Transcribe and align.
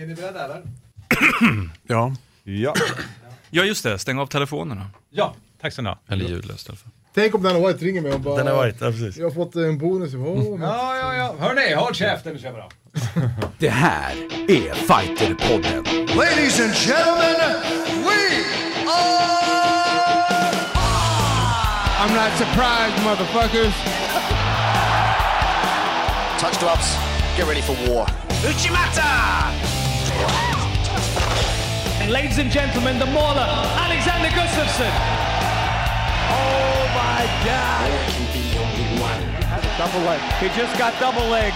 Är 0.00 0.06
ni 0.06 0.14
beredda 0.14 0.44
eller? 0.44 0.62
Ja. 1.86 2.14
Ja. 2.44 2.74
Ja 3.50 3.64
just 3.64 3.84
det, 3.84 3.98
stäng 3.98 4.18
av 4.18 4.26
telefonerna. 4.26 4.86
Ja, 5.10 5.34
tack 5.60 5.72
så 5.72 5.82
mycket. 5.82 5.98
Eller 6.08 6.24
ljudlöst 6.28 6.66
i 6.66 6.70
alla 6.70 6.76
fall. 6.76 6.90
Tänk 7.14 7.34
om 7.34 7.42
Dana 7.42 7.66
White 7.66 7.84
ringer 7.84 8.00
mig 8.00 8.12
och 8.12 8.20
bara... 8.20 8.36
Den 8.36 8.46
har 8.46 8.54
varit, 8.54 8.80
ja 8.80 8.90
precis. 8.90 9.16
Jag 9.16 9.26
har 9.26 9.30
fått 9.34 9.54
en 9.54 9.78
bonus. 9.78 10.14
Oh, 10.14 10.60
Ja, 10.62 10.96
ja, 10.96 11.14
ja. 11.16 11.34
Hörni, 11.38 11.74
håll 11.74 11.94
käften 11.94 12.32
nu 12.32 12.38
kör 12.38 12.52
vi 12.52 12.58
då. 12.58 12.68
Det 13.58 13.68
här 13.68 14.12
är 14.48 14.74
Fighterpodden. 14.74 15.84
Ladies 16.16 16.60
and 16.60 16.74
gentlemen, 16.74 17.56
we 18.04 18.44
are... 18.90 19.48
I'm 22.00 22.14
not 22.14 22.32
surprised 22.38 23.04
motherfuckers. 23.04 23.74
Touch 26.40 26.60
gloves, 26.60 26.96
get 27.36 27.48
ready 27.48 27.62
for 27.62 27.74
war. 27.74 28.08
Ladies 32.08 32.38
and 32.38 32.50
gentlemen, 32.50 32.98
the 32.98 33.06
mauler, 33.06 33.48
Alexander 33.86 34.28
Gustafsson. 34.30 34.92
Oh 36.30 36.88
my 37.00 37.22
God. 37.44 37.90
Double 39.78 40.06
leg. 40.06 40.20
He 40.40 40.48
just 40.60 40.78
got 40.78 40.94
double 41.00 41.28
leg. 41.30 41.52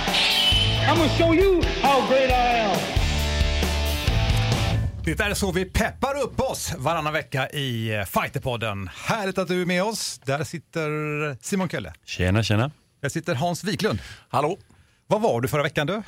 I'm 0.86 0.98
gonna 0.98 1.08
show 1.08 1.32
you 1.32 1.62
how 1.82 2.06
great 2.08 2.30
I 2.30 2.58
am. 2.58 2.78
Det 5.04 5.20
är 5.20 5.34
så 5.34 5.52
vi 5.52 5.64
peppar 5.64 6.20
upp 6.22 6.40
oss 6.40 6.74
varannan 6.78 7.12
vecka 7.12 7.48
i 7.48 7.94
eh, 7.94 8.04
Fighterpodden. 8.04 8.90
Härligt 8.94 9.38
att 9.38 9.48
du 9.48 9.62
är 9.62 9.66
med 9.66 9.82
oss. 9.82 10.20
Där 10.24 10.44
sitter 10.44 11.36
Simon 11.44 11.68
Kölle. 11.68 11.92
Tjena, 12.04 12.42
tjena. 12.42 12.70
Där 13.00 13.08
sitter 13.08 13.34
Hans 13.34 13.64
Wiklund. 13.64 13.98
Hallå? 14.28 14.58
Vad 15.12 15.22
var 15.22 15.40
du 15.40 15.48
förra 15.48 15.62
veckan 15.62 15.86
du? 15.86 15.94
Eh, 15.94 16.02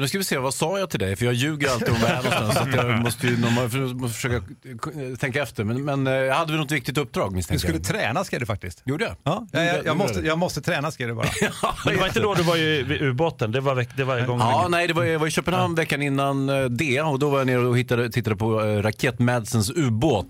nu 0.00 0.08
ska 0.08 0.18
vi 0.18 0.24
se, 0.24 0.38
vad 0.38 0.54
sa 0.54 0.78
jag 0.78 0.90
till 0.90 1.00
dig? 1.00 1.16
För 1.16 1.24
jag 1.24 1.34
ljuger 1.34 1.70
alltid 1.70 1.88
om 1.88 1.94
var 2.00 2.08
jag 2.08 2.18
är 2.18 2.22
någonstans. 2.22 2.72
Så 2.72 2.76
jag 2.76 2.98
måste 3.02 3.26
ju 3.26 3.36
normal- 3.36 3.94
måste 3.94 4.14
försöka 4.14 4.36
eh, 4.36 5.16
tänka 5.18 5.42
efter. 5.42 5.64
Men, 5.64 5.84
men 5.84 6.06
eh, 6.28 6.34
hade 6.34 6.52
vi 6.52 6.58
något 6.58 6.70
viktigt 6.70 6.98
uppdrag 6.98 7.30
Du 7.30 7.36
misstänker 7.36 7.58
skulle 7.58 7.78
jag? 7.78 7.86
träna 7.86 8.24
ska 8.24 8.38
du 8.38 8.46
faktiskt. 8.46 8.82
Gjorde 8.84 9.04
jag? 9.04 9.16
Ja, 9.22 9.46
jag, 9.52 9.64
jag, 9.66 9.86
jag, 9.86 9.96
måste, 9.96 10.20
jag 10.20 10.38
måste 10.38 10.60
träna 10.60 10.90
ska 10.90 11.06
du 11.06 11.14
bara. 11.14 11.26
Men 11.84 11.94
det 11.94 12.00
var 12.00 12.06
inte 12.06 12.20
då 12.20 12.34
du 12.34 12.42
var 12.42 12.56
ju 12.56 12.82
vid 12.82 13.02
ubåten? 13.02 13.52
Det 13.52 13.60
var, 13.60 13.74
veck, 13.74 13.88
det 13.96 14.04
var 14.04 14.18
igång 14.18 14.38
Ja, 14.38 14.66
nej, 14.70 14.88
det 14.88 14.94
var, 14.94 15.04
jag 15.04 15.18
var 15.18 15.26
i 15.26 15.30
Köpenhamn 15.30 15.74
veckan 15.74 16.02
innan 16.02 16.48
eh, 16.48 16.64
det 16.64 17.00
och 17.02 17.18
då 17.18 17.30
var 17.30 17.38
jag 17.38 17.46
nere 17.46 17.58
och 17.66 17.78
hittade, 17.78 18.10
tittade 18.10 18.36
på 18.36 18.58
Raket 18.60 19.18
Madsens 19.18 19.70
ubåt. 19.70 20.26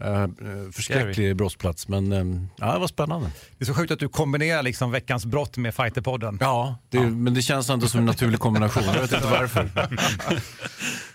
Eh, 0.00 0.22
eh, 0.22 0.28
förskräcklig 0.72 1.36
brottsplats, 1.36 1.88
men 1.88 2.12
eh, 2.12 2.24
ja, 2.56 2.72
det 2.72 2.78
var 2.78 2.86
spännande. 2.86 3.30
Det 3.58 3.64
är 3.64 3.66
så 3.66 3.74
sjukt 3.74 3.92
att 3.92 3.98
du 3.98 4.08
kombinerar 4.08 4.62
liksom 4.62 4.90
veckans 4.90 5.26
brott 5.26 5.56
med 5.56 5.74
Fighterpodden. 5.74 6.38
Ja, 6.40 6.78
det, 6.90 6.98
men 7.26 7.34
det 7.34 7.42
känns 7.42 7.70
ändå 7.70 7.86
som 7.86 8.00
en 8.00 8.06
naturlig 8.06 8.40
kombination. 8.40 8.82
Jag 8.84 9.00
vet 9.00 9.12
inte 9.12 9.26
varför. 9.26 9.70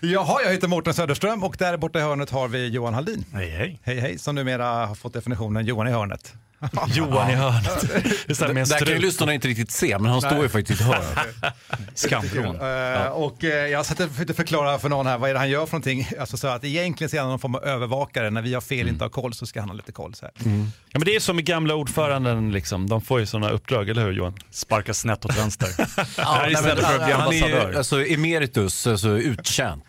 Jaha, 0.00 0.42
jag 0.44 0.52
heter 0.52 0.68
Mårten 0.68 0.94
Söderström 0.94 1.44
och 1.44 1.56
där 1.58 1.76
borta 1.76 1.98
i 1.98 2.02
hörnet 2.02 2.30
har 2.30 2.48
vi 2.48 2.68
Johan 2.68 2.94
Haldin. 2.94 3.24
Hej, 3.32 3.50
hej. 3.50 3.80
Hej 3.82 4.00
hej, 4.00 4.18
som 4.18 4.34
numera 4.34 4.86
har 4.86 4.94
fått 4.94 5.12
definitionen 5.12 5.66
Johan 5.66 5.88
i 5.88 5.90
hörnet. 5.90 6.34
Johan 6.86 7.30
i 7.30 7.34
hörnet. 7.34 7.80
Det 8.26 8.40
är 8.40 8.48
en 8.48 8.54
Där 8.54 8.78
kan 8.78 8.88
ju 8.88 8.98
lyssnarna 8.98 9.34
inte 9.34 9.48
riktigt 9.48 9.70
se, 9.70 9.98
men 9.98 10.10
han 10.10 10.20
står 10.20 10.42
ju 10.42 10.48
faktiskt 10.48 10.80
i 10.80 10.84
hörnet. 10.84 11.18
Skamvrån. 11.94 12.56
Eh, 12.60 13.06
Och 13.06 13.44
eh, 13.44 13.50
jag 13.66 13.86
satt 13.86 14.00
och 14.00 14.10
försökte 14.10 14.34
förklara 14.34 14.78
för 14.78 14.88
någon 14.88 15.06
här 15.06 15.18
vad 15.18 15.30
är 15.30 15.34
det 15.34 15.38
han 15.40 15.50
gör 15.50 15.66
för 15.66 15.72
någonting. 15.72 16.08
Alltså 16.20 16.36
så 16.36 16.46
att 16.46 16.64
egentligen 16.64 17.08
så 17.10 17.16
är 17.16 17.20
han 17.20 17.30
någon 17.30 17.38
form 17.38 17.54
av 17.54 17.64
övervakare. 17.64 18.30
När 18.30 18.42
vi 18.42 18.54
har 18.54 18.60
fel, 18.60 18.88
inte 18.88 19.04
har 19.04 19.08
koll, 19.08 19.34
så 19.34 19.46
ska 19.46 19.60
han 19.60 19.68
ha 19.68 19.76
lite 19.76 19.92
koll. 19.92 20.14
Så 20.14 20.24
här. 20.26 20.32
Ja, 20.44 20.98
men 20.98 21.04
det 21.04 21.16
är 21.16 21.20
som 21.20 21.36
med 21.36 21.44
gamla 21.44 21.74
ordföranden, 21.74 22.52
liksom. 22.52 22.88
de 22.88 23.02
får 23.02 23.20
ju 23.20 23.26
sådana 23.26 23.50
uppdrag, 23.50 23.88
eller 23.88 24.02
hur 24.04 24.12
Johan? 24.12 24.34
Sparka 24.50 24.94
snett 24.94 25.24
åt 25.24 25.36
vänster. 25.38 25.68
Ja, 26.16 26.48
istället 26.50 26.78
nej, 26.82 26.86
för 26.86 26.98
att 26.98 27.04
bli 27.04 27.12
han 27.12 27.28
är 27.28 27.32
ju 27.36 27.42
ambassadör. 27.44 27.78
alltså, 27.78 28.06
emeritus, 28.06 28.86
alltså 28.86 29.08
uttjänt. 29.08 29.84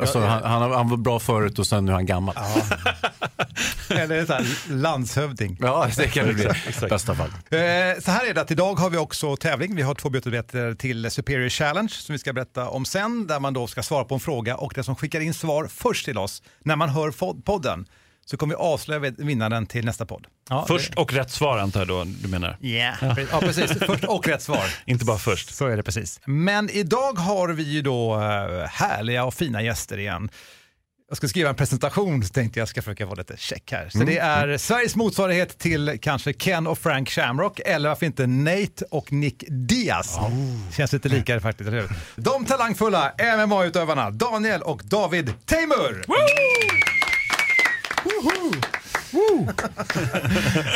Alltså, 0.00 0.20
han, 0.20 0.42
han, 0.44 0.72
han 0.72 0.88
var 0.88 0.96
bra 0.96 1.18
förut 1.18 1.58
och 1.58 1.66
sen 1.66 1.84
nu 1.84 1.92
är 1.92 1.94
han 1.94 2.06
gammal. 2.06 2.34
Ja, 2.36 2.62
Eller 3.96 4.26
så 4.26 4.32
här, 4.32 4.46
landshövding. 4.68 5.58
det 5.96 6.08
kan 6.08 6.26
det 6.26 6.34
bli 6.34 6.48
bästa 6.88 7.14
fall. 7.14 7.28
Eh, 7.28 8.00
Så 8.00 8.10
här 8.10 8.26
är 8.30 8.34
det 8.34 8.40
att 8.40 8.50
idag 8.50 8.74
har 8.74 8.90
vi 8.90 8.96
också 8.96 9.36
tävling. 9.36 9.76
Vi 9.76 9.82
har 9.82 9.94
två 9.94 10.10
biljetter 10.10 10.74
till 10.74 11.10
Superior 11.10 11.48
Challenge 11.48 11.88
som 11.88 12.12
vi 12.12 12.18
ska 12.18 12.32
berätta 12.32 12.68
om 12.68 12.84
sen. 12.84 13.26
Där 13.26 13.40
man 13.40 13.52
då 13.54 13.66
ska 13.66 13.82
svara 13.82 14.04
på 14.04 14.14
en 14.14 14.20
fråga 14.20 14.56
och 14.56 14.72
den 14.74 14.84
som 14.84 14.96
skickar 14.96 15.20
in 15.20 15.34
svar 15.34 15.68
först 15.70 16.04
till 16.04 16.18
oss 16.18 16.42
när 16.64 16.76
man 16.76 16.88
hör 16.88 17.10
podden 17.42 17.86
så 18.30 18.36
kommer 18.36 18.54
vi 18.54 18.58
avslöja 18.58 19.12
vinnaren 19.18 19.66
till 19.66 19.84
nästa 19.84 20.06
podd. 20.06 20.26
Ja, 20.50 20.64
Först 20.68 20.94
och 20.94 21.12
rätt 21.12 21.30
svar 21.30 21.58
antar 21.58 21.80
jag 21.80 21.88
då 21.88 22.04
du 22.04 22.28
menar? 22.28 22.56
det- 22.60 22.66
Yeah. 22.68 23.18
Ja, 23.32 23.40
precis. 23.40 23.72
Först 23.86 24.04
och 24.04 24.28
rätt 24.28 24.42
svar. 24.42 24.64
Inte 24.86 25.04
bara 25.04 25.18
först. 25.18 25.54
Så 25.54 25.66
är 25.66 25.76
det 25.76 25.82
precis. 25.82 26.20
Men 26.26 26.70
idag 26.70 27.12
har 27.18 27.48
vi 27.48 27.62
ju 27.62 27.82
då 27.82 28.14
eh, 28.14 28.66
härliga 28.68 29.24
och 29.24 29.34
fina 29.34 29.62
gäster 29.62 29.98
igen. 29.98 30.28
Jag 31.08 31.16
ska 31.16 31.28
skriva 31.28 31.48
en 31.48 31.54
presentation 31.56 32.22
så 32.24 32.32
tänkte 32.32 32.58
jag 32.58 32.68
ska 32.68 32.82
försöka 32.82 33.06
vara 33.06 33.14
lite 33.14 33.36
check 33.36 33.72
här. 33.72 33.88
Så 33.88 33.98
det 33.98 34.18
är 34.18 34.58
Sveriges 34.58 34.96
motsvarighet 34.96 35.58
till 35.58 35.98
kanske 36.02 36.32
Ken 36.32 36.66
och 36.66 36.78
Frank 36.78 37.10
Shamrock 37.10 37.60
eller 37.66 37.88
varför 37.88 38.06
inte 38.06 38.26
Nate 38.26 38.84
och 38.90 39.12
Nick 39.12 39.44
Diaz. 39.48 40.16
Känns 40.76 40.92
lite 40.92 41.08
likare 41.08 41.40
faktiskt, 41.40 41.68
eller 41.68 41.80
hur? 41.80 41.90
De 42.16 42.44
talangfulla 42.44 43.12
MMA-utövarna 43.46 44.10
Daniel 44.10 44.62
och 44.62 44.82
David 44.84 45.32
Tamer! 45.44 46.04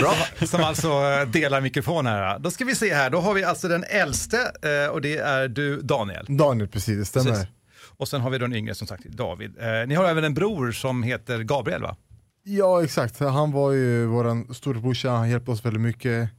Bra. 0.00 0.14
Som 0.46 0.64
alltså 0.64 0.88
eh, 0.88 1.28
delar 1.28 1.60
mikrofon 1.60 2.06
här. 2.06 2.38
Då 2.38 2.50
ska 2.50 2.64
vi 2.64 2.74
se 2.74 2.94
här, 2.94 3.10
då 3.10 3.20
har 3.20 3.34
vi 3.34 3.44
alltså 3.44 3.68
den 3.68 3.84
äldste 3.84 4.36
eh, 4.62 4.92
och 4.92 5.00
det 5.00 5.16
är 5.16 5.48
du 5.48 5.80
Daniel. 5.80 6.26
Daniel, 6.28 6.68
precis. 6.68 6.98
Det 6.98 7.04
stämmer. 7.04 7.30
Precis. 7.30 7.48
Och 7.96 8.08
sen 8.08 8.20
har 8.20 8.30
vi 8.30 8.38
den 8.38 8.54
yngre 8.54 8.74
som 8.74 8.86
sagt 8.86 9.04
David. 9.04 9.56
Eh, 9.60 9.86
ni 9.86 9.94
har 9.94 10.04
även 10.04 10.24
en 10.24 10.34
bror 10.34 10.72
som 10.72 11.02
heter 11.02 11.42
Gabriel 11.42 11.82
va? 11.82 11.96
Ja, 12.42 12.84
exakt. 12.84 13.20
Han 13.20 13.52
var 13.52 13.72
ju 13.72 14.06
vår 14.06 14.52
storebrorsa, 14.54 15.10
han 15.10 15.30
hjälpte 15.30 15.50
oss 15.50 15.64
väldigt 15.64 15.82
mycket. 15.82 16.30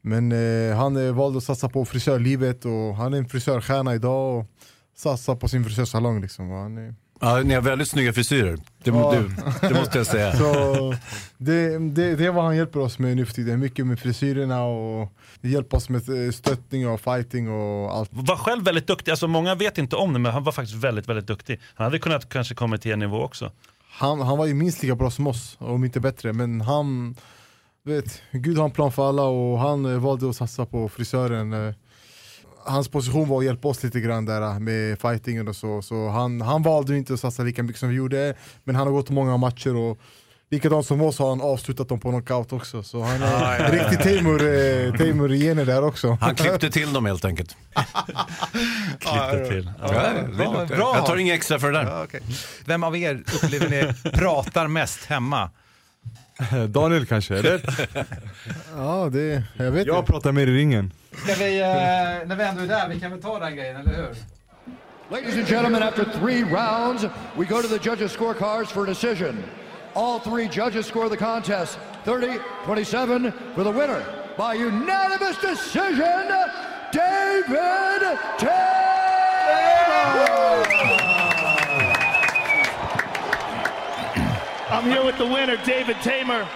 Men 0.00 0.32
eh, 0.32 0.76
han 0.76 1.14
valde 1.16 1.38
att 1.38 1.44
satsa 1.44 1.68
på 1.68 1.84
frisörlivet 1.84 2.64
och 2.64 2.96
han 2.96 3.14
är 3.14 3.18
en 3.18 3.28
frisörstjärna 3.28 3.94
idag 3.94 4.38
och 4.38 4.46
satsar 4.96 5.36
på 5.36 5.48
sin 5.48 5.64
frisörsalong. 5.64 6.20
Liksom. 6.20 6.50
Han 6.50 6.78
är, 6.78 6.94
Ja, 7.24 7.42
ni 7.42 7.54
har 7.54 7.62
väldigt 7.62 7.88
snygga 7.88 8.12
frisyrer. 8.12 8.56
Det, 8.84 8.90
Ja. 8.90 9.12
det, 9.12 9.68
det 9.68 9.74
måste 9.74 9.98
jag 9.98 10.06
säga. 10.06 10.32
så 10.36 10.94
det, 11.38 11.78
det, 11.78 12.16
det 12.16 12.24
är 12.26 12.30
vad 12.30 12.44
han 12.44 12.56
hjälper 12.56 12.80
oss 12.80 12.98
med 12.98 13.16
nu 13.16 13.26
för 13.26 13.34
tiden. 13.34 13.60
Mycket 13.60 13.86
med 13.86 13.98
frisyrerna 13.98 14.64
och 14.64 15.12
hjälper 15.40 15.76
oss 15.76 15.88
med 15.88 16.26
eh, 16.26 16.32
stöttning 16.32 16.88
och 16.88 17.00
fighting 17.00 17.50
och 17.50 17.96
allt. 17.96 18.10
Var 18.12 18.36
själv 18.36 18.64
väldigt 18.64 18.86
duktig, 18.86 19.10
alltså 19.10 19.28
många 19.28 19.54
vet 19.54 19.78
inte 19.78 19.96
om 19.96 20.12
det 20.12 20.18
men 20.18 20.32
han 20.32 20.44
var 20.44 20.52
faktiskt 20.52 20.78
väldigt, 20.84 21.08
väldigt 21.08 21.26
duktig. 21.26 21.60
Han 21.74 21.84
hade 21.84 21.98
kunnat 21.98 22.28
kanske 22.28 22.54
komma 22.54 22.78
till 22.78 22.92
en 22.92 22.98
nivå 22.98 23.22
också. 23.22 23.52
Han, 23.90 24.20
han 24.20 24.38
var 24.38 24.46
ju 24.46 24.54
minst 24.54 24.82
lika 24.82 24.94
bra 24.94 25.10
som 25.10 25.26
oss, 25.26 25.56
om 25.58 25.84
inte 25.84 26.00
bättre. 26.00 26.32
Men 26.32 26.60
han, 26.60 27.16
vet, 27.84 28.22
Gud 28.32 28.58
har 28.58 28.64
en 28.64 28.70
plan 28.70 28.92
för 28.92 29.08
alla 29.08 29.22
och 29.22 29.58
han 29.58 29.84
eh, 29.84 29.98
valde 29.98 30.28
att 30.30 30.36
satsa 30.36 30.66
på 30.66 30.88
frisören. 30.88 31.74
Eh. 32.66 32.72
Hans 32.72 32.88
position 32.88 33.28
var 33.28 33.38
att 33.38 33.44
hjälpa 33.44 33.68
oss 33.68 33.82
lite 33.82 34.00
grann 34.00 34.24
där 34.24 34.42
eh, 34.42 34.58
med 34.58 35.00
fightingen 35.00 35.48
och 35.48 35.56
så. 35.56 35.82
Så 35.82 36.08
han, 36.08 36.40
han 36.40 36.62
valde 36.62 36.96
inte 36.96 37.14
att 37.14 37.20
satsa 37.20 37.42
lika 37.42 37.62
mycket 37.62 37.80
som 37.80 37.88
vi 37.88 37.94
gjorde. 37.94 38.34
Men 38.64 38.76
han 38.76 38.86
har 38.86 38.94
gått 38.94 39.10
många 39.10 39.36
matcher 39.36 39.76
och 39.76 39.98
likadant 40.50 40.86
som 40.86 41.02
oss 41.02 41.18
har 41.18 41.28
han 41.28 41.40
avslutat 41.40 41.88
dem 41.88 42.00
på 42.00 42.10
knockout 42.10 42.52
också. 42.52 42.82
Så 42.82 43.02
han 43.02 43.22
är 43.22 43.72
riktigt 43.72 44.00
Teimur, 44.00 44.42
eh, 44.42 44.94
Teimur 44.94 45.28
gener 45.28 45.64
där 45.64 45.84
också. 45.84 46.18
Han 46.20 46.34
klippte 46.34 46.70
till 46.70 46.92
dem 46.92 47.06
helt 47.06 47.24
enkelt. 47.24 47.56
Klippte 48.98 49.46
till. 49.48 49.72
Ja. 49.80 49.88
bra, 50.36 50.66
bra. 50.66 50.96
Jag 50.96 51.06
tar 51.06 51.16
inga 51.16 51.34
extra 51.34 51.58
för 51.58 51.72
det 51.72 51.78
där. 51.78 51.86
Ja, 51.86 52.04
okej. 52.04 52.20
Vem 52.64 52.84
av 52.84 52.96
er 52.96 53.22
upplever 53.34 53.68
ni 53.68 54.10
pratar 54.10 54.66
mest 54.66 55.04
hemma? 55.04 55.50
Daniel 56.68 57.06
kanske, 57.06 57.36
eller? 57.38 57.60
Ja, 58.76 59.08
det, 59.12 59.42
jag 59.56 59.70
vet 59.70 59.86
Jag 59.86 59.98
inte. 59.98 60.12
pratar 60.12 60.32
mer 60.32 60.46
i 60.46 60.56
ringen. 60.56 60.92
Ska 61.24 61.34
vi, 61.34 61.60
eh, 61.60 61.66
när 62.28 62.36
vi 62.36 62.44
ändå 62.44 62.62
är 62.62 62.66
där, 62.66 62.88
vi 62.88 63.00
kan 63.00 63.10
väl 63.10 63.22
ta 63.22 63.38
den 63.38 63.56
grejen, 63.56 63.76
eller 63.76 63.94
hur? 63.96 64.14
Ladies 65.10 65.34
and 65.36 65.46
gentlemen, 65.48 65.82
after 65.82 66.04
three 66.04 66.42
rounds, 66.42 67.04
we 67.36 67.44
go 67.44 67.62
to 67.62 67.68
the 67.68 67.78
judges' 67.90 68.12
scorecards 68.16 68.66
for 68.72 68.82
a 68.82 68.86
decision. 68.86 69.44
All 69.94 70.18
three 70.20 70.48
judges 70.48 70.86
score 70.86 71.08
the 71.08 71.16
contest 71.16 71.78
30-27 72.04 73.32
for 73.54 73.64
the 73.64 73.70
winner 73.72 74.02
by 74.38 74.54
unanimous 74.54 75.36
decision, 75.40 76.28
David 76.92 78.18
Taylor! 78.38 79.01
I'm 84.72 84.84
here 84.84 85.04
with 85.06 85.18
the 85.18 85.24
winner, 85.24 85.56
David 85.66 85.96
Tamer. 86.02 86.46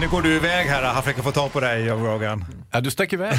Nu 0.00 0.08
går 0.08 0.22
du 0.22 0.34
iväg 0.34 0.66
här, 0.66 0.82
han 0.82 1.02
försöker 1.02 1.22
få 1.22 1.32
tag 1.32 1.52
på 1.52 1.60
dig, 1.60 1.84
Joe 1.84 2.06
Rogan. 2.06 2.44
Ja, 2.70 2.80
du 2.80 2.90
stack 2.90 3.12
iväg. 3.12 3.38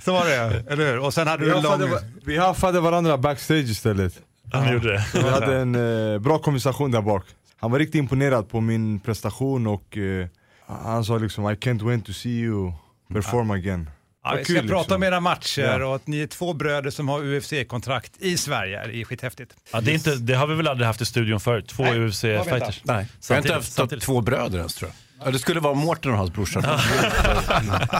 Så 0.00 0.12
var 0.12 0.24
det, 0.24 0.64
eller 0.72 0.86
hur? 0.92 0.98
Och 0.98 1.14
sen 1.14 1.26
hade 1.26 1.44
Vi 1.44 1.50
du 1.50 1.56
en 1.56 1.62
lång... 1.62 1.80
vi 2.24 2.38
haffade 2.38 2.80
varandra 2.80 3.18
backstage 3.18 3.64
istället. 3.70 4.12
Han 4.52 4.72
gjorde 4.72 4.92
det. 4.92 5.04
Vi 5.14 5.28
hade 5.28 5.56
en 5.56 5.74
eh, 6.14 6.18
bra 6.18 6.38
konversation 6.38 6.90
där 6.90 7.02
bak. 7.02 7.24
Han 7.60 7.70
var 7.70 7.78
riktigt 7.78 7.98
imponerad 7.98 8.48
på 8.48 8.60
min 8.60 9.00
prestation 9.00 9.66
och 9.66 9.96
eh, 9.96 10.26
han 10.66 11.04
sa 11.04 11.18
liksom 11.18 11.50
I 11.50 11.54
can't 11.54 11.82
wait 11.84 12.06
to 12.06 12.12
see 12.12 12.30
you 12.30 12.72
perform 13.12 13.50
again. 13.50 13.90
Ja, 14.30 14.36
vi 14.38 14.44
ska 14.44 14.52
kul, 14.54 14.68
prata 14.68 14.80
liksom. 14.80 14.96
om 14.96 15.02
era 15.02 15.20
matcher 15.20 15.62
Ja. 15.80 15.86
och 15.86 15.96
att 15.96 16.06
ni 16.06 16.20
är 16.22 16.26
två 16.26 16.52
bröder 16.52 16.90
som 16.90 17.08
har 17.08 17.20
UFC-kontrakt 17.24 18.12
i 18.18 18.36
Sverige. 18.36 18.86
Det 18.86 18.96
är 19.00 19.04
skithäftigt. 19.04 19.50
Ja, 19.72 19.80
det, 19.80 19.90
är 19.90 19.94
inte, 19.94 20.14
det 20.16 20.34
har 20.34 20.46
vi 20.46 20.54
väl 20.54 20.68
aldrig 20.68 20.86
haft 20.86 21.00
i 21.00 21.04
studion 21.06 21.40
förut, 21.40 21.68
två 21.68 21.82
vi 21.82 21.90
UFC-fighters. 21.90 22.80
Nej, 22.82 23.06
jag 23.28 23.36
har 23.36 23.42
inte 23.42 23.54
haft 23.54 23.72
samtidigt. 23.72 24.04
två 24.04 24.20
bröder 24.20 24.58
ens 24.58 24.74
tror 24.74 24.88
jag. 24.90 24.96
Ja, 25.24 25.30
det 25.30 25.38
skulle 25.38 25.60
vara 25.60 25.74
Mårten 25.74 26.10
och 26.12 26.18
hans 26.18 26.32
brorsa. 26.32 26.60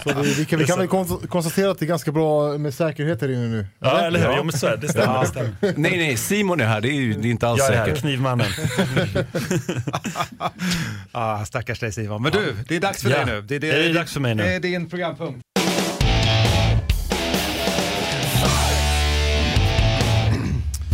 Så 0.03 0.09
det, 0.09 0.23
vi 0.23 0.45
kan, 0.45 0.59
vi 0.59 0.65
kan 0.65 0.79
väl 0.79 0.89
kon- 0.89 1.27
konstatera 1.29 1.71
att 1.71 1.79
det 1.79 1.85
är 1.85 1.87
ganska 1.87 2.13
bra 2.13 2.59
med 2.59 2.75
säkerhet 2.75 3.21
här 3.21 3.29
inne 3.29 3.47
nu. 3.49 3.67
Ja, 3.79 3.99
eller 4.01 4.19
hur? 4.21 4.27
Ja. 4.37 4.43
Men 4.43 4.53
så 4.59 4.67
är 4.67 4.71
det. 4.71 4.77
Det 4.77 4.89
stämmer. 4.89 5.21
Det 5.21 5.27
stämmer. 5.27 5.53
nej, 5.61 5.75
nej, 5.99 6.17
Simon 6.17 6.61
är 6.61 6.67
här. 6.67 6.81
Det 6.81 6.89
är, 6.89 6.93
ju- 6.93 7.13
det 7.15 7.29
är 7.29 7.31
inte 7.31 7.49
alls 7.49 7.59
Jag 7.61 7.73
är 7.73 7.77
här, 7.77 7.85
säkert. 7.87 8.01
knivmannen. 8.01 8.47
Ah, 11.13 11.45
stackars 11.45 11.81
dig 11.81 11.93
Simon. 11.93 12.23
Men 12.23 12.33
du, 12.33 12.57
det 12.69 12.77
är 12.77 12.81
dags 12.81 13.03
för 13.03 13.11
Ja. 13.11 13.17
dig 13.17 13.27
nu. 13.27 13.43
Det 13.43 13.55
är, 13.57 13.61
Det 13.61 13.69
är 13.91 13.95
dags 13.95 14.13
för 14.13 14.21
mig 14.21 14.35
nu. 14.35 14.43
Det 14.43 14.55
är 14.55 14.61
din 14.61 14.89
programpunkt. 14.89 15.41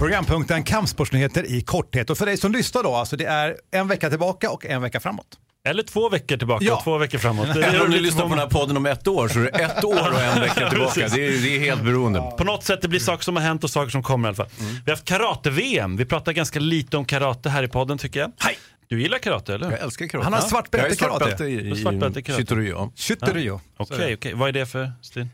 Programpunkten 0.02 0.64
Kampsportsnyheter 0.64 1.44
i 1.52 1.60
korthet. 1.60 2.10
Och 2.10 2.18
för 2.18 2.26
dig 2.26 2.36
som 2.36 2.52
lyssnar 2.52 2.82
då, 2.82 2.94
alltså 2.94 3.16
det 3.16 3.24
är 3.24 3.56
en 3.70 3.88
vecka 3.88 4.10
tillbaka 4.10 4.50
och 4.50 4.66
en 4.66 4.82
vecka 4.82 5.00
framåt. 5.00 5.26
Eller 5.68 5.82
två 5.82 6.08
veckor 6.08 6.36
tillbaka 6.36 6.64
Ja. 6.64 6.76
och 6.76 6.84
två 6.84 6.98
veckor 6.98 7.18
framåt. 7.18 7.54
Det 7.54 7.62
Även 7.64 7.80
om 7.84 7.90
ni 7.90 8.00
lyssnar 8.00 8.22
på 8.22 8.28
den 8.28 8.38
här 8.38 8.46
podden 8.46 8.76
om 8.76 8.86
ett 8.86 9.08
år 9.08 9.28
så 9.28 9.38
är 9.38 9.42
det 9.42 9.48
ett 9.50 9.84
år 9.84 10.12
och 10.12 10.20
en 10.20 10.40
vecka 10.40 10.68
tillbaka. 10.70 11.08
Det 11.08 11.26
är, 11.26 11.42
det 11.42 11.56
är 11.56 11.60
helt 11.60 11.82
beroende. 11.82 12.20
På 12.38 12.44
något 12.44 12.64
sätt, 12.64 12.82
det 12.82 12.88
blir 12.88 13.00
saker 13.00 13.24
som 13.24 13.36
har 13.36 13.42
hänt 13.42 13.64
och 13.64 13.70
saker 13.70 13.90
som 13.90 14.02
kommer 14.02 14.28
i 14.28 14.30
alla 14.30 14.36
fall. 14.36 14.46
Vi 14.58 14.90
har 14.90 14.96
haft 14.96 15.04
karate-VM. 15.04 15.96
Vi 15.96 16.04
pratar 16.04 16.32
ganska 16.32 16.60
lite 16.60 16.96
om 16.96 17.04
karate 17.04 17.48
här 17.48 17.62
i 17.62 17.68
podden 17.68 17.98
tycker 17.98 18.20
jag. 18.20 18.32
Hej! 18.38 18.58
Du 18.92 19.02
gillar 19.02 19.18
karate 19.18 19.54
eller? 19.54 19.70
Jag 19.70 19.80
älskar 19.80 20.06
karate. 20.06 20.24
Han 20.24 20.32
har 20.32 20.40
svart 20.40 20.70
bälte 20.70 20.96
karate. 20.96 21.44
i, 21.44 21.54
i 21.54 21.70
i 21.70 21.84
karate. 21.84 22.22
Shitoryu. 22.22 22.90
Skytteryo. 22.96 23.60
Okej, 23.76 24.14
okej. 24.14 24.34
Vad 24.34 24.48
är 24.48 24.52
det 24.52 24.66
för 24.66 24.92
stil? 25.02 25.28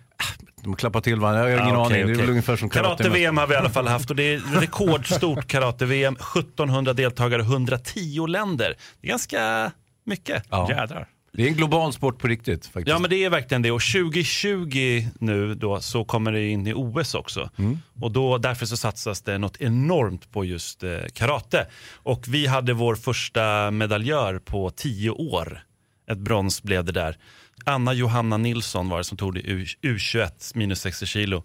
De 0.62 0.76
klappar 0.76 1.00
till 1.00 1.20
varandra. 1.20 1.50
Jag 1.50 1.58
har 1.58 1.64
ingen 1.64 1.74
Ja, 1.74 1.86
okej, 1.86 2.02
aning. 2.02 2.14
Det 2.14 2.18
är 2.18 2.20
väl 2.20 2.30
ungefär 2.30 2.56
som 2.56 2.70
karate. 2.70 3.02
Karate-VM 3.02 3.36
har 3.36 3.46
vi 3.46 3.54
i 3.54 3.56
alla 3.56 3.70
fall 3.70 3.86
haft 3.86 4.10
och 4.10 4.16
det 4.16 4.22
är 4.34 4.60
rekordstort 4.60 5.46
karate-VM. 5.46 6.14
1700 6.14 6.92
deltagare, 6.92 7.42
110 7.42 8.26
länder. 8.26 8.76
Det 9.00 9.06
är 9.06 9.10
ganska 9.10 9.72
mycket. 10.04 10.44
Ja. 10.50 10.70
Jädrar. 10.70 11.08
Det 11.38 11.44
är 11.44 11.48
en 11.48 11.54
global 11.54 11.92
sport 11.92 12.18
på 12.18 12.28
riktigt 12.28 12.66
faktiskt. 12.66 12.88
Ja 12.88 12.98
men 12.98 13.10
det 13.10 13.24
är 13.24 13.30
verkligen 13.30 13.62
det 13.62 13.70
och 13.70 13.80
2020 13.82 15.02
nu 15.20 15.54
då 15.54 15.80
så 15.80 16.04
kommer 16.04 16.32
det 16.32 16.48
in 16.48 16.66
i 16.66 16.72
OS 16.76 17.14
också. 17.14 17.50
Och 18.00 18.12
då, 18.12 18.38
därför 18.38 18.66
så 18.66 18.76
satsas 18.76 19.22
det 19.22 19.38
något 19.38 19.56
enormt 19.60 20.32
på 20.32 20.44
just 20.44 20.82
eh, 20.82 20.90
karate. 21.14 21.66
Och 21.94 22.24
vi 22.28 22.46
hade 22.46 22.72
vår 22.72 22.94
första 22.94 23.70
medaljör 23.70 24.38
på 24.38 24.70
10 24.70 25.10
år. 25.10 25.64
Ett 26.10 26.18
brons 26.18 26.62
blev 26.62 26.84
det 26.84 26.92
där. 26.92 27.16
Anna 27.64 27.92
Johanna 27.92 28.36
Nilsson 28.36 28.88
var 28.88 28.98
det 28.98 29.04
som 29.04 29.16
tog 29.18 29.34
det 29.34 29.40
i 29.40 29.50
U- 29.50 29.66
U21 29.82 30.52
minus 30.54 30.80
60 30.80 31.06
kilo. 31.06 31.44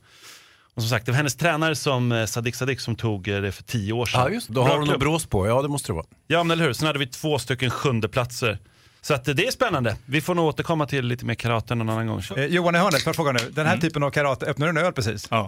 Och 0.75 0.81
som 0.81 0.89
sagt 0.89 1.05
det 1.05 1.11
var 1.11 1.17
hennes 1.17 1.35
tränare 1.35 1.75
som 1.75 2.11
eh, 2.11 2.25
Sadik 2.25 2.55
Sadik 2.55 2.79
som 2.79 2.95
tog 2.95 3.27
eh, 3.27 3.41
det 3.41 3.51
för 3.51 3.63
10 3.63 3.93
år 3.93 4.05
sedan. 4.05 4.21
Ja, 4.21 4.29
just. 4.29 4.47
Då 4.47 4.53
Bra 4.63 4.71
har 4.71 4.77
hon 4.79 4.87
något 4.87 4.99
brås 4.99 5.25
på. 5.25 5.47
Ja, 5.47 5.61
det 5.61 5.67
måste 5.67 5.89
det 5.91 5.93
vara. 5.93 6.05
Ja, 6.27 6.43
men 6.43 6.51
eller 6.51 6.65
hur. 6.65 6.73
Sen 6.73 6.87
hade 6.87 6.99
vi 6.99 7.07
två 7.07 7.39
stycken 7.39 7.69
sjunde 7.71 8.09
platser. 8.09 8.59
Så 9.05 9.13
att 9.13 9.25
det 9.25 9.47
är 9.47 9.51
spännande. 9.51 9.95
Vi 10.05 10.21
får 10.21 10.35
nog 10.35 10.45
återkomma 10.45 10.85
till 10.85 11.05
lite 11.05 11.25
mer 11.25 11.35
karate 11.35 11.75
någon 11.75 11.89
annan 11.89 12.07
gång. 12.07 12.21
Eh, 12.37 12.45
Johan 12.45 12.75
i 12.75 12.77
hörnet, 12.77 13.01
får 13.03 13.09
jag 13.09 13.15
fråga 13.15 13.31
nu. 13.31 13.39
Den 13.51 13.65
här 13.65 13.77
typen 13.77 14.03
av 14.03 14.11
karate, 14.11 14.45
öppnar 14.45 14.67
du 14.67 14.79
en 14.79 14.85
öl 14.85 14.93
precis? 14.93 15.27
Ja. 15.31 15.47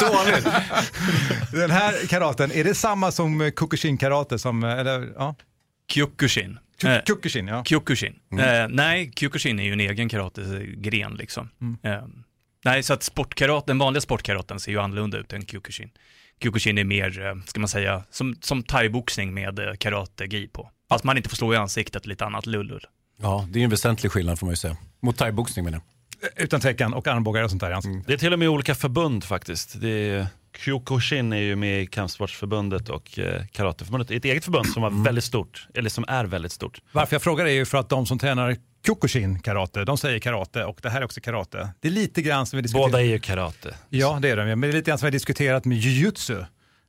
Dåligt. 0.00 0.44
Den 1.52 1.70
här 1.70 2.06
karaten, 2.06 2.52
är 2.52 2.64
det 2.64 2.74
samma 2.74 3.12
som 3.12 3.40
eh, 3.40 3.50
Kukushin-karate? 3.50 4.38
Som, 4.38 4.64
eh, 4.64 4.70
eller, 4.78 5.12
ja. 5.16 5.34
Kyokushin. 5.90 6.58
Ku- 6.80 6.88
Eh, 6.96 7.02
Kukushin, 7.02 7.46
ja. 7.46 7.64
Kyokushin. 7.64 8.14
Eh, 8.38 8.68
nej, 8.68 9.12
Kyokushin 9.16 9.58
är 9.60 9.64
ju 9.64 9.72
en 9.72 9.80
egen 9.80 10.08
karategren 10.08 11.14
liksom. 11.14 11.48
Eh, 11.82 11.98
nej, 12.64 12.82
så 12.82 12.92
att 12.94 13.02
sportkarate, 13.02 13.64
den 13.66 13.78
vanliga 13.78 14.00
sportkaraten 14.00 14.60
ser 14.60 14.72
ju 14.72 14.78
annorlunda 14.80 15.18
ut 15.18 15.32
än 15.32 15.46
Kyokushin. 15.46 15.90
Kyokushin 16.42 16.78
är 16.78 16.84
mer, 16.84 17.26
eh, 17.26 17.42
ska 17.46 17.60
man 17.60 17.68
säga, 17.68 18.02
som, 18.10 18.36
som 18.40 18.62
thaiboxning 18.62 19.34
med 19.34 19.58
eh, 19.58 19.74
karate-gi 19.74 20.48
på. 20.48 20.70
Fast 20.88 21.04
man 21.04 21.16
inte 21.16 21.28
får 21.28 21.36
slå 21.36 21.54
i 21.54 21.56
ansiktet, 21.56 22.06
lite 22.06 22.24
annat 22.24 22.46
lullull. 22.46 22.86
Ja, 23.22 23.48
det 23.50 23.60
är 23.60 23.64
en 23.64 23.70
väsentlig 23.70 24.12
skillnad 24.12 24.38
får 24.38 24.46
man 24.46 24.52
ju 24.52 24.56
säga. 24.56 24.76
Mot 25.02 25.16
thaiboxning 25.16 25.64
menar 25.64 25.78
jag. 25.78 26.44
Utan 26.44 26.60
tvekan, 26.60 26.94
och 26.94 27.06
armbågar 27.06 27.42
och 27.42 27.50
sånt 27.50 27.62
där. 27.62 27.70
Alltså. 27.70 27.90
Det 28.06 28.12
är 28.12 28.16
till 28.16 28.32
och 28.32 28.38
med 28.38 28.48
olika 28.48 28.74
förbund 28.74 29.24
faktiskt. 29.24 29.80
Det 29.80 29.88
är, 29.88 30.26
Kyokushin 30.58 31.32
är 31.32 31.36
ju 31.36 31.56
med 31.56 31.82
i 31.82 31.86
Kampsportsförbundet 31.86 32.88
och 32.88 33.18
eh, 33.18 33.46
Karateförbundet. 33.52 34.10
Ett 34.10 34.24
eget 34.24 34.44
förbund 34.44 34.66
som 34.66 34.82
var 34.82 35.04
väldigt 35.04 35.24
stort, 35.24 35.68
eller 35.74 35.90
som 35.90 36.04
är 36.08 36.24
väldigt 36.24 36.52
stort. 36.52 36.80
Varför 36.92 37.14
jag 37.14 37.22
frågar 37.22 37.46
är 37.46 37.50
ju 37.50 37.64
för 37.64 37.78
att 37.78 37.88
de 37.88 38.06
som 38.06 38.18
tränar 38.18 38.56
Kyokushin-karate, 38.86 39.84
de 39.84 39.98
säger 39.98 40.18
karate 40.18 40.64
och 40.64 40.78
det 40.82 40.90
här 40.90 41.00
är 41.00 41.04
också 41.04 41.20
karate. 41.20 41.68
Det 41.80 41.88
är 41.88 41.92
lite 41.92 42.22
grann 42.22 42.46
som 42.46 42.56
vi 42.56 42.62
diskuterar. 42.62 42.88
Båda 42.88 43.00
är 43.00 43.06
ju 43.06 43.18
karate. 43.18 43.74
Ja, 43.88 44.18
det 44.22 44.30
är 44.30 44.36
de. 44.36 44.46
Men 44.46 44.60
det 44.60 44.68
är 44.68 44.72
lite 44.72 44.90
grann 44.90 44.98
som 44.98 45.06
vi 45.06 45.08
har 45.08 45.12
diskuterat 45.12 45.64
med 45.64 45.78
jujutsu. 45.78 46.44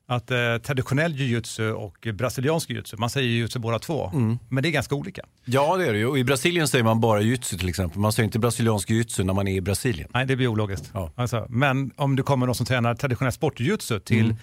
Att 0.07 0.31
eh, 0.31 0.57
traditionell 0.57 1.15
jujutsu 1.15 1.71
och 1.71 2.07
brasiliansk 2.13 2.69
jujutsu, 2.69 2.97
man 2.97 3.09
säger 3.09 3.27
jujutsu 3.29 3.59
båda 3.59 3.79
två, 3.79 4.11
men 4.49 4.63
det 4.63 4.69
är 4.69 4.71
ganska 4.71 4.95
olika. 4.95 5.21
Ja, 5.45 5.77
det 5.77 5.87
är 5.87 5.93
det 5.93 5.99
ju. 5.99 6.05
Och 6.05 6.17
I 6.17 6.23
Brasilien 6.23 6.67
säger 6.67 6.83
man 6.83 6.99
bara 6.99 7.21
jujutsu 7.21 7.57
till 7.57 7.69
exempel. 7.69 7.99
Man 7.99 8.13
säger 8.13 8.25
inte 8.25 8.39
brasiliansk 8.39 8.89
jujutsu 8.89 9.23
när 9.23 9.33
man 9.33 9.47
är 9.47 9.55
i 9.55 9.61
Brasilien. 9.61 10.09
Nej, 10.13 10.25
det 10.25 10.35
blir 10.35 10.47
ologiskt. 10.47 10.91
Ja. 10.93 11.11
Alltså, 11.15 11.45
men 11.49 11.91
om 11.95 12.15
du 12.15 12.23
kommer 12.23 12.45
någon 12.45 12.55
som 12.55 12.65
tränar 12.65 12.95
traditionell 12.95 13.33
sportjujutsu 13.33 13.99
till 13.99 14.35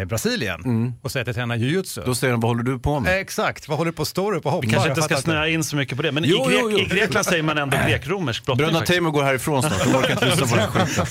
eh, 0.00 0.04
Brasilien 0.04 0.94
och 1.02 1.10
säger 1.10 1.24
att 1.24 1.26
jag 1.26 1.36
tränar 1.36 1.56
jujutsu. 1.56 2.02
Då 2.06 2.14
säger 2.14 2.32
de, 2.32 2.40
vad 2.40 2.50
håller 2.50 2.62
du 2.62 2.78
på 2.78 3.00
med? 3.00 3.20
Exakt, 3.20 3.68
vad 3.68 3.78
håller 3.78 3.90
du 3.90 3.96
på 3.96 4.02
att 4.02 4.08
stå 4.08 4.32
upp 4.34 4.46
och 4.46 4.52
hoppa? 4.52 4.66
Vi 4.66 4.72
kanske 4.72 4.88
inte 4.90 5.02
ska 5.02 5.16
snöa 5.16 5.48
in 5.48 5.64
så 5.64 5.76
mycket 5.76 5.96
på 5.96 6.02
det, 6.02 6.12
men 6.12 6.24
Jo, 6.26 6.36
i, 6.36 6.52
Grek, 6.52 6.60
jo, 6.62 6.70
jo. 6.70 6.78
i 6.78 6.84
Grekland 6.84 7.26
säger 7.26 7.42
man 7.42 7.58
ändå 7.58 7.76
grek-romersk 7.86 8.44
brottning. 8.46 8.66
Bröderna. 8.66 8.86
Teemu 8.86 9.10
går 9.10 9.22
härifrån 9.22 9.62
snart. 9.62 9.84
De 9.84 9.94
orkar 9.98 10.10
inte 10.12 10.26
lyssna 10.26 10.46
på 10.46 10.54
den 10.56 10.68
här 10.72 10.86
skiten. 10.86 11.06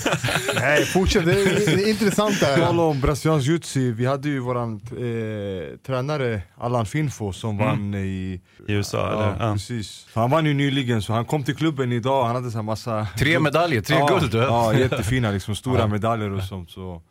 Nej, 0.56 0.86
fortsätt. 0.86 1.26
Det 1.26 1.32
är, 1.32 1.76
det 1.76 1.84
är 1.84 1.90
intressant 1.90 2.40
det 2.40 2.46
här. 2.46 2.58
Tala 2.58 2.82
om 2.84 3.02
brasiliansk 3.02 3.48
jutsu, 3.48 3.94
vi 3.94 4.06
hade 4.06 4.30
ju 4.30 4.40
våran 4.40 4.82
eh, 4.92 5.78
tränare 5.86 6.42
Allan 6.58 6.86
Finfo 6.86 7.34
som 7.34 7.58
vann 7.58 7.94
i 7.96 8.42
I 8.68 8.74
USA, 8.74 8.98
Ja, 8.98 9.14
eller? 9.34 9.46
Ja. 9.48 9.54
precis. 9.54 10.06
Så 10.14 10.20
han 10.20 10.30
vann 10.30 10.46
ju 10.46 10.54
nyligen, 10.54 11.02
så 11.02 11.14
han 11.14 11.26
kom 11.26 11.44
till 11.44 11.56
klubben 11.56 11.92
idag, 11.92 12.26
han 12.26 12.36
hade 12.36 12.52
så 12.52 12.58
här 12.58 12.64
massa 12.64 13.08
Tre 13.20 13.40
medaljer, 13.40 13.82
tre 13.82 13.96
ja, 13.96 14.08
guld. 14.20 14.34
Ja, 14.34 14.74
jättefina 14.74 15.32
liksom, 15.32 15.56
stora 15.56 15.88
medaljer 15.88 16.32
och 16.32 16.44
sånt 16.44 16.72
så 16.72 17.02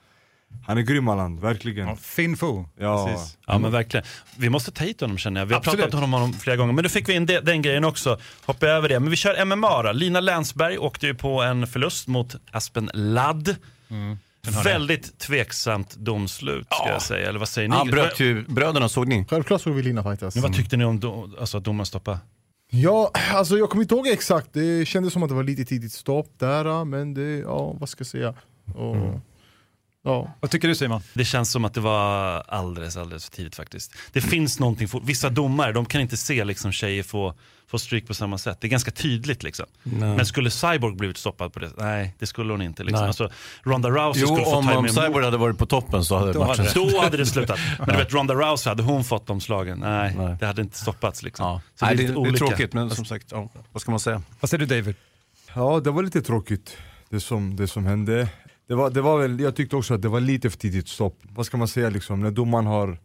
Han 0.67 0.79
är 0.79 0.83
grym 0.83 1.09
Allan, 1.09 1.41
verkligen 1.41 1.97
Fin 1.97 2.37
Fu. 2.37 2.65
Ja, 2.79 3.07
Precis. 3.07 3.39
Ja 3.47 3.59
men 3.59 3.73
verkligen. 3.73 4.07
Vi 4.37 4.51
måste 4.51 4.71
ta 4.71 4.85
hit 4.85 5.01
honom 5.01 5.19
känner 5.19 5.41
jag. 5.41 5.47
Vi 5.47 5.55
har 5.55 5.61
Absolut. 5.61 5.81
pratat 5.85 6.03
om 6.05 6.13
honom 6.13 6.33
flera 6.33 6.57
gånger. 6.57 6.73
Men 6.73 6.83
nu 6.83 6.89
fick 6.89 7.09
vi 7.09 7.13
in 7.15 7.27
det, 7.27 7.41
den 7.41 7.63
grejen 7.63 7.85
också. 7.85 8.19
Hoppa 8.47 8.67
över 8.67 8.89
det. 8.89 9.01
Men 9.01 9.11
vi 9.11 9.17
kör 9.17 9.45
MMA 9.45 9.83
då. 9.83 9.93
Lina 9.93 10.21
Länsberg 10.21 10.79
åkte 10.79 11.07
ju 11.07 11.15
på 11.15 11.43
en 11.43 11.67
förlust 11.67 12.09
mot 12.09 12.35
Aspen 12.51 12.91
Ladd. 12.95 13.57
Väldigt 14.65 15.19
tveksamt 15.19 15.97
domslut 15.97 16.67
ska 16.67 16.89
jag 16.89 17.03
säga. 17.03 17.29
Eller 17.29 17.39
vad 17.39 17.49
säger 17.49 17.69
ni? 17.69 17.77
Han 17.77 17.91
bröt 17.91 18.21
ju 18.21 18.45
bröderna, 18.45 18.89
såg 18.89 19.09
ni? 19.09 19.25
Självklart 19.31 19.61
såg 19.61 19.75
vi 19.75 19.83
Lina 19.83 20.03
fightas. 20.03 20.35
Men 20.35 20.43
vad 20.43 20.55
tyckte 20.55 20.77
ni 20.77 20.85
om 20.85 21.01
do, 21.01 21.31
alltså, 21.41 21.59
att 21.59 21.65
domaren 21.65 21.87
stoppade? 21.87 22.19
Ja, 22.71 23.11
alltså 23.33 23.59
jag 23.59 23.71
kommer 23.71 23.83
inte 23.83 23.95
ihåg 23.95 24.07
exakt. 24.07 24.49
Det 24.53 24.89
kändes 24.89 25.13
som 25.13 25.23
att 25.23 25.29
det 25.29 25.35
var 25.35 25.43
lite 25.43 25.65
tidigt 25.65 25.93
stopp 25.93 26.33
där, 26.39 26.85
men 26.85 27.15
det, 27.15 27.39
ja 27.39 27.73
vad 27.79 27.89
ska 27.89 28.01
jag 28.01 28.07
säga. 28.07 28.35
Och, 28.75 29.21
ja. 30.05 30.33
Vad 30.41 30.51
tycker 30.51 30.69
du 30.69 30.75
Simon? 30.75 31.03
Det 31.15 31.25
känns 31.25 31.51
som 31.51 31.65
att 31.65 31.75
det 31.75 31.81
var 31.81 32.43
alldeles, 32.49 32.97
alldeles 32.97 33.25
för 33.25 33.33
tidigt 33.33 33.57
faktiskt. 33.57 33.93
Det 34.13 34.21
finns 34.21 34.61
någonting, 34.61 34.89
för, 34.89 35.01
vissa 35.01 35.31
domare 35.31 35.73
de 35.73 35.87
kan 35.87 36.01
inte 36.01 36.17
se 36.17 36.45
liksom, 36.45 36.73
tjejer 36.73 37.03
få, 37.03 37.35
få 37.67 37.79
stryk 37.79 38.07
på 38.07 38.15
samma 38.15 38.39
sätt. 38.39 38.61
Det 38.61 38.67
är 38.67 38.69
ganska 38.69 38.91
tydligt 38.91 39.43
liksom. 39.43 39.67
Men 39.83 40.27
skulle 40.27 40.51
Cyborg 40.51 40.95
blivit 40.95 41.17
stoppad 41.17 41.53
på 41.53 41.61
det? 41.61 41.71
Nej, 41.77 42.15
det 42.19 42.27
skulle 42.27 42.53
hon 42.53 42.63
inte. 42.63 42.85
Liksom. 42.85 43.01
Nej. 43.01 43.09
Alltså, 43.09 43.31
Ronda 43.63 43.91
Rousey 43.91 44.23
Jo, 44.23 44.27
skulle 44.27 44.45
få 44.45 44.57
om, 44.57 44.67
ta 44.67 44.79
om 44.79 44.89
Cyborg 44.89 45.25
hade 45.25 45.37
varit 45.37 45.59
på 45.59 45.67
toppen 45.67 46.05
så 46.05 46.19
hade 46.19 46.39
matchen 46.39 46.67
hade 46.67 46.91
Då 46.91 47.01
hade 47.01 47.17
det 47.17 47.27
slutat. 47.27 47.59
Men 47.79 47.89
du 47.89 47.97
vet 47.97 48.13
Ronda 48.13 48.35
Rousey, 48.35 48.71
hade 48.71 48.83
hon 48.83 49.05
fått 49.05 49.27
de 49.27 49.41
slagen? 49.41 49.79
Nej, 49.79 50.15
Nej. 50.17 50.37
det 50.41 50.47
hade 50.47 50.63
inte 50.63 50.79
stoppats 50.79 51.23
liksom. 51.23 51.47
Ja. 51.47 51.61
Så 51.75 51.85
Nej, 51.85 51.97
det, 51.97 52.03
lite 52.03 52.21
det 52.21 52.29
är 52.29 52.37
tråkigt, 52.37 52.73
men 52.73 52.91
som 52.91 53.05
sagt, 53.05 53.27
ja, 53.31 53.49
vad 53.73 53.83
ska 53.83 53.91
man 53.91 54.01
säga? 54.01 54.23
Vad 54.41 54.51
säger 54.51 54.67
du 54.67 54.77
David? 54.77 54.95
ja 55.55 55.81
det 55.81 55.91
var 55.91 56.03
lite 56.03 56.23
tråkigt 56.23 56.77
det 57.11 57.21
som, 57.21 57.57
det 57.57 57.69
som 57.69 57.87
hände 57.87 58.29
det 58.69 58.75
var, 58.75 58.91
det 58.91 59.01
var 59.01 59.19
väl, 59.19 59.41
Jag 59.41 59.57
tyckte 59.57 59.77
också 59.77 59.95
att 59.95 60.03
det 60.03 60.09
var 60.09 60.21
lite 60.21 60.51
för 60.51 60.59
tidigt 60.59 60.89
stopp 60.89 61.19
Vad 61.23 61.47
ska 61.47 61.57
man 61.57 61.69
säga 61.69 61.91
liksom, 61.91 62.21
när 62.21 62.31
domaren 62.31 62.67
har 62.67 62.99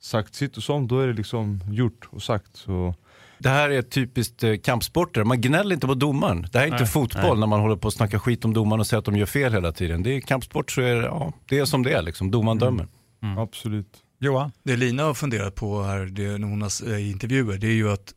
sagt 0.00 0.34
sitt 0.34 0.56
och 0.56 0.62
sånt, 0.62 0.88
då 0.88 1.00
är 1.00 1.06
det 1.06 1.12
liksom 1.12 1.60
gjort 1.70 2.08
och 2.10 2.22
sagt 2.22 2.56
så 2.56 2.94
Det 3.38 3.48
här 3.48 3.70
är 3.70 3.82
typiskt 3.82 4.44
eh, 4.44 4.56
kampsporter, 4.56 5.24
man 5.24 5.40
gnäller 5.40 5.74
inte 5.74 5.86
på 5.86 5.94
domaren. 5.94 6.46
Det 6.52 6.58
här 6.58 6.66
är 6.66 6.68
inte 6.68 6.82
Nej, 6.82 6.86
fotboll 6.86 7.22
nej. 7.30 7.40
när 7.40 7.46
man 7.46 7.60
håller 7.60 7.76
på 7.76 7.88
att 7.88 7.94
snacka 7.94 8.18
skit 8.18 8.44
om 8.44 8.54
domaren 8.54 8.80
och 8.80 8.86
säger 8.86 8.98
att 8.98 9.04
de 9.04 9.16
gör 9.16 9.26
fel 9.26 9.52
hela 9.52 9.72
tiden. 9.72 10.02
Det 10.02 10.16
är 10.16 10.20
kampsport 10.20 10.70
så 10.70 10.80
är 10.80 10.94
det, 10.94 11.02
ja, 11.02 11.32
det 11.48 11.58
är 11.58 11.64
som 11.64 11.82
det 11.82 11.92
är 11.92 12.02
liksom, 12.02 12.30
domaren 12.30 12.58
dömer. 12.58 12.86
absolut 13.38 14.04
Johan? 14.20 14.52
Det 14.62 14.76
Lina 14.76 15.02
har 15.02 15.14
funderat 15.14 15.54
på 15.54 15.82
här 15.82 16.06
det, 16.06 16.38
när 16.38 16.48
hon 16.48 16.62
har 16.62 16.92
eh, 16.92 16.98
i 16.98 17.10
intervjuer, 17.10 17.58
det 17.58 17.66
är 17.66 17.72
ju 17.72 17.90
att 17.92 18.14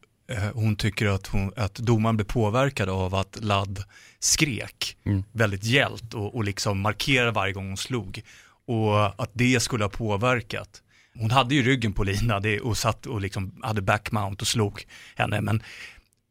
hon 0.53 0.75
tycker 0.75 1.07
att, 1.07 1.27
hon, 1.27 1.53
att 1.55 1.75
domaren 1.75 2.17
blev 2.17 2.25
påverkad 2.25 2.89
av 2.89 3.15
att 3.15 3.37
Ladd 3.41 3.83
skrek 4.19 4.97
Mm. 5.05 5.23
väldigt 5.31 5.63
gällt 5.63 6.13
och, 6.13 6.35
och 6.35 6.43
liksom 6.43 6.81
markerade 6.81 7.31
varje 7.31 7.53
gång 7.53 7.67
hon 7.67 7.77
slog. 7.77 8.21
Och 8.67 9.23
att 9.23 9.29
det 9.33 9.59
skulle 9.59 9.83
ha 9.83 9.89
påverkat. 9.89 10.81
Hon 11.15 11.31
hade 11.31 11.55
ju 11.55 11.63
ryggen 11.63 11.93
på 11.93 12.03
Lina 12.03 12.41
och 12.63 12.77
satt 12.77 13.05
och 13.05 13.21
liksom 13.21 13.59
hade 13.63 13.81
backmount 13.81 14.41
och 14.41 14.47
slog 14.47 14.85
henne, 15.15 15.41
men 15.41 15.63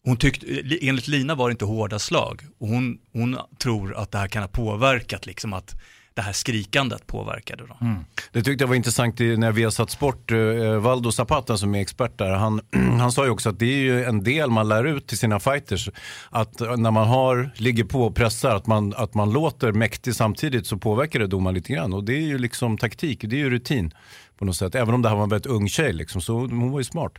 Hon 0.05 0.17
tyckte, 0.17 0.47
enligt 0.81 1.09
Lina 1.09 1.35
var 1.35 1.49
det 1.49 1.53
inte 1.53 1.65
hårda 1.65 1.99
slag. 1.99 2.43
Och 2.59 2.69
hon, 2.69 2.99
hon 3.13 3.39
tror 3.59 3.95
att 3.97 4.11
det 4.11 4.19
här 4.19 4.29
kan 4.29 4.43
ha 4.43 4.49
påverkat, 4.49 5.27
liksom 5.27 5.53
att 5.53 5.75
det 6.15 6.23
här 6.23 6.33
skrikandet 6.33 7.07
påverkade 7.07 7.67
dem. 7.67 7.77
Mm. 7.81 8.05
Det 8.33 8.43
tyckte 8.43 8.63
jag 8.63 8.69
var 8.69 8.75
intressant 8.75 9.19
när 9.19 9.53
vi 9.53 9.65
har 9.65 9.71
satt 9.71 9.91
sport. 9.91 10.31
Eh, 10.31 10.77
Valdo 10.77 11.13
Zapata 11.13 11.57
som 11.57 11.75
är 11.75 11.81
expert 11.81 12.19
där, 12.19 12.31
han, 12.31 12.61
han 13.01 13.13
sa 13.13 13.25
ju 13.25 13.31
också 13.31 13.49
att 13.49 13.59
det 13.59 13.67
är 13.67 13.83
ju 13.83 14.05
en 14.05 14.25
del 14.25 14.51
man 14.51 14.69
lär 14.69 14.85
ut 14.85 15.07
till 15.07 15.19
sina 15.19 15.41
fighters. 15.41 15.89
Att 16.31 16.61
eh, 16.61 16.77
när 16.77 16.91
man 16.91 17.09
har, 17.09 17.51
ligger 17.57 17.85
på 17.85 18.03
och 18.03 18.15
pressar, 18.15 18.57
att 18.57 18.67
man, 18.67 18.95
att 18.97 19.15
man 19.15 19.33
låter 19.33 19.73
mäktig 19.73 20.15
samtidigt 20.15 20.67
så 20.67 20.77
påverkar 20.77 21.21
det 21.21 21.27
domaren 21.27 21.55
lite 21.55 21.73
grann. 21.73 21.93
Och 21.93 22.05
det 22.05 22.15
är 22.15 22.27
ju 22.27 22.39
liksom 22.39 22.79
taktik, 22.79 23.21
det 23.23 23.37
är 23.37 23.41
ju 23.41 23.51
rutin 23.51 23.95
på 24.39 24.45
något 24.45 24.57
sätt. 24.57 24.75
Även 24.75 24.95
om 24.95 25.03
det 25.03 25.09
här 25.09 25.17
var 25.17 25.23
en 25.23 25.29
väldigt 25.29 25.53
ung 25.53 25.69
tjej 25.69 25.93
liksom, 25.93 26.21
så 26.21 26.39
hon 26.39 26.71
var 26.71 26.81
ju 26.81 26.85
smart. 26.85 27.13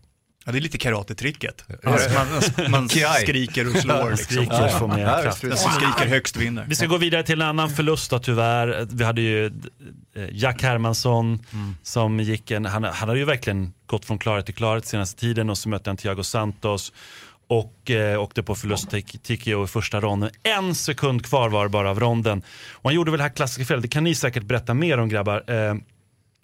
Ja, 0.45 0.51
det 0.51 0.57
är 0.57 0.61
lite 0.61 0.77
karatetricket. 0.77 1.65
Alltså, 1.83 2.09
man 2.13 2.71
man 2.71 2.89
skriker 2.89 3.75
och 3.75 3.81
slår. 3.81 4.09
Liksom. 4.09 4.25
Skriker 4.25 4.65
och 4.65 4.71
får 4.71 4.87
mer 4.87 5.23
kraft. 5.23 5.41
Den 5.41 5.57
som 5.57 5.71
skriker 5.71 6.09
högst 6.09 6.35
vinner. 6.35 6.65
Vi 6.69 6.75
ska 6.75 6.85
gå 6.85 6.97
vidare 6.97 7.23
till 7.23 7.41
en 7.41 7.47
annan 7.47 7.69
förlust 7.69 8.11
då 8.11 8.19
tyvärr. 8.19 8.87
Vi 8.91 9.03
hade 9.03 9.21
ju 9.21 9.45
eh, 9.45 9.51
Jack 10.31 10.63
Hermansson 10.63 11.39
som 11.83 12.19
gick 12.19 12.51
en, 12.51 12.65
han, 12.65 12.83
han 12.83 12.93
hade 12.93 13.19
ju 13.19 13.25
verkligen 13.25 13.73
gått 13.85 14.05
från 14.05 14.17
klarhet 14.17 14.45
till 14.45 14.55
klarhet 14.55 14.85
senaste 14.85 15.19
tiden 15.19 15.49
och 15.49 15.57
så 15.57 15.69
mötte 15.69 15.89
han 15.89 15.97
Thiago 15.97 16.23
Santos 16.23 16.93
och 17.47 17.91
eh, 17.91 18.21
åkte 18.21 18.43
på 18.43 18.55
förlust 18.55 18.89
till 18.89 19.03
TKO 19.03 19.63
i 19.63 19.67
första 19.67 20.01
ronden. 20.01 20.29
En 20.43 20.75
sekund 20.75 21.25
kvar 21.25 21.49
var 21.49 21.67
bara 21.67 21.89
av 21.89 21.99
ronden. 21.99 22.43
Och 22.71 22.89
han 22.89 22.95
gjorde 22.95 23.11
väl 23.11 23.17
det 23.17 23.23
här 23.23 23.35
klassiska 23.35 23.65
felet, 23.65 23.81
det 23.81 23.87
kan 23.87 24.03
ni 24.03 24.15
säkert 24.15 24.43
berätta 24.43 24.73
mer 24.73 24.97
om 24.97 25.09
grabbar. 25.09 25.43
Eh, 25.47 25.75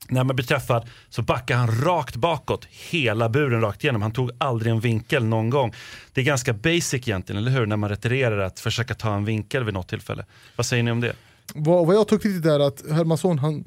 när 0.10 0.24
man 0.24 0.36
blir 0.36 0.46
träffad 0.46 0.90
så 1.10 1.22
backar 1.22 1.56
han 1.56 1.82
rakt 1.82 2.16
bakåt, 2.16 2.66
hela 2.66 3.30
buren 3.30 3.62
rakt 3.62 3.84
igenom. 3.84 4.02
Han 4.02 4.12
tog 4.12 4.32
aldrig 4.38 4.72
en 4.72 4.80
vinkel 4.80 5.26
någon 5.26 5.50
gång. 5.50 5.74
Det 6.14 6.22
är 6.22 6.26
ganska 6.26 6.54
basic 6.54 6.94
egentligen, 6.94 7.42
eller 7.42 7.52
hur? 7.52 7.66
När 7.66 7.78
man 7.78 7.90
retirerar 7.90 8.40
att 8.40 8.60
försöka 8.60 8.94
ta 8.94 9.16
en 9.16 9.26
vinkel 9.26 9.64
vid 9.64 9.74
något 9.74 9.88
tillfälle. 9.88 10.26
Vad 10.56 10.66
säger 10.66 10.84
ni 10.84 10.92
om 10.92 11.02
det? 11.02 11.14
Vad, 11.54 11.88
vad 11.88 11.96
jag 11.96 12.08
tyckte 12.08 12.28
lite 12.28 12.48
där 12.48 12.60
att 12.60 12.84
Hermansson, 12.92 13.40
han, 13.40 13.66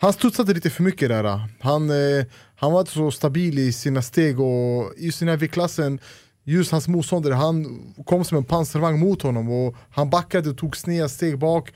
han 0.00 0.12
studsade 0.12 0.54
lite 0.54 0.70
för 0.70 0.82
mycket 0.82 1.08
där. 1.08 1.48
Han, 1.60 1.90
eh, 1.90 2.24
han 2.56 2.72
var 2.72 2.80
inte 2.80 2.92
så 2.92 3.10
stabil 3.10 3.58
i 3.58 3.72
sina 3.72 4.02
steg 4.02 4.40
och 4.40 4.92
just 4.96 5.22
i 5.22 5.24
den 5.24 5.32
här 5.32 5.36
viktklassen, 5.36 6.00
just 6.44 6.72
hans 6.72 6.88
motståndare, 6.88 7.34
han 7.34 7.82
kom 8.04 8.24
som 8.24 8.38
en 8.38 8.44
pansarvagn 8.44 8.98
mot 8.98 9.22
honom 9.22 9.50
och 9.50 9.76
han 9.90 10.10
backade 10.10 10.50
och 10.50 10.58
tog 10.58 10.76
sneda 10.76 11.08
steg 11.08 11.38
bak. 11.38 11.72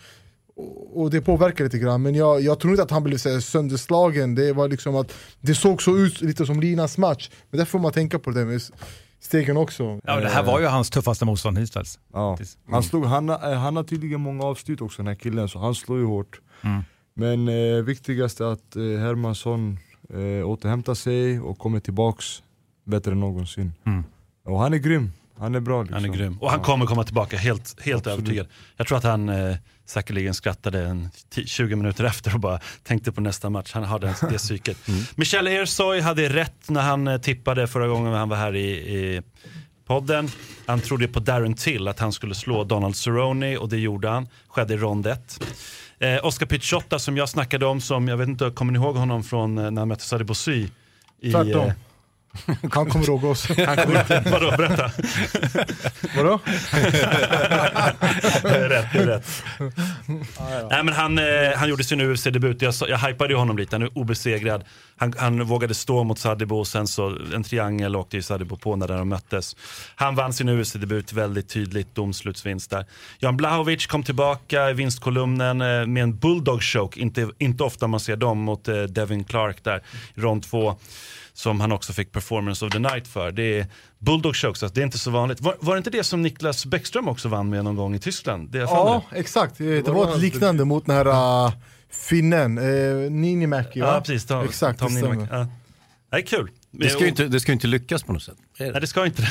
Och 0.95 1.11
det 1.11 1.21
påverkade 1.21 1.65
lite 1.65 1.79
grann, 1.79 2.03
men 2.03 2.15
jag, 2.15 2.41
jag 2.41 2.61
tror 2.61 2.71
inte 2.73 2.83
att 2.83 2.91
han 2.91 3.03
blev 3.05 3.17
så 3.19 3.41
sönderslagen. 3.41 4.35
Det 4.35 4.53
var 4.53 4.69
liksom 4.69 4.97
att 4.97 5.13
det 5.41 5.55
såg 5.55 5.83
så 5.83 5.97
ut 5.97 6.21
lite 6.21 6.47
som 6.47 6.61
Linas 6.61 6.99
match. 6.99 7.31
Men 7.51 7.59
därför 7.59 7.71
får 7.71 7.79
man 7.79 7.93
tänka 7.93 8.19
på 8.19 8.31
det 8.31 8.45
med 8.45 8.61
stegen 9.21 9.57
också. 9.57 10.01
Ja, 10.05 10.21
det 10.21 10.29
här 10.29 10.43
var 10.43 10.61
ju 10.61 10.67
hans 10.67 10.91
tuffaste 10.91 11.25
motstånd 11.25 11.59
hittills. 11.59 11.99
Ja. 12.13 12.39
Han, 12.71 12.83
slog, 12.83 13.05
han, 13.05 13.29
har- 13.29 13.53
eh, 13.53 13.59
han 13.59 13.77
har 13.77 13.83
tydligen 13.85 14.21
många 14.21 14.45
avslut 14.45 14.81
också 14.81 14.97
den 15.03 15.07
här 15.07 15.15
killen, 15.15 15.49
så 15.49 15.59
han 15.59 15.75
slår 15.75 15.99
ju 15.99 16.05
hårt. 16.05 16.41
Men 17.15 17.49
eh, 17.49 17.83
viktigast 17.85 18.41
är 18.41 18.45
att 18.53 18.77
eh, 18.77 18.83
Hermansson 18.83 19.79
eh, 20.15 20.49
återhämtar 20.49 20.95
sig 20.95 21.41
och 21.41 21.59
kommer 21.59 21.81
tillbaks 21.81 22.43
bättre 22.85 23.13
än 23.13 23.21
någonsin. 23.21 23.73
Och 24.45 24.59
han 24.61 24.75
är 24.75 24.79
grym, 24.79 25.11
han 25.41 25.55
är 25.55 25.61
bra. 25.61 25.83
Liksom. 25.83 25.95
Han 25.95 26.05
är 26.05 26.17
grym. 26.19 26.39
Och 26.41 26.51
han 26.51 26.61
kommer 26.61 26.87
komma 26.87 27.05
tillbaka 27.05 27.37
helt, 27.37 27.81
helt 27.81 28.07
övertygad. 28.07 28.47
Jag 28.77 28.87
tror 28.87 28.99
att 28.99 29.05
han 29.05 29.29
eh, 29.29 29.57
säkerligen 29.87 30.35
skrattade 30.35 30.83
en 30.83 31.09
10 31.31 31.47
20 31.47 31.77
minuter 31.77 32.05
efter 32.05 32.35
och 32.35 32.41
bara 32.41 32.61
tänkte 32.83 33.13
på 33.13 33.21
nästa 33.21 33.51
match. 33.51 33.71
Han 33.75 33.85
hade 33.85 34.15
det 34.31 34.39
psyket. 34.39 34.79
Michel 35.17 35.47
Ersoy 35.47 36.01
hade 36.01 36.29
rätt 36.29 36.69
när 36.69 36.81
han 36.81 37.09
eh, 37.09 37.19
tippade 37.21 37.67
förra 37.67 37.87
gången 37.89 38.13
han 38.13 38.29
var 38.29 38.37
här 38.37 38.57
i, 38.57 38.69
i 38.71 39.23
podden. 39.87 40.29
Han 40.67 40.81
trodde 40.81 41.09
på 41.09 41.21
Darren 41.21 41.55
Till, 41.55 41.89
att 41.89 41.99
han 41.99 42.13
skulle 42.13 42.35
slå 42.35 42.65
Donald 42.65 42.97
Cerrone 42.97 43.57
och 43.57 43.69
det 43.69 43.79
gjorde 43.79 44.09
han. 44.09 44.29
Skedde 44.49 44.75
i 44.75 44.77
rond 44.77 45.07
1. 45.07 45.45
Eh, 45.99 46.27
Oscar 46.27 46.47
Picciotta 46.47 46.99
som 46.99 47.17
jag 47.17 47.29
snackade 47.29 47.67
om, 47.67 47.81
som 47.81 48.09
jag 48.09 48.17
vet 48.17 48.29
inte, 48.29 48.51
kommer 48.51 48.73
ni 48.73 48.79
ihåg 48.79 48.97
honom 48.97 49.25
från 49.25 49.59
eh, 49.59 49.71
när 49.71 49.81
han 49.81 49.89
mötte 49.89 50.05
Sadie 50.05 50.25
Bossy? 50.25 50.67
I, 51.21 51.33
Tvärtom. 51.33 51.67
eh, 51.67 51.73
Han 52.73 52.87
kommer 52.87 53.09
ihåg 53.09 53.25
oss. 53.25 53.51
vadå, 54.31 54.57
berätta. 54.57 54.91
Vadå? 56.17 56.41
Det 58.43 58.57
är 58.57 58.69
rätt, 58.69 58.87
det 58.93 58.99
är 58.99 59.07
rätt. 59.07 59.45
Nej, 60.71 60.85
men 60.85 60.95
han, 60.95 61.19
eh, 61.19 61.25
han 61.57 61.69
gjorde 61.69 61.85
sin 61.85 62.01
UFC-debut, 62.01 62.63
jag, 62.63 62.75
jag 62.89 62.99
hypade 62.99 63.35
honom 63.35 63.59
lite, 63.59 63.77
han 63.77 63.83
är 63.83 63.99
obesegrad. 63.99 64.65
Han, 64.97 65.15
han 65.17 65.45
vågade 65.45 65.75
stå 65.75 66.05
mot 66.05 66.19
Sadibou 66.19 66.59
och 66.59 66.67
sen 66.67 66.87
så 66.87 67.19
en 67.35 67.43
triangel 67.43 67.97
åkte 67.97 68.17
ju 68.17 68.23
Sadibou 68.23 68.57
på 68.57 68.77
när 68.77 68.89
de 68.89 69.09
möttes. 69.09 69.57
Han 69.95 70.15
vann 70.15 70.33
sin 70.33 70.49
UFC-debut 70.49 71.13
väldigt 71.13 71.49
tydligt, 71.49 71.95
domslutsvinst 71.95 72.71
där. 72.71 72.87
Jan 73.19 73.37
Blahovic 73.37 73.87
kom 73.87 74.03
tillbaka 74.03 74.71
i 74.71 74.73
vinstkolumnen 74.73 75.61
eh, 75.61 75.87
med 75.87 76.03
en 76.03 76.19
bulldog 76.19 76.63
choke, 76.63 77.01
inte, 77.01 77.29
inte 77.39 77.65
ofta 77.65 77.87
man 77.87 78.01
ser 78.01 78.17
dem 78.17 78.39
mot 78.39 78.69
eh, 78.69 78.83
Devin 78.83 79.25
Clark 79.25 79.65
där 79.65 79.83
rond 80.15 80.43
två. 80.43 80.77
Som 81.39 81.61
han 81.61 81.73
också 81.73 81.93
fick 81.93 82.13
performance 82.13 82.65
of 82.67 82.73
the 82.73 82.79
night 82.79 83.09
för. 83.09 83.33
Det 83.33 83.59
är 83.59 83.67
bulldog 83.99 84.37
chokes, 84.37 84.63
alltså, 84.63 84.75
det 84.75 84.81
är 84.81 84.85
inte 84.85 84.99
så 84.99 85.11
vanligt. 85.11 85.41
Var, 85.41 85.57
var 85.61 85.75
det 85.75 85.79
inte 85.79 85.91
det 85.91 86.05
som 86.05 86.23
Niklas 86.23 86.67
Bäckström 86.67 87.09
också 87.09 87.29
vann 87.29 87.51
med 87.51 87.65
någon 87.65 87.77
gång 87.77 87.95
i 87.95 87.99
Tyskland? 87.99 88.51
Det 88.51 88.59
är 88.59 88.63
Ja, 88.63 89.03
mig. 89.11 89.21
exakt. 89.21 89.61
Eh, 89.61 89.67
Det 89.67 89.83
var 89.83 90.15
ett 90.15 90.21
liknande 90.21 90.65
mot 90.65 90.87
den 90.87 90.97
här 90.97 91.47
uh, 91.47 91.53
finnen, 91.91 92.59
uh, 92.59 93.11
Ninimäki 93.11 93.81
va? 93.81 93.87
Ja, 93.87 94.01
precis. 94.01 94.27
Tom, 94.27 94.45
Exakt, 94.45 94.81
Tom 94.81 94.95
det. 94.95 95.29
Ja. 95.31 95.47
Det 96.11 96.17
är 96.17 96.21
kul. 96.23 96.51
Det 96.71 96.91
ska 96.91 97.01
ju 97.01 97.09
inte, 97.09 97.25
det 97.29 97.41
ska 97.41 97.53
ju 97.53 97.55
inte 97.55 97.67
lyckas 97.67 98.03
på 98.03 98.13
något 98.13 98.23
sätt. 98.23 98.37
Nej, 98.59 98.73
det 98.81 98.87
ska 98.87 99.07
inte 99.07 99.23
det. 99.23 99.29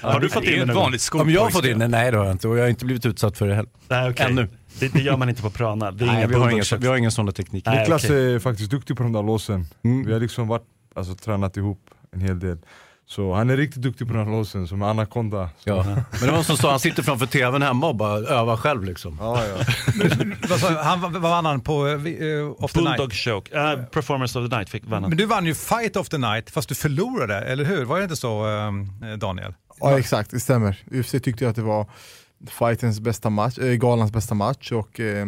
Har 0.00 0.20
du 0.20 0.28
fått 0.28 0.42
det 0.42 0.48
är 0.48 0.52
in 0.52 0.58
ju 0.58 0.64
det 0.64 0.72
gång? 0.72 0.82
vanligt 0.82 1.10
Om 1.12 1.30
jag 1.30 1.40
har 1.40 1.50
fått 1.50 1.64
in 1.64 1.78
det? 1.78 1.88
Nej 1.88 2.10
det 2.10 2.16
har 2.16 2.24
jag 2.24 2.34
inte 2.34 2.48
och 2.48 2.58
jag 2.58 2.62
har 2.62 2.68
inte 2.68 2.84
blivit 2.84 3.06
utsatt 3.06 3.38
för 3.38 3.48
det 3.48 3.54
heller. 3.54 3.70
Nej, 3.88 4.10
okej. 4.10 4.26
Ännu. 4.26 4.48
Det, 4.80 4.88
det 4.92 5.00
gör 5.00 5.16
man 5.16 5.28
inte 5.28 5.42
på 5.42 5.50
Prana. 5.50 5.90
Det 5.90 6.04
är 6.04 6.06
Nej, 6.06 6.16
inga 6.16 6.26
vi, 6.26 6.34
har 6.34 6.40
bulldog 6.40 6.52
ingen, 6.52 6.64
chokes. 6.64 6.84
vi 6.84 6.88
har 6.88 6.96
ingen 6.96 7.12
sådana 7.12 7.32
tekniker. 7.32 7.70
Nej, 7.70 7.80
Niklas 7.80 8.04
okej. 8.04 8.34
är 8.34 8.38
faktiskt 8.38 8.70
duktig 8.70 8.96
på 8.96 9.02
de 9.02 9.12
där 9.12 9.22
låsen. 9.22 9.66
Vi 10.06 10.12
har 10.12 10.20
liksom 10.20 10.48
varit, 10.48 10.66
alltså, 10.94 11.14
tränat 11.14 11.56
ihop 11.56 11.90
en 12.12 12.20
hel 12.20 12.38
del. 12.38 12.58
Så 13.06 13.34
han 13.34 13.50
är 13.50 13.56
riktigt 13.56 13.82
duktig 13.82 14.06
på 14.08 14.14
den 14.14 14.26
här 14.26 14.32
låsen, 14.32 14.68
som 14.68 14.82
Anaconda. 14.82 15.50
Så, 15.58 15.70
Ja. 15.70 15.82
Men 15.84 15.94
det 16.20 16.26
var 16.26 16.32
någon 16.32 16.44
som 16.44 16.56
sa, 16.56 16.70
han 16.70 16.80
sitter 16.80 17.02
framför 17.02 17.26
tvn 17.26 17.62
hemma 17.62 17.86
och 17.88 17.96
bara 17.96 18.18
övar 18.18 18.56
själv 18.56 18.84
liksom. 18.84 19.16
ja, 19.20 19.42
ja. 19.46 19.56
Han, 20.82 21.00
vad 21.00 21.22
vann 21.22 21.44
han 21.44 21.60
på 21.60 21.86
uh, 21.86 22.50
Off 22.64 22.72
the 22.72 22.80
Night? 22.80 22.96
Bulldog 22.96 23.12
choke. 23.12 23.58
Uh, 23.58 23.84
performance 23.84 24.38
of 24.38 24.50
the 24.50 24.56
night 24.56 24.68
fick 24.68 24.84
vann 24.84 25.02
han. 25.02 25.10
Men 25.10 25.18
du 25.18 25.26
vann 25.26 25.46
ju 25.46 25.54
Fight 25.54 25.96
of 25.96 26.08
the 26.08 26.18
Night 26.18 26.50
fast 26.50 26.68
du 26.68 26.74
förlorade, 26.74 27.40
eller 27.40 27.64
hur? 27.64 27.84
Var 27.84 27.96
det 27.98 28.02
inte 28.02 28.16
så 28.16 28.46
eh, 28.46 28.72
Daniel? 29.18 29.54
Ja 29.80 29.98
exakt, 29.98 30.30
det 30.30 30.40
stämmer. 30.40 30.76
UFC 30.90 31.10
tyckte 31.10 31.44
jag 31.44 31.50
att 31.50 31.56
det 31.56 31.62
var 31.62 31.86
fightens 32.46 33.00
bästa 33.00 33.30
match, 33.30 33.58
äh, 33.58 33.74
galans 33.74 34.12
bästa 34.12 34.34
match 34.34 34.72
och 34.72 35.00
eh, 35.00 35.26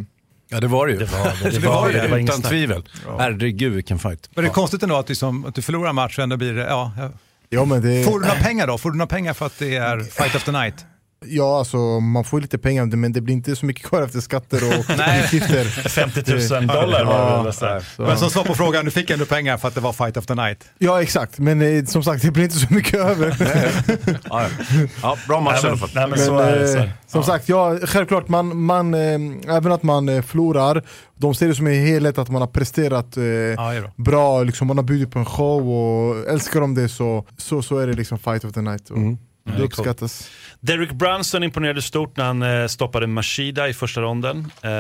Ja 0.49 0.61
det 0.61 0.67
var 0.67 0.87
det 0.87 0.93
ju. 0.93 0.99
Det 0.99 1.05
var 1.05 1.33
det. 1.43 1.51
Det 1.51 1.67
var 1.67 1.93
det, 1.93 2.01
det 2.01 2.09
var 2.09 2.19
Utan 2.19 2.43
tvivel. 2.43 2.89
Herregud 3.19 3.73
vilken 3.73 3.99
fight. 3.99 4.31
Men 4.35 4.45
det 4.45 4.51
är 4.51 4.53
konstigt 4.53 4.83
ändå 4.83 4.97
att, 4.97 5.09
liksom, 5.09 5.45
att 5.45 5.55
du 5.55 5.63
förlorar 5.63 5.93
matchen, 5.93 6.29
då 6.29 6.37
blir 6.37 6.53
det, 6.53 6.63
ja. 6.63 6.93
ja. 6.99 7.11
ja 7.49 7.65
men 7.65 7.83
det... 7.83 8.05
Får 8.05 8.21
du 8.21 8.27
några 8.27 8.41
pengar 8.41 8.67
då? 8.67 8.79
Får 8.79 8.91
du 8.91 8.99
några 8.99 9.07
pengar 9.07 9.35
för 9.35 9.47
att 9.47 9.59
det 9.59 9.77
är 9.77 10.01
Fight 10.01 10.35
of 10.35 10.45
the 10.45 10.53
Night? 10.53 10.87
Ja 11.29 11.59
alltså 11.59 11.77
man 12.01 12.25
får 12.25 12.41
lite 12.41 12.59
pengar 12.59 12.87
men 12.87 13.13
det 13.13 13.21
blir 13.21 13.35
inte 13.35 13.57
så 13.57 13.67
mycket 13.67 13.85
kvar 13.87 14.03
efter 14.03 14.21
skatter 14.21 14.79
och 14.79 14.85
Nej. 14.99 15.21
utgifter. 15.25 15.65
50 15.89 16.55
000 16.55 16.67
dollar 16.67 17.05
var 17.05 17.45
det 17.45 17.53
så. 17.53 17.81
Så- 17.97 18.03
Men 18.03 18.19
som 18.19 18.31
svar 18.31 18.45
på 18.45 18.55
frågan, 18.55 18.85
du 18.85 18.91
fick 18.91 19.11
ändå 19.11 19.25
pengar 19.25 19.57
för 19.57 19.69
att 19.69 19.75
det 19.75 19.81
var 19.81 19.93
Fight 19.93 20.17
of 20.17 20.27
the 20.27 20.35
Night. 20.35 20.65
Ja 20.79 21.03
exakt, 21.03 21.39
men 21.39 21.63
eh, 21.79 21.85
som 21.85 22.03
sagt 22.05 22.23
det 22.23 22.31
blir 22.31 22.45
inte 22.45 22.57
så 22.57 22.75
mycket 22.75 22.95
över. 23.01 23.37
Ja, 24.31 24.43
ja. 24.43 24.49
ja, 25.03 25.17
bra 25.29 25.41
match 25.41 25.65
i 25.65 25.67
alla 25.67 25.77
fall. 25.77 25.91
Nej, 25.95 26.03
men 26.09 26.11
Men, 26.11 26.19
så 26.27 26.39
är 26.39 26.59
det. 26.59 26.69
Så. 26.69 26.79
eh, 26.79 26.89
som 27.07 27.23
sagt, 27.23 27.49
ja, 27.49 27.79
självklart, 27.83 28.29
man, 28.29 28.57
man, 28.65 28.95
eh, 28.95 29.57
även 29.57 29.73
att 29.73 29.83
man 29.83 30.09
eh, 30.09 30.23
förlorar, 30.23 30.83
de 31.17 31.35
ser 31.35 31.49
det 31.49 31.55
som 31.55 31.67
en 31.67 31.87
helhet 31.87 32.19
att 32.19 32.29
man 32.31 32.43
har 32.43 32.49
presterat 32.49 33.17
eh, 33.17 33.25
Ja, 33.25 33.73
bra, 33.97 34.43
liksom, 34.43 34.67
man 34.67 34.77
har 34.79 34.85
bjudit 34.85 35.11
på 35.11 35.19
en 35.19 35.25
show 35.25 35.71
och 35.71 36.29
älskar 36.29 36.61
de 36.61 36.75
det 36.75 36.89
så, 36.89 37.27
så, 37.37 37.63
så 37.63 37.79
är 37.79 37.87
det 37.87 37.93
liksom 37.93 38.19
fight 38.19 38.45
of 38.45 38.53
the 38.53 38.61
night. 38.61 38.91
Och 38.91 38.97
Mm. 38.97 39.19
Det 39.57 39.63
uppskattas. 39.63 40.29
Derek 40.65 40.93
Brunson 40.93 41.43
imponerade 41.43 41.83
stort 41.83 42.17
när 42.17 42.25
han 42.25 42.43
eh, 42.43 42.67
stoppade 42.67 43.07
Mashida 43.07 43.69
i 43.69 43.75
första 43.75 44.01
ronden. 44.01 44.51
Eh, 44.63 44.71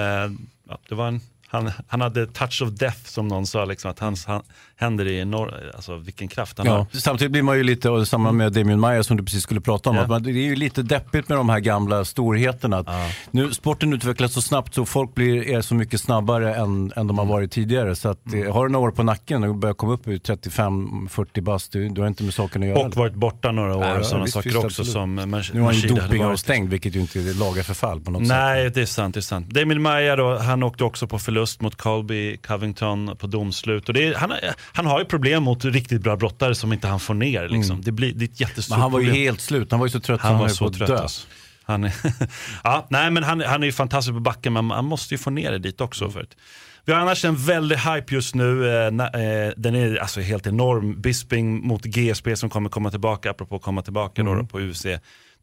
ja, 0.69 0.79
det 0.89 0.95
var 0.95 1.09
en, 1.09 1.21
han, 1.47 1.71
han 1.89 2.01
hade 2.01 2.27
touch 2.27 2.63
of 2.63 2.71
death 2.71 3.05
som 3.05 3.29
någon 3.29 3.47
sa, 3.47 3.65
liksom, 3.65 3.91
att 3.91 3.99
hans 3.99 4.27
han, 4.27 4.43
händer 4.77 5.07
i 5.09 5.25
norr, 5.25 5.71
alltså 5.75 5.97
vilken 5.97 6.29
kraft 6.29 6.59
han 6.59 6.67
Ja, 6.67 6.73
har. 6.77 6.87
samtidigt 6.99 7.33
blir 7.33 7.43
man 7.43 7.57
ju 7.57 7.63
lite, 7.63 7.91
och 7.91 8.09
samma 8.09 8.33
med 8.33 8.53
Damien 8.53 8.81
Meyer 8.81 9.03
som 9.03 9.17
du 9.17 9.23
precis 9.23 9.43
skulle 9.43 9.61
prata 9.61 9.91
om, 9.91 9.97
Ja. 9.97 10.03
att 10.03 10.09
man, 10.09 10.23
det 10.23 10.31
är 10.31 10.33
ju 10.35 10.57
lite 10.57 10.83
deppigt 10.83 11.29
med 11.29 11.39
de 11.39 11.49
här 11.49 11.61
gamla 11.61 12.05
storheterna. 12.05 12.79
Att 12.79 12.89
Nu, 13.31 13.53
sporten 13.55 13.93
utvecklas 13.93 14.33
så 14.33 14.43
snabbt 14.43 14.75
så 14.75 14.85
folk 14.87 15.15
blir, 15.15 15.49
är 15.49 15.61
så 15.61 15.75
mycket 15.75 16.01
snabbare 16.01 16.55
än, 16.55 16.93
än 16.97 17.07
de 17.07 17.19
har 17.19 17.25
varit 17.25 17.53
tidigare. 17.53 17.97
Så 17.97 18.09
att, 18.09 18.35
eh, 18.35 18.53
har 18.55 18.67
du 18.67 18.73
några 18.73 18.87
år 18.89 18.91
på 18.91 19.03
nacken 19.03 19.45
och 19.45 19.55
börjar 19.55 19.75
komma 19.75 19.93
upp 19.93 20.09
i 20.09 20.19
35-40 20.19 21.41
bast, 21.41 21.73
du, 21.73 21.89
du 21.89 22.01
har 22.01 22.09
inte 22.09 22.23
med 22.25 22.35
saken 22.35 22.63
att 22.63 22.69
göra. 22.69 22.79
Och 22.87 22.97
varit 22.97 23.15
borta 23.15 23.53
några 23.53 23.77
år 23.77 23.85
Ja, 23.85 23.99
och 23.99 24.07
sådana 24.07 24.25
visst, 24.25 24.35
saker 24.35 24.49
visst, 24.49 24.57
också 24.65 24.67
absolut. 24.83 24.93
som 24.93 25.21
Mash- 25.21 25.51
nu 25.55 25.61
har 25.61 25.67
han 25.67 25.75
ju 25.75 25.81
Mashida 25.83 25.95
hade 25.95 26.07
doping 26.07 26.23
varit. 26.25 26.33
och 26.35 26.41
stängt 26.41 26.71
vilket 26.71 26.95
ju 26.97 27.01
inte 27.01 27.19
lagar 27.19 27.63
förfall 27.63 28.01
på 28.01 28.11
något 28.11 28.23
sätt. 28.23 28.29
Nej, 28.29 28.71
det 28.71 28.81
är 28.83 28.87
sant. 28.87 29.15
Det 29.15 29.21
är 29.21 29.23
sant. 29.23 29.51
Damien 29.51 29.83
Maia 29.83 30.17
då, 30.17 30.39
han 30.39 30.63
åkte 30.63 30.85
också 30.85 31.07
på 31.07 31.19
förlust. 31.19 31.61
mot 31.61 31.77
Colby 31.77 32.37
Covington 32.37 33.17
på 33.19 33.27
domslut. 33.27 33.89
Och 33.89 33.95
det 33.95 34.07
är, 34.09 34.15
han, 34.15 34.33
han 34.77 34.87
har 34.87 34.99
ju 34.99 35.05
problem 35.05 35.43
mot 35.43 35.65
riktigt 35.65 36.03
bra 36.03 36.17
brottare 36.17 36.55
som 36.55 36.73
inte 36.73 36.89
han 36.89 37.01
får 37.01 37.15
ner. 37.15 37.49
Liksom. 37.49 37.83
Det, 37.83 37.93
blir, 37.93 38.13
det 38.15 38.25
är 38.25 38.29
ett 38.29 38.41
jättestort 38.41 38.77
Men 38.77 38.81
han 38.81 38.93
var 38.93 39.01
ju 39.01 39.07
problem. 39.07 39.23
helt 39.23 39.41
slut, 39.41 39.71
han 39.71 39.81
var 39.81 39.87
ju 39.87 39.91
så 39.91 40.01
trött 40.01 40.21
Han 40.21 40.39
så 40.39 40.43
var 40.43 40.49
så 40.49 40.65
på 40.65 40.71
att 40.71 40.77
trött 40.77 40.89
dö. 40.89 40.99
alltså. 40.99 41.27
Han 41.63 41.85
är, 41.85 41.95
ja, 42.65 42.87
nej, 42.91 43.11
men 43.11 43.23
han, 43.23 43.41
han 43.41 43.63
är 43.63 43.67
ju 43.67 43.73
fantastisk 43.73 44.15
på 44.15 44.21
backen, 44.21 44.53
men 44.53 44.65
man 44.65 44.85
måste 44.85 45.15
ju 45.15 45.19
få 45.19 45.31
ner 45.31 45.53
det 45.53 45.59
dit 45.59 45.81
också. 45.81 46.11
Förut. 46.11 46.37
Vi 46.85 46.93
har 46.93 47.01
annars 47.01 47.25
en 47.25 47.37
väldig 47.37 47.77
hype 47.77 48.15
just 48.15 48.35
nu. 48.35 48.69
Eh, 48.69 48.87
eh, 48.87 49.53
den 49.57 49.75
är 49.75 49.97
alltså 49.97 50.21
helt 50.21 50.47
enorm. 50.47 51.01
Bisping 51.01 51.67
mot 51.67 51.85
GSP 51.85 52.37
som 52.37 52.51
kommer 52.51 52.69
komma 52.71 52.91
tillbaka, 52.91 53.31
apropå 53.31 53.59
komma 53.59 53.83
tillbaka 53.83 54.23
då, 54.23 54.35
då, 54.35 54.47
på 54.47 54.61
UFC 54.61 54.87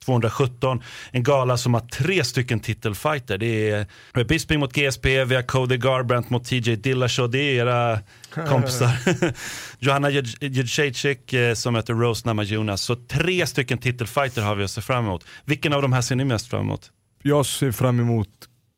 217. 0.05 0.81
En 1.11 1.23
gala 1.23 1.57
som 1.57 1.73
har 1.73 1.81
tre 1.81 2.23
stycken 2.23 2.59
titelfighter. 2.59 3.37
Det 3.37 3.69
är 3.69 4.23
Bisping 4.23 4.59
mot 4.59 4.73
GSP, 4.73 5.25
vi 5.25 5.35
har 5.35 5.41
Cody 5.43 5.77
Garbrandt 5.77 6.29
mot 6.29 6.45
TJ 6.45 6.75
Dillashaw. 6.75 7.31
Det 7.31 7.39
är 7.39 7.53
era 7.53 7.99
kompisar. 8.47 8.91
Johanna 9.79 10.09
Jędrzejczyk 10.09 11.33
eh, 11.33 11.53
som 11.53 11.73
möter 11.73 11.93
Rose 11.93 12.27
Namajunas. 12.27 12.81
Så 12.81 12.95
tre 12.95 13.47
stycken 13.47 13.77
titelfighter 13.77 14.41
har 14.41 14.55
vi 14.55 14.63
att 14.63 14.71
se 14.71 14.81
fram 14.81 15.05
emot. 15.05 15.25
Vilken 15.45 15.73
av 15.73 15.81
de 15.81 15.93
här 15.93 16.01
ser 16.01 16.15
ni 16.15 16.25
mest 16.25 16.47
fram 16.47 16.61
emot? 16.61 16.91
Jag 17.23 17.45
ser 17.45 17.71
fram 17.71 17.99
emot 17.99 18.29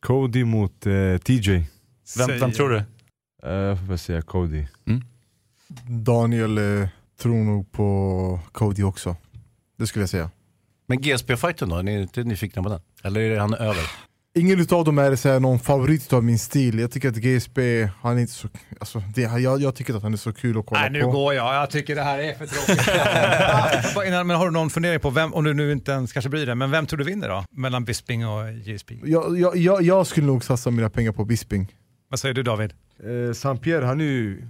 Cody 0.06 0.44
mot 0.44 0.86
eh, 0.86 1.18
TJ. 1.18 1.64
Vem, 2.18 2.38
vem 2.40 2.52
tror 2.52 2.70
du? 2.70 2.76
Eh, 2.76 3.52
jag 3.52 3.78
får 3.78 3.86
väl 3.86 3.98
säga 3.98 4.22
Cody. 4.22 4.66
Daniel 5.88 6.58
eh, 6.58 6.88
tror 7.20 7.44
nog 7.44 7.72
på 7.72 8.40
Cody 8.52 8.82
också. 8.82 9.16
Det 9.78 9.86
skulle 9.86 10.02
jag 10.02 10.10
säga. 10.10 10.30
Men 10.86 11.00
GSP-fighten 11.00 11.68
då, 11.68 11.76
är 11.76 11.82
ni 11.82 12.02
inte 12.02 12.24
nyfikna 12.24 12.62
på 12.62 12.68
den? 12.68 12.80
Eller 13.02 13.20
är 13.20 13.38
han 13.38 13.54
över? 13.54 13.82
Ingen 14.36 14.60
utav 14.60 14.84
dem 14.84 14.98
är 14.98 15.16
så 15.16 15.38
någon 15.38 15.58
favorit 15.58 16.12
av 16.12 16.24
min 16.24 16.38
stil. 16.38 16.78
Jag 16.78 16.90
tycker 16.90 17.08
att 17.08 17.16
GSP, 17.16 17.58
han 18.02 18.16
är 18.16 18.20
inte 18.20 18.32
så, 18.32 18.48
alltså, 18.80 19.02
det, 19.14 19.20
jag, 19.22 19.60
jag 19.60 19.74
tycker 19.74 19.94
att 19.94 20.02
han 20.02 20.12
är 20.12 20.16
så 20.16 20.32
kul 20.32 20.58
att 20.58 20.66
kolla 20.66 20.80
Nej, 20.80 20.90
nu 20.90 21.00
på. 21.00 21.10
går 21.10 21.34
jag. 21.34 21.54
Jag 21.54 21.70
tycker 21.70 21.94
det 21.94 22.02
här 22.02 22.18
är 22.18 22.34
för 22.34 22.46
tråkigt. 22.46 24.26
Men 24.26 24.30
har 24.36 24.44
du 24.46 24.52
någon 24.52 24.70
fundering 24.70 25.00
på 25.00 25.10
vem, 25.10 25.34
om 25.34 25.44
du 25.44 25.54
nu 25.54 25.72
inte 25.72 25.92
ens 25.92 26.12
kanske 26.12 26.28
bryr 26.28 26.46
dig, 26.46 26.54
men 26.54 26.70
vem 26.70 26.86
tror 26.86 26.98
du 26.98 27.04
vinner 27.04 27.28
då? 27.28 27.44
Mellan 27.50 27.84
Bisping 27.84 28.26
och 28.28 28.48
GSP? 28.54 28.94
Jag, 29.04 29.38
jag, 29.38 29.56
jag, 29.56 29.82
jag 29.82 30.06
skulle 30.06 30.26
nog 30.26 30.44
satsa 30.44 30.70
mina 30.70 30.90
pengar 30.90 31.12
på 31.12 31.24
Bisping. 31.24 31.72
Vad 32.08 32.20
säger 32.20 32.34
du 32.34 32.42
David? 32.42 32.72
Eh, 33.04 33.32
Saint-Pierre 33.32 33.84
han 33.84 34.00
är 34.00 34.04
ju 34.04 34.42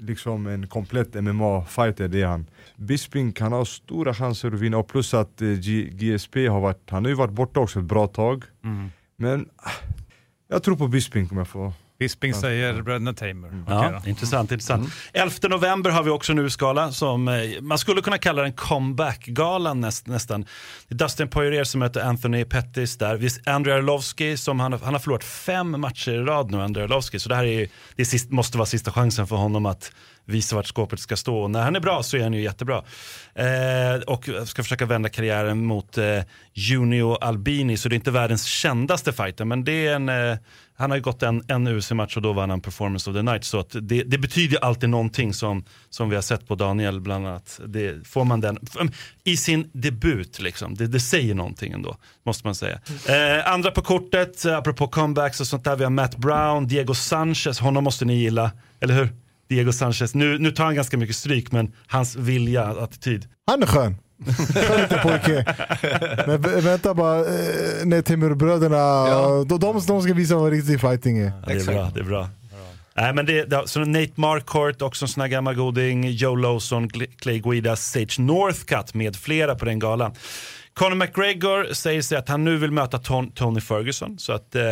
liksom 0.00 0.46
en 0.46 0.66
komplett 0.66 1.14
MMA-fighter, 1.14 2.08
det 2.08 2.22
är 2.22 2.26
han. 2.26 2.46
Bisping 2.76 3.32
kan 3.32 3.52
ha 3.52 3.64
stora 3.64 4.14
chanser 4.14 4.48
att 4.48 4.60
vinna, 4.60 4.78
och 4.78 4.88
plus 4.88 5.14
att 5.14 5.42
eh, 5.42 5.48
GSP 5.92 6.46
har 6.46 6.60
varit, 6.60 6.90
han 6.90 7.04
har 7.04 7.08
ju 7.08 7.14
varit 7.14 7.34
borta 7.34 7.60
också 7.60 7.78
ett 7.78 7.84
bra 7.84 8.06
tag. 8.06 8.44
Men 9.16 9.48
ah, 9.56 9.70
jag 10.48 10.62
tror 10.62 10.76
på 10.76 10.88
Bisping 10.88 11.28
om 11.30 11.36
jag 11.36 11.48
får... 11.48 11.72
Bisping 12.00 12.34
säger 12.34 12.82
bröderna 12.82 13.14
Tamer. 13.14 13.64
Ja, 13.68 13.78
Okej 13.88 14.00
då. 14.04 14.10
intressant. 14.10 14.52
intressant. 14.52 14.88
11 15.12 15.34
november 15.48 15.90
har 15.90 16.02
vi 16.02 16.10
också 16.10 16.32
en 16.32 16.38
US-gala 16.38 16.92
som 16.92 17.28
eh, 17.28 17.34
man 17.60 17.78
skulle 17.78 18.00
kunna 18.02 18.18
kalla 18.18 18.42
den 18.42 18.52
comeback-galan 18.52 19.80
näst, 19.80 20.06
nästan. 20.06 20.40
Det 20.88 20.94
är 20.94 20.98
Dustin 20.98 21.28
Poirier 21.28 21.64
som 21.64 21.78
möter 21.78 22.00
Anthony 22.00 22.44
Pettis 22.44 22.98
där. 22.98 23.16
Vi 23.16 23.28
Andrei 23.46 23.74
Arlovski 23.74 24.36
som 24.36 24.60
han, 24.60 24.72
har- 24.72 24.80
han 24.84 24.94
har 24.94 25.00
förlorat 25.00 25.24
fem 25.24 25.80
matcher 25.80 26.10
i 26.12 26.18
rad 26.18 26.50
nu, 26.50 26.60
Andrei 26.62 26.84
Arlovski. 26.84 27.18
Så 27.18 27.28
det 27.28 27.34
här 27.34 27.44
är, 27.44 27.68
det 27.96 28.02
är 28.02 28.06
sist, 28.06 28.30
måste 28.30 28.58
vara 28.58 28.66
sista 28.66 28.92
chansen 28.92 29.26
för 29.26 29.36
honom 29.36 29.66
att 29.66 29.92
visa 30.30 30.56
vart 30.56 30.66
skåpet 30.66 31.00
ska 31.00 31.16
stå. 31.16 31.38
Och 31.38 31.50
när 31.50 31.62
han 31.62 31.76
är 31.76 31.80
bra 31.80 32.02
så 32.02 32.16
är 32.16 32.22
han 32.22 32.32
ju 32.32 32.42
jättebra. 32.42 32.84
Eh, 33.34 34.00
och 34.06 34.28
ska 34.46 34.62
försöka 34.62 34.86
vända 34.86 35.08
karriären 35.08 35.66
mot 35.66 35.98
eh, 35.98 36.20
Junio 36.52 37.14
Albini, 37.20 37.76
så 37.76 37.88
det 37.88 37.94
är 37.94 37.96
inte 37.96 38.10
världens 38.10 38.44
kändaste 38.44 39.12
fighter, 39.12 39.44
men 39.44 39.64
det 39.64 39.86
är 39.86 39.94
en 39.94 40.08
eh, 40.08 40.38
han 40.80 40.90
har 40.90 40.96
ju 40.96 41.02
gått 41.02 41.22
en, 41.22 41.42
en 41.48 41.68
UFC-match 41.68 42.16
och 42.16 42.22
då 42.22 42.32
vann 42.32 42.50
han 42.50 42.60
performance 42.60 43.10
of 43.10 43.16
the 43.16 43.22
night. 43.22 43.44
Så 43.44 43.58
att 43.60 43.76
det, 43.80 44.02
det 44.02 44.18
betyder 44.18 44.64
alltid 44.64 44.88
någonting 44.88 45.34
som, 45.34 45.64
som 45.90 46.08
vi 46.08 46.14
har 46.14 46.22
sett 46.22 46.48
på 46.48 46.54
Daniel 46.54 47.00
bland 47.00 47.26
annat. 47.26 47.60
Det, 47.66 48.08
får 48.08 48.24
man 48.24 48.40
den 48.40 48.58
i 49.24 49.36
sin 49.36 49.70
debut, 49.72 50.40
liksom. 50.40 50.74
det, 50.74 50.86
det 50.86 51.00
säger 51.00 51.34
någonting 51.34 51.72
ändå, 51.72 51.96
måste 52.26 52.46
man 52.46 52.54
säga. 52.54 52.80
Eh, 53.08 53.52
andra 53.52 53.70
på 53.70 53.82
kortet, 53.82 54.44
eh, 54.44 54.56
apropå 54.56 54.88
comebacks 54.88 55.40
och 55.40 55.46
sånt 55.46 55.64
där, 55.64 55.76
vi 55.76 55.84
har 55.84 55.90
Matt 55.90 56.16
Brown, 56.16 56.66
Diego 56.66 56.94
Sanchez, 56.94 57.60
honom 57.60 57.84
måste 57.84 58.04
ni 58.04 58.14
gilla, 58.14 58.50
eller 58.80 58.94
hur? 58.94 59.08
Diego 59.50 59.72
Sanchez, 59.72 60.14
nu, 60.14 60.38
nu 60.38 60.50
tar 60.50 60.64
han 60.64 60.74
ganska 60.74 60.96
mycket 60.96 61.16
stryk, 61.16 61.52
men 61.52 61.72
hans 61.86 62.16
vilja, 62.16 62.64
attityd. 62.64 63.26
Han 63.46 63.62
är 63.62 63.66
skön. 63.66 63.96
Skön 64.54 64.80
liten 64.82 64.98
pojke. 65.02 65.44
Men 66.26 66.42
vä- 66.42 66.60
vänta 66.60 66.94
bara, 66.94 67.18
eh, 67.18 67.24
när 67.84 68.02
Timurbröderna, 68.02 69.04
de, 69.44 69.58
de, 69.60 69.82
de 69.86 70.02
ska 70.02 70.14
visa 70.14 70.36
vad 70.36 70.52
riktig 70.52 70.80
fighting 70.80 71.18
är. 71.18 71.24
Ja, 71.24 71.32
det 71.46 71.52
är 71.60 71.64
bra. 71.64 71.90
Det 71.94 72.00
är 72.00 72.04
bra. 72.04 72.28
Nej, 72.96 73.14
men 73.14 73.26
det, 73.26 73.44
det, 73.44 73.62
så 73.68 73.80
Nate 73.80 74.12
Marquardt, 74.14 74.82
också 74.82 75.04
en 75.04 75.08
sån 75.08 75.20
här 75.20 75.28
gammal 75.28 75.54
goding, 75.54 76.10
Joe 76.10 76.34
Lawson, 76.36 76.88
Clay 77.18 77.38
Guida, 77.38 77.76
Sage 77.76 78.16
Northcutt 78.18 78.94
med 78.94 79.16
flera 79.16 79.54
på 79.54 79.64
den 79.64 79.78
galan. 79.78 80.12
Conor 80.74 80.94
McGregor 80.94 81.74
säger 81.74 82.02
sig 82.02 82.18
att 82.18 82.28
han 82.28 82.44
nu 82.44 82.56
vill 82.56 82.70
möta 82.70 82.98
Ton, 82.98 83.30
Tony 83.30 83.60
Ferguson, 83.60 84.18
så 84.18 84.32
att, 84.32 84.54
eh, 84.54 84.62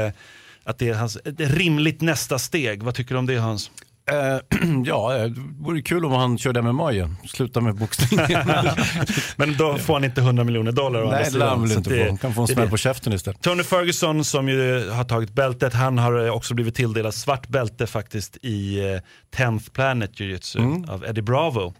att 0.64 0.79
det 0.79 0.88
är 0.88 0.95
hans, 0.95 1.17
ett 1.17 1.41
rimligt 1.41 2.01
nästa 2.01 2.38
steg. 2.38 2.83
Vad 2.83 2.95
tycker 2.95 3.14
du 3.14 3.19
om 3.19 3.27
det 3.27 3.37
Hans? 3.37 3.71
Eh, 4.12 4.38
ja, 4.85 5.12
det 5.12 5.35
vore 5.59 5.83
kul 5.83 6.05
om 6.05 6.12
han 6.12 6.38
körde 6.38 6.62
MMA 6.62 6.92
igen. 6.92 7.16
Sluta 7.29 7.61
med 7.61 7.75
boxning. 7.75 8.21
Men 9.37 9.57
då 9.57 9.79
får 9.79 9.94
han 9.94 10.05
inte 10.05 10.21
100 10.21 10.44
miljoner 10.44 10.73
dollar 10.73 11.05
Nej, 11.11 11.29
det 11.33 11.38
lär 11.38 11.47
han 11.47 11.62
väl 11.62 11.73
inte 11.73 11.90
det- 11.90 12.03
få. 12.05 12.09
Han 12.09 12.18
kan 12.18 12.35
få 12.35 12.40
en 12.40 12.47
det 12.47 12.53
smäll 12.53 12.64
det. 12.66 12.71
på 12.71 12.77
käften 12.77 13.12
istället. 13.12 13.42
Tony 13.42 13.62
Ferguson 13.62 14.25
som 14.25 14.49
ju 14.49 14.90
har 14.90 15.05
tagit 15.05 15.33
bältet, 15.35 15.75
han 15.75 15.99
har 15.99 16.27
eh, 16.27 16.33
också 16.33 16.55
blivit 16.55 16.75
tilldelad 16.75 17.14
svart 17.14 17.49
bälte 17.49 17.87
faktiskt 17.87 18.37
i 18.42 18.79
eh, 18.79 19.01
10th 19.37 19.71
Planet 19.73 20.11
Jiu-Jitsu 20.21 20.59
Mm. 20.59 20.85
av 20.90 21.05
Eddie 21.05 21.23
Bravo. 21.23 21.75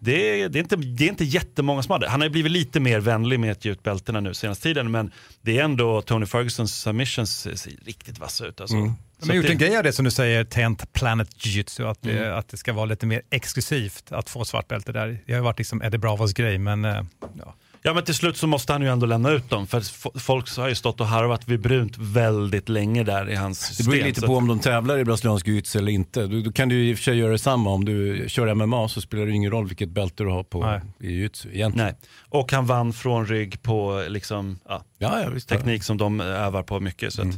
Det, 0.00 0.40
är, 0.42 0.48
det, 0.48 0.58
är 0.58 0.60
inte, 0.62 0.76
det 0.76 1.04
är 1.04 1.08
inte 1.08 1.24
jättemånga 1.24 1.82
som 1.82 1.92
har 1.92 1.98
det. 1.98 2.08
Han 2.08 2.20
har 2.20 2.26
ju 2.26 2.32
blivit 2.32 2.52
lite 2.52 2.80
mer 2.80 3.00
vänlig 3.00 3.40
med 3.40 3.52
att 3.52 3.64
ge 3.64 3.70
ut 3.72 3.82
bältena 3.82 4.20
nu 4.20 4.34
senaste 4.34 4.62
tiden, 4.62 4.90
men 4.90 5.10
det 5.42 5.58
är 5.58 5.64
ändå 5.64 6.02
Tony 6.02 6.26
Fergusons 6.26 6.74
submissions 6.80 7.40
ser 7.40 7.72
riktigt 7.86 8.18
vassa 8.18 8.46
ut. 8.46 8.60
Alltså. 8.60 8.76
Mm. 8.76 8.92
De 9.20 9.28
har 9.28 9.36
gjort 9.36 9.44
en 9.44 9.58
det- 9.58 9.64
grej 9.66 9.76
av 9.76 9.82
det 9.82 9.92
som 9.92 10.04
du 10.04 10.10
säger, 10.10 10.44
10th 10.44 10.86
Planet 10.92 11.28
Jiu-Jitsu, 11.36 11.90
att, 11.90 12.02
det- 12.02 12.18
Mm. 12.18 12.38
att 12.38 12.48
det 12.48 12.56
ska 12.56 12.72
vara 12.72 12.84
lite 12.86 13.06
mer 13.06 13.22
exklusivt 13.30 14.12
att 14.12 14.30
få 14.30 14.44
svart 14.44 14.68
bälte 14.68 14.92
där. 14.92 15.20
Det 15.26 15.32
har 15.32 15.38
ju 15.38 15.44
varit 15.44 15.58
liksom 15.58 15.82
Eddie 15.82 15.98
Bravos 15.98 16.32
grej, 16.32 16.58
men 16.58 16.84
eh, 16.84 17.02
ja. 17.38 17.54
Ja 17.82 17.94
men 17.94 18.04
till 18.04 18.14
slut 18.14 18.36
så 18.36 18.46
måste 18.46 18.72
han 18.72 18.82
ju 18.82 18.88
ändå 18.88 19.06
lämna 19.06 19.30
ut 19.30 19.50
dem, 19.50 19.66
för 19.66 19.82
folk 20.18 20.56
har 20.56 20.68
ju 20.68 20.74
stått 20.74 21.00
och 21.00 21.06
harvat 21.06 21.48
vid 21.48 21.60
brunt 21.60 21.94
väldigt 21.98 22.68
länge 22.68 23.04
där 23.04 23.30
i 23.30 23.34
hans 23.34 23.60
Det 23.60 23.66
system. 23.66 23.86
beror 23.86 23.96
ju 23.98 24.04
lite 24.04 24.20
på 24.20 24.36
om 24.36 24.48
de 24.48 24.58
tävlar 24.60 24.98
i 24.98 25.04
brasiliansk 25.04 25.46
jiu-jitsu 25.46 25.78
eller 25.78 25.92
inte. 25.92 26.26
Då, 26.26 26.40
då 26.40 26.52
kan 26.52 26.68
du 26.68 26.88
i 26.88 26.94
och 26.94 26.96
för 26.98 27.04
sig 27.04 27.16
göra 27.18 27.32
detsamma. 27.32 27.70
Om 27.70 27.84
du 27.84 28.24
kör 28.28 28.54
MMA 28.54 28.88
så 28.88 29.00
spelar 29.00 29.26
det 29.26 29.32
ingen 29.32 29.50
roll 29.50 29.66
vilket 29.68 29.88
bälte 29.88 30.22
du 30.24 30.30
har 30.30 30.42
på 30.44 30.60
Nej. 30.66 30.80
i 31.00 31.06
jiu-jitsu 31.06 31.48
egentligen. 31.52 31.86
Nej. 31.86 31.94
Och 32.28 32.52
han 32.52 32.66
vann 32.66 32.92
från 32.92 33.26
rygg 33.26 33.62
på 33.62 34.04
liksom, 34.08 34.58
ja, 34.68 34.84
Ja, 35.00 35.20
ja, 35.22 35.28
visst. 35.30 35.48
teknik 35.48 35.82
som 35.84 35.96
de 35.98 36.20
övar 36.20 36.62
på 36.62 36.80
mycket. 36.80 37.12
Så 37.12 37.22
att, 37.22 37.28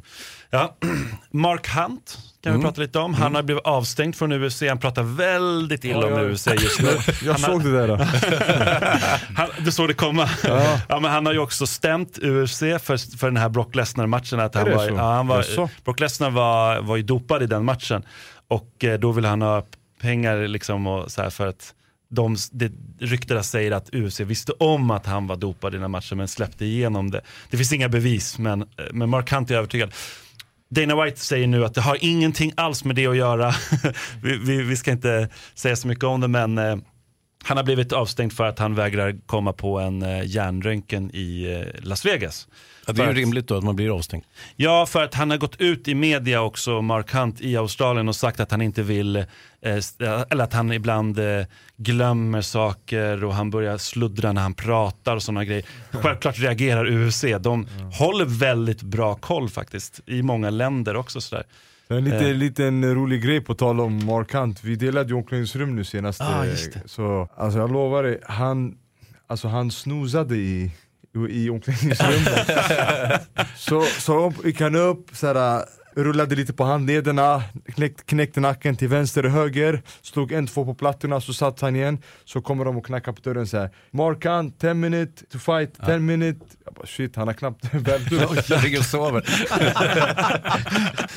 ja. 0.50 0.76
Mark 1.30 1.68
Hunt 1.68 2.18
kan 2.42 2.50
Mm. 2.52 2.60
vi 2.60 2.66
prata 2.66 2.80
lite 2.80 2.98
om. 2.98 3.14
Han 3.14 3.34
har 3.34 3.42
blivit 3.42 3.64
avstängd 3.64 4.16
från 4.16 4.32
UFC, 4.32 4.62
han 4.68 4.78
pratar 4.78 5.02
väldigt 5.02 5.84
illa 5.84 6.00
Ja, 6.00 6.06
om 6.06 6.12
ja. 6.12 6.32
UFC 6.32 6.46
just 6.46 6.80
nu. 6.82 6.88
Jag 7.24 7.32
Han 7.32 7.42
har- 7.42 7.50
såg 7.50 7.64
det 7.64 7.86
där. 7.86 7.96
han, 9.36 9.48
du 9.64 9.72
såg 9.72 9.88
det 9.88 9.94
komma. 9.94 10.28
Ja. 10.44 11.00
men 11.00 11.04
han 11.04 11.26
har 11.26 11.32
ju 11.32 11.38
också 11.38 11.66
stämt 11.66 12.18
UFC 12.18 12.58
för, 12.58 13.16
för 13.18 13.26
den 13.26 13.36
här 13.36 13.48
Brock 13.48 13.74
Lesnar-matchen. 13.74 14.40
Att 14.40 14.54
han 14.54 14.70
var, 14.70 14.88
ja, 14.88 15.12
han 15.14 15.26
var? 15.26 15.44
Brock 15.84 16.00
Lesnar 16.00 16.30
var, 16.30 16.80
var 16.80 16.96
ju 16.96 17.02
dopad 17.02 17.42
i 17.42 17.46
den 17.46 17.64
matchen. 17.64 18.02
Och 18.48 18.84
eh, 18.84 18.98
då 18.98 19.12
vill 19.12 19.24
han 19.24 19.42
ha 19.42 19.64
pengar 20.00 20.48
liksom 20.48 20.86
och 20.86 21.10
så 21.10 21.22
här 21.22 21.30
för 21.30 21.46
att 21.46 21.74
de, 22.10 22.36
det, 22.52 22.72
ryktena 22.98 23.42
säger 23.42 23.70
att 23.70 23.94
UFC 23.94 24.20
visste 24.20 24.52
om 24.52 24.90
att 24.90 25.06
han 25.06 25.26
var 25.26 25.36
dopad 25.36 25.72
i 25.72 25.76
den 25.76 25.82
här 25.82 25.88
matchen 25.88 26.18
men 26.18 26.28
släppte 26.28 26.64
igenom 26.64 27.10
det. 27.10 27.20
Det 27.50 27.56
finns 27.56 27.72
inga 27.72 27.88
bevis 27.88 28.38
men, 28.38 28.62
eh, 28.62 28.66
men 28.92 29.10
Mark 29.10 29.32
Hunt 29.32 29.50
är 29.50 29.54
övertygad. 29.54 29.94
Dana 30.70 31.04
White 31.04 31.20
säger 31.20 31.46
nu 31.46 31.64
att 31.64 31.74
det 31.74 31.80
har 31.80 31.98
ingenting 32.00 32.52
alls 32.56 32.84
med 32.84 32.96
det 32.96 33.06
att 33.06 33.16
göra. 33.16 33.54
vi, 34.22 34.38
vi, 34.38 34.62
vi 34.62 34.76
ska 34.76 34.90
inte 34.90 35.28
säga 35.54 35.76
så 35.76 35.88
mycket 35.88 36.04
om 36.04 36.20
det 36.20 36.28
men 36.28 36.58
eh, 36.58 36.76
han 37.44 37.57
har 37.57 37.64
blivit 37.64 37.92
avstängd 37.92 38.33
för 38.33 38.44
att 38.44 38.59
han 38.59 38.74
vägrar 38.74 39.16
komma 39.26 39.53
på 39.53 39.79
en 39.79 40.03
eh, 40.03 40.24
hjärnröntgen 40.24 41.11
i 41.14 41.53
eh, 41.53 41.85
Las 41.87 42.07
Vegas. 42.07 42.48
Ja, 42.87 42.92
det 42.92 43.03
är 43.03 43.07
ju 43.07 43.14
rimligt 43.14 43.46
då 43.46 43.57
att 43.57 43.64
man 43.64 43.76
blir 43.76 43.96
avstängd. 43.96 44.24
Ja, 44.57 44.87
för 44.87 45.03
att 45.03 45.14
han 45.14 45.31
har 45.31 45.37
gått 45.37 45.61
ut 45.61 45.88
i 45.88 45.94
media 45.94 46.42
också, 46.42 46.83
Mark 46.83 47.12
Hunt 47.12 47.40
i 47.40 47.57
Australien 47.57 48.09
och 48.09 48.16
sagt 48.16 48.40
att 48.40 48.50
han 48.50 48.62
inte 48.62 48.83
vill, 48.83 49.16
eh, 49.16 49.24
eller 50.31 50.44
att 50.44 50.53
han 50.53 50.72
ibland 50.72 51.18
eh, 51.18 51.44
glömmer 51.76 52.42
saker 52.42 53.24
och 53.24 53.35
han 53.35 53.50
börjar 53.50 53.79
sluddra 53.79 54.33
när 54.33 54.42
han 54.42 54.55
pratar 54.55 55.16
och 55.16 55.22
sådana 55.22 55.44
grejer. 55.44 55.64
Självklart 55.90 56.38
reagerar 56.38 56.87
UFC, 56.87 57.24
de 57.40 57.66
håller 57.98 58.24
väldigt 58.24 58.83
bra 58.83 59.14
koll 59.14 59.48
faktiskt 59.48 60.00
i 60.07 60.22
många 60.22 60.50
länder 60.50 60.96
också 60.96 61.20
sådär. 61.20 61.44
En 61.90 62.05
lite, 62.05 62.16
Eh. 62.29 62.35
liten 62.35 62.94
rolig 62.94 63.22
grej 63.22 63.40
på 63.40 63.55
tal 63.55 63.81
om 63.81 64.07
Mark 64.07 64.33
Hunt, 64.33 64.64
vi 64.64 64.76
delade 64.76 65.09
ju 65.09 65.14
omklädningsrum 65.14 65.76
nu 65.76 65.85
senast 65.85 66.20
Ah. 66.20 66.44
Så 66.87 67.29
alltså 67.37 67.59
jag 67.59 67.72
lovar 67.72 68.03
dig, 68.03 68.20
han, 68.26 68.74
alltså 69.26 69.48
han 69.48 69.70
snoozade 69.70 70.37
i, 70.37 70.70
i 71.29 71.50
omklädningsrummet 71.50 72.46
Så, 73.57 73.83
så 73.85 74.33
gick 74.44 74.61
han 74.61 74.76
upp, 74.76 75.11
såhär, 75.12 75.64
rullade 75.94 76.35
lite 76.37 76.53
på 76.53 76.64
handlederna, 76.64 77.42
knäck, 77.74 78.07
knäckte 78.07 78.40
nacken 78.40 78.76
till 78.76 78.88
vänster 78.88 79.24
och 79.24 79.31
höger, 79.31 79.83
slog 80.03 80.33
en, 80.33 80.46
två 80.46 80.64
på 80.64 80.74
plattorna, 80.74 81.20
så 81.20 81.33
satt 81.35 81.61
han 81.61 81.76
igen. 81.76 81.98
Så 82.24 82.40
kommer 82.40 82.64
de 82.64 82.76
och 82.76 82.87
knackar 82.87 83.12
på 83.12 83.20
dörren 83.20 83.46
såhär, 83.46 83.70
Markan, 83.90 84.53
10 84.53 84.74
minute 84.74 85.24
to 85.26 85.38
fight, 85.38 85.87
10 85.87 85.98
minute. 85.98 86.40
Jag 86.64 86.74
bara 86.74 86.87
shit, 86.87 87.16
han 87.16 87.26
har 87.29 87.35
knappt 87.35 87.64
värmt 87.74 88.12
upp. 88.12 88.44
Jag 88.50 88.62
ligger 88.62 88.79
och 88.79 88.85
sover. 88.85 89.24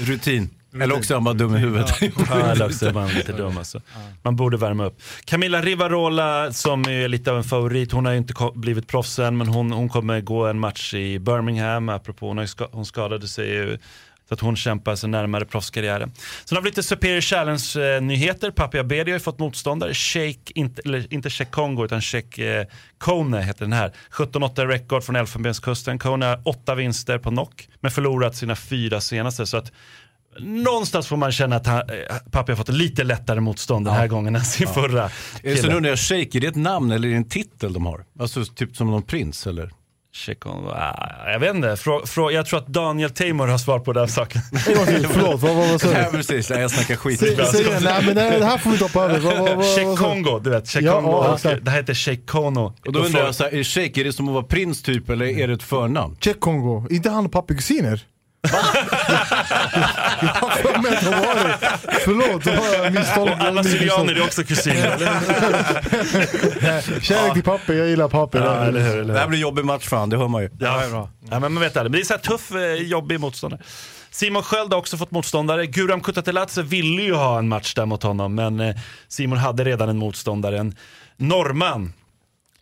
Rutin. 0.05 0.49
Eller 0.81 0.95
också 0.95 1.13
är 1.13 1.15
han 1.15 1.23
bara 1.23 1.33
dum 1.33 1.55
i 1.55 1.59
huvudet. 1.59 2.01
Ja, 2.01 2.39
eller 2.51 2.65
också 2.65 2.85
är 2.85 2.93
man 2.93 3.09
lite 3.09 3.31
dum 3.31 3.57
alltså. 3.57 3.81
Man 4.21 4.35
borde 4.35 4.57
värma 4.57 4.85
upp. 4.85 5.01
Camilla 5.25 5.61
Rivarola 5.61 6.53
som 6.53 6.81
är 6.81 7.07
lite 7.07 7.31
av 7.31 7.37
en 7.37 7.43
favorit, 7.43 7.91
hon 7.91 8.05
har 8.05 8.11
ju 8.11 8.17
inte 8.17 8.33
blivit 8.55 8.87
proffs 8.87 9.19
än 9.19 9.37
men 9.37 9.47
hon, 9.47 9.71
hon 9.71 9.89
kommer 9.89 10.21
gå 10.21 10.45
en 10.47 10.59
match 10.59 10.93
i 10.93 11.19
Birmingham, 11.19 11.89
apropå 11.89 12.27
hon, 12.27 12.47
ska, 12.47 12.67
hon 12.71 12.85
skadade 12.85 13.27
sig 13.27 13.49
ju. 13.49 13.77
Så 14.27 14.33
att 14.33 14.39
hon 14.39 14.55
kämpar 14.55 14.95
sig 14.95 15.09
närmare 15.09 15.45
proffskarriären. 15.45 16.11
Sen 16.45 16.55
har 16.55 16.63
vi 16.63 16.69
lite 16.69 16.83
Superior 16.83 17.21
Challenge-nyheter. 17.21 18.51
Papi 18.51 18.79
Abedi 18.79 19.11
har 19.11 19.17
ju 19.17 19.19
fått 19.19 19.39
motståndare. 19.39 19.93
Sheikh, 19.93 20.51
inte, 20.55 20.81
eller 20.85 21.13
inte 21.13 21.29
Sheikh 21.29 21.51
Kongo 21.51 21.85
utan 21.85 22.01
Sheikh 22.01 22.41
eh, 22.41 22.65
Kone 22.97 23.41
heter 23.41 23.59
den 23.59 23.73
här. 23.73 23.91
17-8 24.11 24.67
rekord 24.67 25.03
från 25.03 25.15
Elfenbenskusten. 25.15 25.99
Kone 25.99 26.25
har 26.25 26.41
åtta 26.45 26.75
vinster 26.75 27.17
på 27.17 27.29
knock 27.29 27.67
men 27.79 27.91
förlorat 27.91 28.35
sina 28.35 28.55
fyra 28.55 29.01
senaste. 29.01 29.45
Så 29.45 29.57
att 29.57 29.71
någonstans 30.39 31.07
får 31.07 31.17
man 31.17 31.31
känna 31.31 31.55
att 31.55 31.67
han, 31.67 31.77
eh, 31.79 32.15
Papi 32.31 32.51
har 32.51 32.57
fått 32.57 32.69
lite 32.69 33.03
lättare 33.03 33.39
motstånd 33.39 33.85
den 33.85 33.93
här 33.93 34.07
gången 34.07 34.35
än 34.35 34.41
sin 34.45 34.67
förra. 34.67 35.03
Eh, 35.03 35.09
Så 35.41 35.41
kille. 35.55 35.69
nu 35.69 35.75
undrar 35.75 35.89
jag, 35.89 35.99
Shake, 35.99 36.37
är 36.37 36.39
det 36.39 36.47
ett 36.47 36.55
namn 36.55 36.91
eller 36.91 37.07
är 37.07 37.11
det 37.11 37.17
en 37.17 37.29
titel 37.29 37.73
de 37.73 37.85
har? 37.85 38.03
Alltså 38.19 38.45
typ 38.45 38.75
som 38.75 38.91
någon 38.91 39.01
prins 39.03 39.47
eller? 39.47 39.69
Ah, 40.73 41.31
jag 41.31 41.39
vet 41.39 41.55
inte. 41.55 41.75
Frå, 41.75 42.05
frå, 42.05 42.31
jag 42.31 42.45
tror 42.45 42.59
att 42.59 42.67
Daniel 42.67 43.09
Taymor 43.09 43.47
har 43.47 43.57
svar 43.57 43.79
på 43.79 43.93
den 43.93 44.07
saken. 44.07 44.41
Förlåt, 45.11 45.41
vad, 45.41 45.55
vad, 45.55 45.69
vad 45.69 45.81
sa 45.81 45.87
Nej 45.87 46.07
du? 46.11 46.17
precis, 46.17 46.49
Nej, 46.49 46.59
jag 46.61 46.71
snackar 46.71 46.95
skit. 46.95 47.19
Säg 47.19 47.31
igen, 47.61 47.81
nej 47.83 48.03
men 48.05 48.15
det 48.15 48.21
här, 48.21 48.39
det 48.39 48.45
här 48.45 48.57
får 48.57 48.69
vi 48.69 48.75
inte 48.75 48.85
hoppa 48.85 49.03
över. 49.03 49.19
Sa 49.75 49.91
du? 49.91 49.97
Kongo, 49.97 50.39
du 50.39 50.49
vet. 50.49 50.69
Sheikh 50.69 50.85
Ja, 50.85 51.37
ja, 51.43 51.55
det 51.61 51.71
här 51.71 51.77
heter 51.77 51.93
Sheikh 51.93 52.25
Kono. 52.25 52.73
Och 52.85 52.93
då 52.93 52.99
undrar 52.99 53.21
jag, 53.25 53.35
så 53.35 53.43
här, 53.43 53.53
är 53.53 53.63
Shake, 53.63 54.01
är 54.01 54.03
det 54.03 54.13
som 54.13 54.27
att 54.27 54.33
vara 54.33 54.43
prins 54.43 54.81
typ 54.81 55.09
eller 55.09 55.25
är 55.25 55.47
det 55.47 55.53
ett 55.53 55.63
förnamn? 55.63 56.17
Check 56.19 56.39
Kongo, 56.39 56.87
inte 56.89 57.09
han 57.09 57.25
och 57.25 57.31
pappi 57.31 57.55
kusiner? 57.55 58.01
jag 60.21 60.27
har 60.27 60.49
för 60.49 60.81
mig 60.81 60.95
att 60.97 61.03
de 61.03 61.09
var 61.11 61.35
det. 61.35 61.57
Förlåt, 62.05 62.43
då 62.43 62.51
har 62.51 62.83
jag 62.83 62.93
misstolkat. 62.93 63.41
Alla 63.41 63.63
syrianer 63.63 64.15
är 64.15 64.23
också 64.23 64.43
kusiner. 64.43 64.97
Kärlek 67.01 67.33
till 67.33 67.43
pappi, 67.43 67.77
jag 67.77 67.87
gillar 67.87 68.07
pappi. 68.07 68.37
ja, 68.37 68.65
eller 68.65 68.81
hur, 68.81 68.89
eller 68.91 69.03
Det 69.03 69.11
hur? 69.13 69.19
här 69.19 69.27
blir 69.27 69.39
jobbig 69.39 69.65
match 69.65 69.87
för 69.87 69.97
han, 69.97 70.09
det 70.09 70.17
hör 70.17 70.27
man 70.27 70.41
ju. 70.41 70.49
Ja, 70.59 71.09
ja, 71.29 71.39
men 71.39 71.53
man 71.53 71.63
vet 71.63 71.77
aldrig. 71.77 71.91
Men 71.91 71.91
det 71.91 71.99
är 72.03 72.05
så 72.05 72.13
här 72.13 72.21
tuff, 72.21 72.51
eh, 72.51 72.73
jobbig 72.87 73.19
motståndare. 73.19 73.61
Simon 74.11 74.43
Sköld 74.43 74.73
har 74.73 74.79
också 74.79 74.97
fått 74.97 75.11
motståndare. 75.11 75.65
Guram 75.65 76.01
Kutateladze 76.01 76.61
ville 76.61 77.01
ju 77.01 77.13
ha 77.13 77.39
en 77.39 77.47
match 77.47 77.73
där 77.73 77.85
mot 77.85 78.03
honom, 78.03 78.35
men 78.35 78.59
eh, 78.59 78.75
Simon 79.07 79.37
hade 79.37 79.63
redan 79.63 79.89
en 79.89 79.97
motståndare. 79.97 80.57
En 80.59 80.75
norrman, 81.17 81.93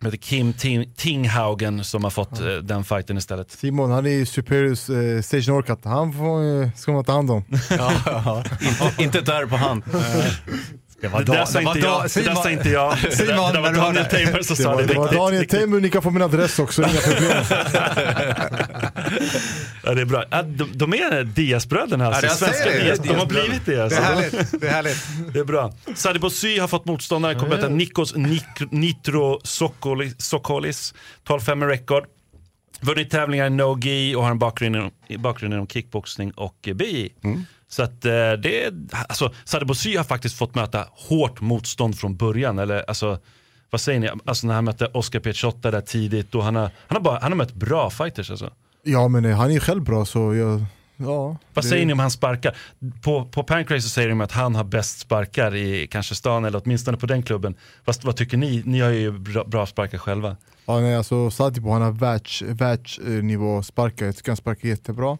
heter 0.06 0.18
Kim 0.18 0.52
Ting- 0.52 0.92
Tinghaugen, 0.96 1.84
som 1.84 2.04
har 2.04 2.10
fått 2.10 2.40
eh, 2.40 2.46
den 2.46 2.84
fighten 2.84 3.18
istället. 3.18 3.50
Simon, 3.50 3.90
han 3.90 4.06
är 4.06 4.10
ju 4.10 4.26
Superiors 4.26 4.90
eh, 4.90 5.22
Stage 5.22 5.48
Norcat. 5.48 5.80
Han 5.84 6.12
får, 6.12 6.62
eh, 6.62 6.68
ska 6.76 6.92
man 6.92 7.04
ta 7.04 7.12
hand 7.12 7.30
om. 7.30 7.44
Ja, 7.70 7.92
ja. 8.06 8.44
Inte, 8.60 9.02
inte 9.02 9.20
där 9.20 9.46
på 9.46 9.56
han. 9.56 9.82
Det 11.02 11.08
var 11.08 11.20
Det 11.22 11.46
sa 11.46 11.58
det 11.58 11.64
var 11.64 11.74
inte 11.74 11.86
jag. 11.86 12.02
Det 12.04 12.08
sa 12.42 12.50
inte. 12.50 12.68
Det 13.08 13.10
Simon, 13.16 13.52
det 13.52 13.52
där 13.52 13.60
var 13.60 13.72
Daniel 13.72 14.04
det. 14.10 14.24
Tamer 14.26 14.42
som 14.42 14.56
Det 14.56 14.62
sa 14.62 14.74
var, 14.74 14.82
det. 14.82 14.86
det 14.88 14.94
var 14.94 15.12
Daniel. 15.12 15.46
Temur, 15.48 15.80
ni 15.80 15.90
kan 15.90 16.02
få 16.02 16.10
min 16.10 16.22
adress 16.22 16.58
också, 16.58 16.82
inga 16.82 17.00
problem. 17.00 17.44
Ja, 19.84 19.94
det 19.94 20.00
är 20.00 20.04
bra. 20.04 20.24
De, 20.44 20.68
de 20.74 20.92
är 20.94 21.24
Diaz-bröderna, 21.24 22.06
alltså. 22.06 22.26
Ja, 22.26 22.32
svenska 22.34 22.70
det. 22.70 22.78
Diaz. 22.84 22.98
De 22.98 23.14
har 23.14 23.26
blivit 23.26 23.66
det. 23.66 23.74
Det 23.76 23.82
Alltså. 23.84 24.00
är 24.00 24.04
härligt. 24.04 24.60
Det 24.60 24.68
är 24.68 24.72
härligt. 24.72 25.06
Det 25.32 25.38
är 25.38 25.44
bra. 25.44 25.72
Sadi 25.94 26.18
Bossy 26.18 26.58
har 26.58 26.68
fått 26.68 26.84
motståndare, 26.84 27.34
kommer 27.34 27.56
möta 27.56 27.68
Nikos 27.68 28.14
Nik- 28.14 28.68
Nitro 28.70 29.40
Sokolis, 29.44 30.14
Sokolis 30.18 30.94
12-5 31.28 31.66
rekord. 31.68 32.04
Vunnit 32.80 33.10
tävlingar 33.10 33.46
i 33.46 33.50
no-gi 33.50 34.14
och 34.14 34.22
har 34.24 34.30
en 34.30 34.38
bakgrund 34.38 34.76
inom, 34.76 34.90
bakgrund 35.18 35.54
inom 35.54 35.66
kickboxning 35.66 36.30
och 36.30 36.68
eh, 36.68 36.74
BI. 36.74 37.12
Så 37.72 37.82
att 37.82 38.04
eh, 38.04 38.32
det 38.42 38.72
alltså 39.08 39.32
Sadi 39.44 39.64
Bossy 39.64 39.96
har 39.96 40.04
faktiskt 40.04 40.38
fått 40.38 40.54
möta 40.54 40.86
hårt 40.90 41.40
motstånd 41.40 41.98
från 41.98 42.16
början. 42.16 42.58
Eller 42.58 42.84
alltså, 42.88 43.18
vad 43.70 43.80
säger 43.80 44.00
ni? 44.00 44.10
Alltså 44.24 44.46
när 44.46 44.54
han 44.54 44.64
mötte 44.64 44.86
Oscar 44.86 45.20
Piacciotta 45.20 45.70
där 45.70 45.80
tidigt 45.80 46.34
och 46.34 46.44
han 46.44 46.54
har, 46.56 46.62
han 46.62 46.96
har, 46.96 47.00
bara, 47.00 47.18
han 47.22 47.32
har 47.32 47.36
mött 47.36 47.54
bra 47.54 47.90
fighters 47.90 48.30
alltså. 48.30 48.50
Ja 48.84 49.08
men 49.08 49.24
eh, 49.24 49.36
han 49.36 49.50
är 49.50 49.54
ju 49.54 49.60
själv 49.60 49.82
bra 49.82 50.04
så 50.04 50.34
jag, 50.34 50.64
ja. 50.96 51.36
Vad 51.54 51.64
det- 51.64 51.68
säger 51.68 51.86
ni 51.86 51.92
om 51.92 51.98
hans 51.98 52.14
sparkar? 52.14 52.56
På, 53.02 53.24
på 53.24 53.42
Pancrase 53.42 53.80
så 53.82 53.88
säger 53.88 54.08
de 54.08 54.20
att 54.20 54.32
han 54.32 54.54
har 54.54 54.64
bäst 54.64 54.98
sparkar 54.98 55.54
i 55.54 55.86
kanske 55.90 56.14
stan 56.14 56.44
eller 56.44 56.60
åtminstone 56.64 56.96
på 56.96 57.06
den 57.06 57.22
klubben. 57.22 57.54
Fast 57.84 58.04
vad 58.04 58.16
tycker 58.16 58.36
ni? 58.36 58.62
Ni 58.66 58.80
har 58.80 58.90
ju 58.90 59.18
bra, 59.18 59.44
bra 59.44 59.66
sparkar 59.66 59.98
själva. 59.98 60.36
Ja, 60.66 60.80
nej, 60.80 60.96
alltså, 60.96 61.30
Sadipo 61.30 61.70
han 61.72 61.82
har 61.82 61.92
världs, 61.92 62.42
världsnivå 62.42 63.62
sparkar, 63.62 64.06
jag 64.06 64.16
tycker 64.16 64.30
han 64.30 64.36
sparkar 64.36 64.68
jättebra. 64.68 65.18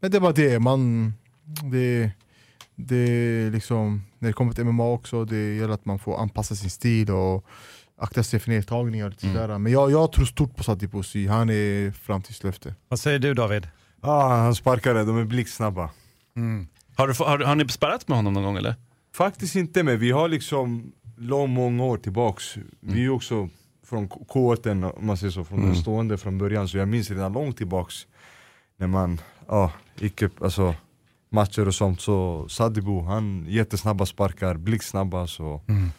Men 0.00 0.10
det 0.10 0.18
var 0.18 0.32
det, 0.32 0.58
man, 0.58 1.14
det, 1.44 2.10
det 2.74 2.96
är 2.96 3.50
liksom, 3.50 4.02
när 4.18 4.28
det 4.28 4.32
kommer 4.32 4.52
till 4.52 4.64
MMA 4.64 4.84
också, 4.90 5.24
det 5.24 5.54
gäller 5.56 5.74
att 5.74 5.84
man 5.84 5.98
får 5.98 6.20
anpassa 6.20 6.54
sin 6.54 6.70
stil 6.70 7.10
och 7.10 7.46
akta 7.98 8.22
sig 8.22 8.40
för 8.40 8.50
nedtagningar. 8.50 9.04
och 9.06 9.10
lite 9.10 9.26
sådär. 9.32 9.58
Men 9.58 9.72
jag, 9.72 9.90
jag 9.90 10.12
tror 10.12 10.24
stort 10.24 10.56
på 10.56 10.62
Sadipo 10.64 11.02
Sy, 11.02 11.28
han 11.28 11.50
är 11.50 11.90
framtidslöfte. 11.90 12.74
Vad 12.88 12.98
säger 13.00 13.18
du 13.18 13.34
David? 13.34 13.68
Ah, 14.00 14.28
han 14.36 14.54
sparkade, 14.54 15.04
de 15.04 15.18
är 15.18 15.24
blixtsnabba. 15.24 15.90
Har, 16.96 17.08
du, 17.08 17.14
har, 17.24 17.38
har 17.38 17.54
ni 17.54 17.68
sparrat 17.68 18.08
med 18.08 18.18
honom 18.18 18.32
någon 18.32 18.42
gång 18.42 18.56
eller? 18.56 18.74
Faktiskt 19.14 19.56
inte, 19.56 19.82
men 19.82 19.98
vi 19.98 20.10
har 20.10 20.28
liksom 20.28 20.92
lång, 21.16 21.50
många 21.50 21.84
år 21.84 21.96
tillbaks. 21.96 22.54
Vi 22.80 22.92
är 22.92 23.02
ju 23.02 23.10
också 23.10 23.48
från 23.86 24.08
K- 24.08 24.26
K1, 24.28 24.92
om 24.98 25.06
man 25.06 25.16
säger 25.16 25.30
så, 25.30 25.44
från 25.44 25.62
den 25.62 25.76
stående 25.76 26.18
från 26.18 26.38
början. 26.38 26.68
Så 26.68 26.78
jag 26.78 26.88
minns 26.88 27.10
redan 27.10 27.32
långt 27.32 27.56
tillbaks 27.56 28.06
när 28.76 28.86
man 28.86 29.20
ja, 29.48 29.72
gick 29.98 30.22
upp, 30.22 30.42
alltså 30.42 30.74
matcher 31.34 31.68
och 31.68 31.74
sånt. 31.74 32.00
Så 32.00 32.46
Sadibou, 32.48 33.02
han 33.02 33.46
jättesnabba 33.48 34.06
sparkar, 34.06 34.54
blixtsnabba. 34.54 35.26
Så. 35.26 35.60
Mm. 35.68 35.90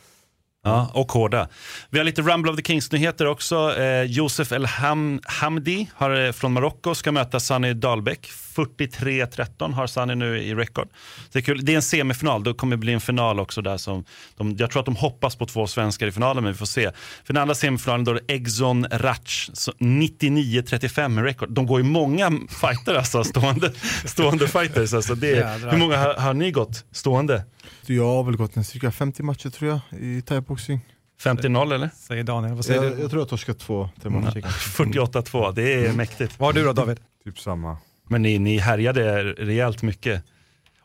Ja, 0.66 0.92
och 0.94 1.12
hårda. 1.12 1.48
Vi 1.90 1.98
har 1.98 2.06
lite 2.06 2.22
Rumble 2.22 2.52
of 2.52 2.58
the 2.58 2.64
Kings-nyheter 2.64 3.28
också. 3.28 3.76
Eh, 3.78 4.04
Josef 4.04 4.52
El 4.52 4.66
Ham 4.66 5.20
Hamdi 5.24 5.88
har, 5.94 6.26
eh, 6.26 6.32
från 6.32 6.54
Marocko 6.54 6.96
ska 6.96 7.12
möta 7.12 7.40
Sani 7.40 7.74
Dahlbäck. 7.74 8.30
43-13 8.56 9.74
har 9.74 9.88
Sani 9.88 10.16
nu 10.16 10.38
i 10.38 10.56
record. 10.56 10.88
Det 11.32 11.40
är, 11.40 11.44
kul. 11.44 11.66
det 11.66 11.72
är 11.72 11.76
en 11.76 11.82
semifinal, 11.82 12.44
det 12.44 12.54
kommer 12.54 12.76
bli 12.76 12.94
en 12.94 13.02
final 13.02 13.40
också 13.40 13.62
där. 13.62 13.78
Som 13.78 14.06
de, 14.38 14.56
jag 14.58 14.72
tror 14.72 14.80
att 14.80 14.86
de 14.86 14.96
hoppas 14.96 15.36
på 15.36 15.46
två 15.46 15.68
svenskar 15.68 16.08
i 16.08 16.12
finalen, 16.12 16.44
men 16.44 16.54
vi 16.54 16.58
får 16.58 16.66
se. 16.66 16.92
För 17.24 17.34
den 17.34 17.42
andra 17.42 17.56
semifinalen 17.56 18.06
då 18.06 18.12
är 18.12 18.16
det 18.16 18.34
Exon 18.34 18.86
Ratch, 18.92 19.50
så 19.54 19.72
99-35 19.72 21.20
i 21.20 21.24
record. 21.24 21.52
De 21.52 21.66
går 21.66 21.80
ju 21.80 21.84
många 21.84 22.32
fighter 22.62 22.96
alltså, 22.96 23.24
stående, 23.24 23.72
stående 24.06 24.48
fighters. 24.48 24.94
Alltså 24.94 25.16
det 25.16 25.38
är, 25.38 25.72
hur 25.72 25.78
många 25.78 25.98
har, 25.98 26.14
har 26.14 26.34
ni 26.34 26.52
gått 26.52 26.86
stående? 26.92 27.44
Jag 27.86 28.06
har 28.06 28.24
väl 28.24 28.38
gått 28.38 28.58
en 28.58 28.64
cirka 28.64 28.92
50 28.92 29.24
matcher 29.24 29.50
tror 29.50 29.70
jag 29.70 30.00
i 30.02 30.22
thaiboxning. 30.22 30.80
50-0 31.24 31.74
eller? 31.74 31.90
Säger 31.96 32.24
Daniel. 32.24 32.56
Vad 32.56 32.66
säger 32.66 32.84
Jag, 32.84 32.96
du? 32.96 33.02
jag 33.02 33.10
tror 33.10 33.22
jag 33.22 33.30
torskat 33.30 33.60
två 33.60 33.90
thaimatcher. 34.02 34.42
48-2, 34.42 35.54
det 35.56 35.86
är 35.86 35.94
mäktigt. 35.94 36.40
Vad 36.40 36.48
har 36.48 36.54
du 36.54 36.64
då 36.68 36.74
David? 36.74 37.00
Typ 37.24 37.40
samma. 37.40 37.78
Men 38.08 38.22
ni, 38.22 38.40
ni 38.40 38.58
härjade 38.58 39.24
rejält 39.24 39.82
mycket. 39.82 40.24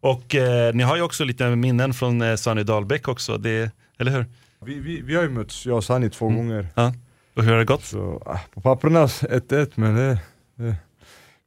Och 0.00 0.34
eh, 0.34 0.74
ni 0.74 0.82
har 0.82 0.96
ju 0.96 1.02
också 1.02 1.24
lite 1.24 1.56
minnen 1.56 1.94
från 1.94 2.22
eh, 2.22 2.36
Sunny 2.36 2.62
Dahlbäck 2.62 3.08
också, 3.08 3.38
det, 3.38 3.70
eller 3.98 4.10
hur? 4.10 4.26
Vi, 4.64 4.80
vi, 4.80 5.00
vi 5.00 5.14
har 5.14 5.22
ju 5.22 5.28
mötts, 5.28 5.66
jag 5.66 5.76
och 5.76 5.84
Sani, 5.84 6.10
två 6.10 6.28
gånger. 6.28 6.68
Ja. 6.74 6.94
Och 7.36 7.44
hur 7.44 7.50
har 7.52 7.58
det 7.58 7.64
gått? 7.64 7.84
Så, 7.84 8.22
ah, 8.26 8.38
på 8.54 8.60
papperna 8.60 9.06
1-1 9.06 9.70
men 9.74 9.94
det, 9.94 10.18
det, 10.56 10.76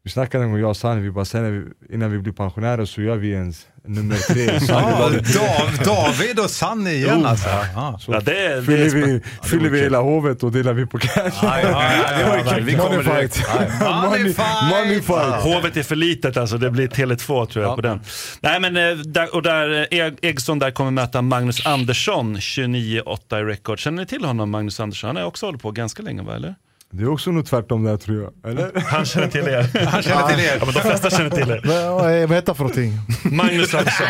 Vi 0.05 0.11
snackade 0.11 0.43
en 0.43 0.51
gång 0.51 0.59
jag 0.59 0.69
och 0.69 0.77
Sani, 0.77 1.01
vi 1.01 1.11
bara 1.11 1.25
sen 1.25 1.73
innan 1.93 2.11
vi 2.11 2.19
blir 2.19 2.33
pensionärer 2.33 2.85
så 2.85 3.01
gör 3.01 3.15
vi 3.15 3.33
en 3.33 3.53
nummer 3.85 4.15
tre. 4.15 4.59
Ja, 4.67 5.09
Dav, 5.09 5.83
David 5.85 6.39
och 6.39 6.49
Sanni 6.49 6.91
igen 6.91 7.25
alltså. 7.25 7.49
Ja. 7.75 7.99
så 8.01 8.11
Ja, 8.13 8.19
det, 8.19 8.55
det 8.55 8.63
fyller 8.63 8.85
är 8.85 8.89
vi, 8.89 9.21
fyller 9.43 9.69
vi 9.69 9.81
hela 9.81 9.99
hovet 10.01 10.43
och 10.43 10.51
delar 10.51 10.73
vi 10.73 10.85
på 10.85 10.97
cash. 10.97 11.31
Ja, 11.41 11.59
ja, 11.61 11.93
ja, 12.21 12.37
ja, 12.45 12.57
Vi 12.61 12.75
kommer 12.75 13.03
direkt. 13.03 13.43
money, 13.79 14.33
money 14.69 15.01
fight! 15.01 15.43
Hovet 15.43 15.77
är 15.77 15.83
för 15.83 15.95
litet 15.95 16.37
alltså, 16.37 16.57
det 16.57 16.71
blir 16.71 16.87
Tele2 16.87 17.45
tror 17.45 17.65
jag 17.65 17.75
på 17.75 17.81
den. 17.81 18.01
Nej 18.41 18.59
men, 18.59 18.77
eh, 18.77 18.97
där, 18.97 19.35
och 19.35 19.41
där, 19.41 19.87
eh, 19.91 20.13
Egson 20.21 20.59
där 20.59 20.71
kommer 20.71 20.91
möta 20.91 21.21
Magnus 21.21 21.65
Andersson, 21.65 22.37
29-8 22.37 23.39
i 23.39 23.43
record. 23.43 23.79
Känner 23.79 24.01
ni 24.01 24.07
till 24.07 24.25
honom 24.25 24.49
Magnus 24.49 24.79
Andersson? 24.79 25.07
Han 25.07 25.15
har 25.15 25.23
också 25.23 25.45
hållit 25.45 25.61
på 25.61 25.71
ganska 25.71 26.03
länge 26.03 26.21
va, 26.21 26.35
eller? 26.35 26.55
Det 26.95 27.03
är 27.03 27.10
också 27.10 27.32
nog 27.32 27.45
tvärtom 27.45 27.84
där 27.84 27.97
tror 27.97 28.21
jag, 28.21 28.51
eller? 28.51 28.71
Han 28.86 29.06
känner 29.06 29.27
till 29.27 29.47
er. 29.47 29.86
Han 29.86 30.03
känner 30.03 30.27
till 30.27 30.39
er. 30.39 30.58
Ja, 30.60 30.65
men 30.65 30.73
de 30.73 30.79
flesta 30.79 31.10
känner 31.10 31.29
till 31.29 31.51
er. 31.51 31.62
Vad 31.65 32.01
vad 32.01 32.36
heter 32.36 32.47
han 32.47 32.56
för 32.56 32.63
någonting? 32.63 32.99
Magnus 33.36 33.73
Andersson. 33.73 34.08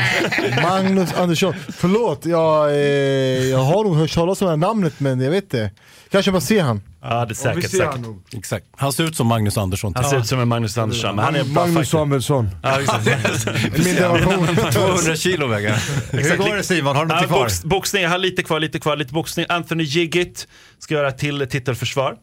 Magnus 0.63 1.13
Andersson. 1.13 1.53
Förlåt, 1.69 2.25
jag, 2.25 2.69
eh, 2.69 2.77
jag 3.49 3.57
har 3.57 3.83
nog 3.83 3.95
hört 3.95 4.13
talas 4.13 4.41
om 4.41 4.45
det 4.45 4.51
här 4.51 4.57
namnet 4.57 4.99
men 4.99 5.21
jag 5.21 5.31
vet 5.31 5.43
inte. 5.43 5.71
Kanske 6.11 6.31
bara 6.31 6.41
ser 6.41 6.61
han. 6.63 6.81
Ja, 7.01 7.25
det 7.25 7.31
är 7.31 7.35
säkert. 7.35 7.63
han 7.63 7.69
säkert. 7.69 7.99
nog. 7.99 8.23
Exakt. 8.33 8.65
Han 8.77 8.93
ser 8.93 9.03
ut 9.03 9.15
som 9.15 9.27
Magnus 9.27 9.57
Andersson. 9.57 9.93
Han 9.95 10.03
ser 10.05 10.19
ut 10.19 10.27
som 10.27 10.39
en 10.39 10.47
Magnus 10.47 10.77
Andersson, 10.77 11.15
men 11.15 11.25
han 11.25 11.35
är 11.35 11.43
Magnus. 11.43 11.89
Samuelsson. 11.89 12.49
Ja, 12.63 12.81
exakt. 12.81 13.05
Min 13.73 13.95
generation. 13.95 14.71
200 14.71 15.15
kilo 15.15 15.47
väger 15.47 15.69
han. 15.69 15.79
Hur 16.11 16.37
går 16.37 16.55
det 16.55 16.63
Simon? 16.63 16.95
Har 16.95 17.05
du 17.05 17.15
något 17.15 17.27
kvar? 17.27 17.39
box, 17.39 17.63
boxning, 17.63 18.03
jag 18.03 18.09
har 18.09 18.17
lite 18.17 18.43
kvar, 18.43 18.59
lite 18.59 18.79
kvar, 18.79 18.95
lite 18.95 19.13
boxning. 19.13 19.45
Anthony 19.49 19.83
Jiggit 19.83 20.47
ska 20.79 20.93
göra 20.93 21.11
till 21.11 21.47
titelförsvar. 21.49 22.15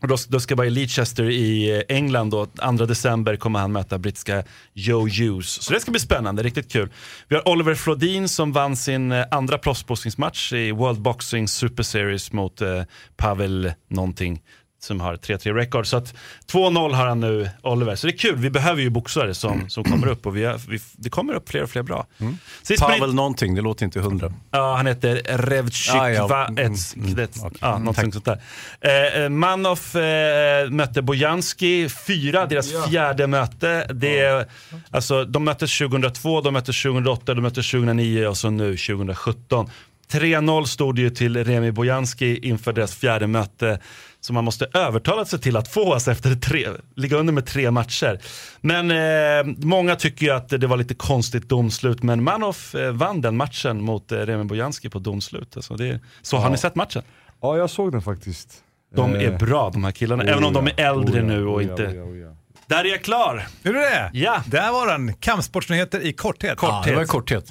Då, 0.00 0.16
då 0.28 0.40
ska 0.40 0.54
vara 0.54 0.66
i 0.66 0.70
Leicester 0.70 1.24
i 1.30 1.76
eh, 1.76 1.96
England 1.96 2.34
och 2.34 2.48
2 2.78 2.86
december 2.86 3.36
kommer 3.36 3.58
han 3.58 3.72
möta 3.72 3.98
brittiska 3.98 4.42
Joe 4.72 5.08
Hughes. 5.08 5.62
Så 5.62 5.72
det 5.72 5.80
ska 5.80 5.90
bli 5.90 6.00
spännande, 6.00 6.42
riktigt 6.42 6.72
kul. 6.72 6.88
Vi 7.28 7.36
har 7.36 7.48
Oliver 7.48 7.74
Flodin 7.74 8.28
som 8.28 8.52
vann 8.52 8.76
sin 8.76 9.12
eh, 9.12 9.26
andra 9.30 9.58
proffsboxningsmatch 9.58 10.52
i 10.52 10.72
World 10.72 11.00
Boxing 11.00 11.48
Super 11.48 11.82
Series 11.82 12.32
mot 12.32 12.60
eh, 12.60 12.82
Pavel 13.16 13.72
någonting 13.88 14.42
som 14.82 15.00
har 15.00 15.16
3-3 15.16 15.54
record. 15.54 15.86
Så 15.86 15.96
att 15.96 16.14
2-0 16.52 16.92
har 16.94 17.06
han 17.06 17.20
nu, 17.20 17.50
Oliver. 17.62 17.94
Så 17.96 18.06
det 18.06 18.12
är 18.12 18.16
kul, 18.18 18.36
vi 18.36 18.50
behöver 18.50 18.82
ju 18.82 18.90
boxare 18.90 19.34
som, 19.34 19.68
som 19.70 19.84
kommer 19.84 20.06
upp 20.06 20.26
och 20.26 20.36
vi 20.36 20.44
har, 20.44 20.60
vi, 20.68 20.78
det 20.92 21.10
kommer 21.10 21.34
upp 21.34 21.48
fler 21.48 21.62
och 21.62 21.70
fler 21.70 21.82
bra. 21.82 22.06
Sist 22.18 22.20
men 22.20 22.70
inte- 22.70 22.84
Pavel 23.00 23.14
någonting, 23.14 23.54
det 23.54 23.60
låter 23.62 23.84
inte 23.84 24.00
hundra. 24.00 24.32
Ja, 24.50 24.76
han 24.76 24.86
heter 24.86 25.22
Revchik 25.38 25.94
Ah, 25.94 26.08
ja. 26.10 26.26
Va- 26.26 26.46
Mm, 26.46 26.72
Ets- 26.72 26.96
mm, 26.96 27.14
Ets- 27.18 27.40
okej. 27.46 27.58
ja, 27.60 27.70
Mm, 27.70 27.82
någonting 27.84 28.12
sånt 28.12 28.24
där. 28.24 28.40
Eh, 28.80 29.22
eh, 29.22 29.28
Manoff 29.28 29.94
eh, 29.96 30.70
mötte 30.70 31.02
Bojanski, 31.02 31.88
fyra, 32.06 32.46
deras 32.46 32.72
fjärde 32.88 33.26
möte. 33.26 33.86
Det 33.94 34.18
är, 34.18 34.46
alltså, 34.90 35.24
de 35.24 35.44
möttes 35.44 35.78
2002, 35.78 36.40
de 36.40 36.52
möttes 36.52 36.82
2008, 36.82 37.34
de 37.34 37.40
möttes 37.40 37.70
2009 37.70 38.26
och 38.26 38.36
så 38.36 38.50
nu 38.50 38.76
2017. 38.76 39.70
3-0 40.12 40.64
stod 40.64 40.94
det 40.96 41.02
ju 41.02 41.10
till 41.10 41.44
Remi 41.44 41.72
Bojanski 41.72 42.38
inför 42.48 42.72
deras 42.72 42.94
fjärde 42.94 43.26
möte. 43.26 43.78
Som 44.20 44.34
man 44.34 44.44
måste 44.44 44.66
övertala 44.74 45.24
sig 45.24 45.38
till 45.38 45.56
att 45.56 45.68
få 45.68 45.92
alltså 45.94 46.10
efter 46.10 46.34
tre, 46.34 46.68
ligga 46.96 47.16
under 47.16 47.32
med 47.32 47.46
tre 47.46 47.70
matcher. 47.70 48.20
Men 48.60 48.90
eh, 48.90 49.54
många 49.56 49.96
tycker 49.96 50.26
ju 50.26 50.32
att 50.32 50.48
det 50.48 50.66
var 50.66 50.76
lite 50.76 50.94
konstigt 50.94 51.48
domslut, 51.48 52.02
men 52.02 52.22
Manoff 52.22 52.74
eh, 52.74 52.92
vann 52.92 53.20
den 53.20 53.36
matchen 53.36 53.82
mot 53.82 54.12
eh, 54.12 54.16
Remi 54.18 54.44
Bojanski 54.44 54.88
på 54.88 54.98
domslut. 54.98 55.56
Alltså 55.56 55.74
det, 55.74 56.00
så 56.22 56.36
har 56.36 56.44
Ja. 56.44 56.50
ni 56.50 56.58
sett 56.58 56.74
matchen? 56.74 57.02
Ja, 57.42 57.56
jag 57.56 57.70
såg 57.70 57.92
den 57.92 58.02
faktiskt. 58.02 58.48
De 58.96 59.14
Eh, 59.14 59.22
är 59.22 59.38
bra 59.38 59.70
de 59.72 59.84
här 59.84 59.92
killarna, 59.92 60.22
även 60.24 60.44
om 60.44 60.52
de 60.52 60.66
är 60.66 60.80
äldre 60.80 61.20
oh, 61.20 61.26
nu 61.26 61.46
och 61.46 61.56
oh, 61.56 61.62
inte... 61.62 61.86
oh, 61.86 61.90
oh, 61.90 62.26
oh. 62.26 62.34
Där 62.66 62.84
är 62.84 62.88
jag 62.88 63.02
klar! 63.02 63.36
Är 63.62 63.72
du 63.72 63.78
det? 63.78 64.10
Ja. 64.12 64.42
Där 64.46 64.72
var 64.72 64.86
den. 64.86 65.14
Kampsportsnyheter 65.14 66.00
i 66.00 66.12
korthet. 66.12 66.58
Ja, 66.62 66.82
det 66.86 66.94
var 66.94 67.02
i 67.02 67.06
korthet. 67.06 67.50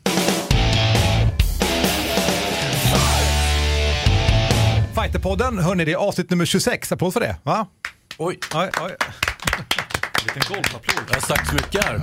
Fighterpodden, 5.01 5.59
hörni, 5.59 5.85
det 5.85 5.91
är 5.91 5.95
avsnitt 5.95 6.29
nummer 6.29 6.45
26. 6.45 6.91
Applåd 6.91 7.13
för 7.13 7.19
det, 7.19 7.35
va? 7.43 7.67
Oj. 8.17 8.39
Oj, 8.53 8.69
oj. 8.81 8.95
Liten 10.23 10.55
golfapplåd. 10.55 11.03
Jag 11.07 11.13
har 11.15 11.21
sagt 11.21 11.49
så 11.49 11.55
mycket 11.55 11.83
här. 11.83 12.01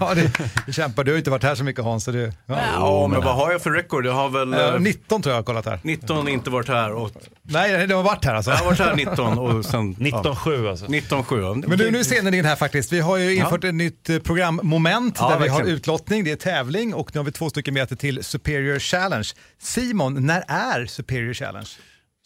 Ja, 0.00 0.14
det, 0.66 0.72
kämpar. 0.72 1.04
Du 1.04 1.10
har 1.10 1.18
inte 1.18 1.30
varit 1.30 1.42
här 1.42 1.54
så 1.54 1.64
mycket 1.64 1.84
Hans. 1.84 2.04
Så 2.04 2.10
det, 2.10 2.32
ja. 2.46 2.58
Ja, 2.74 3.06
men 3.06 3.20
vad 3.20 3.34
har 3.34 3.52
jag 3.52 3.62
för 3.62 3.70
record? 3.70 4.06
Jag 4.06 4.12
har 4.12 4.28
väl 4.28 4.54
Eh, 4.54 4.60
eh, 4.60 4.80
19 4.80 5.22
tror 5.22 5.32
jag 5.32 5.38
har 5.38 5.44
kollat 5.44 5.66
här. 5.66 5.80
19 5.82 6.28
inte 6.28 6.50
varit 6.50 6.68
här 6.68 6.92
och 6.92 7.10
Nej, 7.42 7.86
det 7.86 7.94
har 7.94 8.02
varit 8.02 8.24
här 8.24 8.34
alltså. 8.34 8.50
jag 8.50 8.58
har 8.58 8.64
varit 8.64 8.78
här 8.78 8.94
19 8.94 9.38
och 9.38 9.64
sen... 9.70 9.94
19-7 9.94 10.70
alltså. 10.70 10.86
19-7. 10.86 11.68
Men 11.68 11.78
du, 11.78 11.90
nu 11.90 11.98
är 11.98 12.04
scenen 12.04 12.34
in 12.34 12.44
här 12.44 12.56
faktiskt. 12.56 12.92
Vi 12.92 13.00
har 13.00 13.16
ju 13.16 13.36
infört 13.36 13.64
ett 13.64 13.74
nytt 13.74 14.10
eh, 14.10 14.18
programmoment 14.18 15.16
Ja, 15.20 15.30
där 15.30 15.38
vi 15.38 15.48
har 15.48 15.62
utlottning, 15.62 16.24
det 16.24 16.32
är 16.32 16.36
tävling 16.36 16.94
och 16.94 17.10
nu 17.14 17.18
har 17.18 17.24
vi 17.24 17.32
två 17.32 17.50
stycken 17.50 17.74
meter 17.74 17.96
till 17.96 18.24
Superior 18.24 18.78
Challenge. 18.78 19.28
Simon, 19.62 20.26
när 20.26 20.44
är 20.48 20.86
Superior 20.86 21.34
Challenge? 21.34 21.68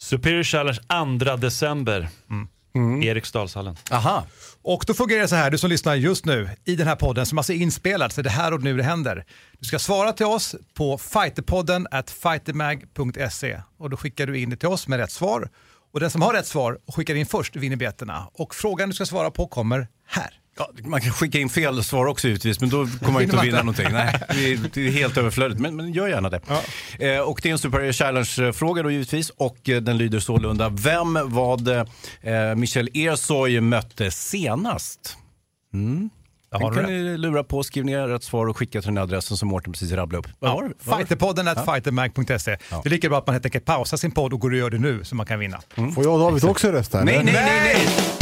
Superior 0.01 0.43
Challenge 0.43 0.79
2 1.19 1.35
december. 1.35 2.09
Eriksdalshallen. 3.03 3.77
Aha. 3.91 4.25
Och 4.61 4.83
då 4.87 4.93
fungerar 4.93 5.21
det 5.21 5.27
så 5.27 5.35
här, 5.35 5.51
du 5.51 5.57
som 5.57 5.69
lyssnar 5.69 5.95
just 5.95 6.25
nu 6.25 6.49
i 6.65 6.75
den 6.75 6.87
här 6.87 6.95
podden 6.95 7.25
som 7.25 7.37
alltså 7.37 7.53
är 7.53 7.57
inspelad, 7.57 8.11
så 8.11 8.21
det 8.21 8.29
är 8.29 8.31
här 8.31 8.53
och 8.53 8.63
nu 8.63 8.77
det 8.77 8.83
händer. 8.83 9.25
Du 9.59 9.65
ska 9.65 9.79
svara 9.79 10.13
till 10.13 10.25
oss 10.25 10.55
på 10.73 10.97
fighterpodden 10.97 11.87
at 11.91 12.11
fightermag.se 12.11 13.61
och 13.77 13.89
då 13.89 13.97
skickar 13.97 14.27
du 14.27 14.39
in 14.39 14.49
det 14.49 14.55
till 14.55 14.67
oss 14.67 14.87
med 14.87 14.99
rätt 14.99 15.11
svar. 15.11 15.49
Och 15.93 15.99
den 15.99 16.11
som 16.11 16.21
har 16.21 16.33
rätt 16.33 16.47
svar 16.47 16.79
och 16.85 16.95
skickar 16.95 17.15
in 17.15 17.25
först 17.25 17.55
vinner 17.55 17.75
biljetterna. 17.75 18.27
Och 18.33 18.55
frågan 18.55 18.89
du 18.89 18.95
ska 18.95 19.05
svara 19.05 19.31
på 19.31 19.47
kommer 19.47 19.87
här. 20.07 20.40
Ja, 20.61 20.69
man 20.83 21.01
kan 21.01 21.11
skicka 21.11 21.39
in 21.39 21.49
fel 21.49 21.83
svar 21.83 22.05
också 22.05 22.27
givetvis, 22.27 22.59
men 22.59 22.69
då 22.69 22.87
kommer 22.99 23.11
man 23.11 23.21
inte 23.21 23.39
att 23.39 23.45
vinna 23.45 23.57
någonting. 23.57 23.87
Nej, 23.91 24.19
det 24.29 24.53
är, 24.53 24.59
det 24.73 24.87
är 24.87 24.91
helt 24.91 25.17
överflödigt, 25.17 25.59
men, 25.59 25.75
men 25.75 25.93
gör 25.93 26.07
gärna 26.07 26.29
det. 26.29 26.41
Eh, 26.99 27.19
och 27.19 27.39
det 27.43 27.49
är 27.49 27.53
en 27.53 27.59
Super 27.59 27.91
Challenge-fråga 27.91 28.83
då 28.83 28.91
givetvis 28.91 29.29
och 29.29 29.69
eh, 29.69 29.81
den 29.81 29.97
lyder 29.97 30.19
sålunda. 30.19 30.69
Vem 30.69 31.13
var 31.13 31.57
det 31.57 31.85
eh, 32.21 32.55
Michel 32.55 32.89
Ersoy 32.93 33.61
mötte 33.61 34.11
senast? 34.11 35.17
Mm. 35.73 36.09
Den 36.51 36.73
kan 36.73 36.83
ni 36.83 37.17
lura 37.17 37.43
på, 37.43 37.63
skriv 37.63 37.85
ner 37.85 38.07
rätt 38.07 38.23
svar 38.23 38.47
och 38.47 38.57
skicka 38.57 38.81
till 38.81 38.87
den 38.87 39.03
adressen 39.03 39.37
som 39.37 39.49
Mårten 39.49 39.73
precis 39.73 39.91
rabblade 39.91 40.19
upp. 40.19 40.35
Vad? 40.39 40.51
Vad 40.51 40.61
var 40.61 40.69
det? 40.69 40.97
Fighterpodden 40.97 41.47
at 41.47 41.65
fightermag.se. 41.65 42.51
Det 42.51 42.85
är 42.85 42.89
lika 42.89 43.09
bra 43.09 43.17
att 43.17 43.27
man 43.27 43.33
helt 43.33 43.45
enkelt 43.45 43.65
pausar 43.65 43.97
sin 43.97 44.11
podd 44.11 44.33
och 44.33 44.39
går 44.39 44.51
och 44.51 44.57
gör 44.57 44.69
det 44.69 44.79
nu 44.79 45.03
så 45.03 45.15
man 45.15 45.25
kan 45.25 45.39
vinna. 45.39 45.61
Får 45.95 46.03
jag 46.03 46.13
och 46.13 46.19
David 46.19 46.45
också 46.45 46.71
rösta? 46.71 47.03
Nej, 47.03 47.21
nej, 47.23 47.33
nej, 47.33 47.61
nej! 47.63 48.20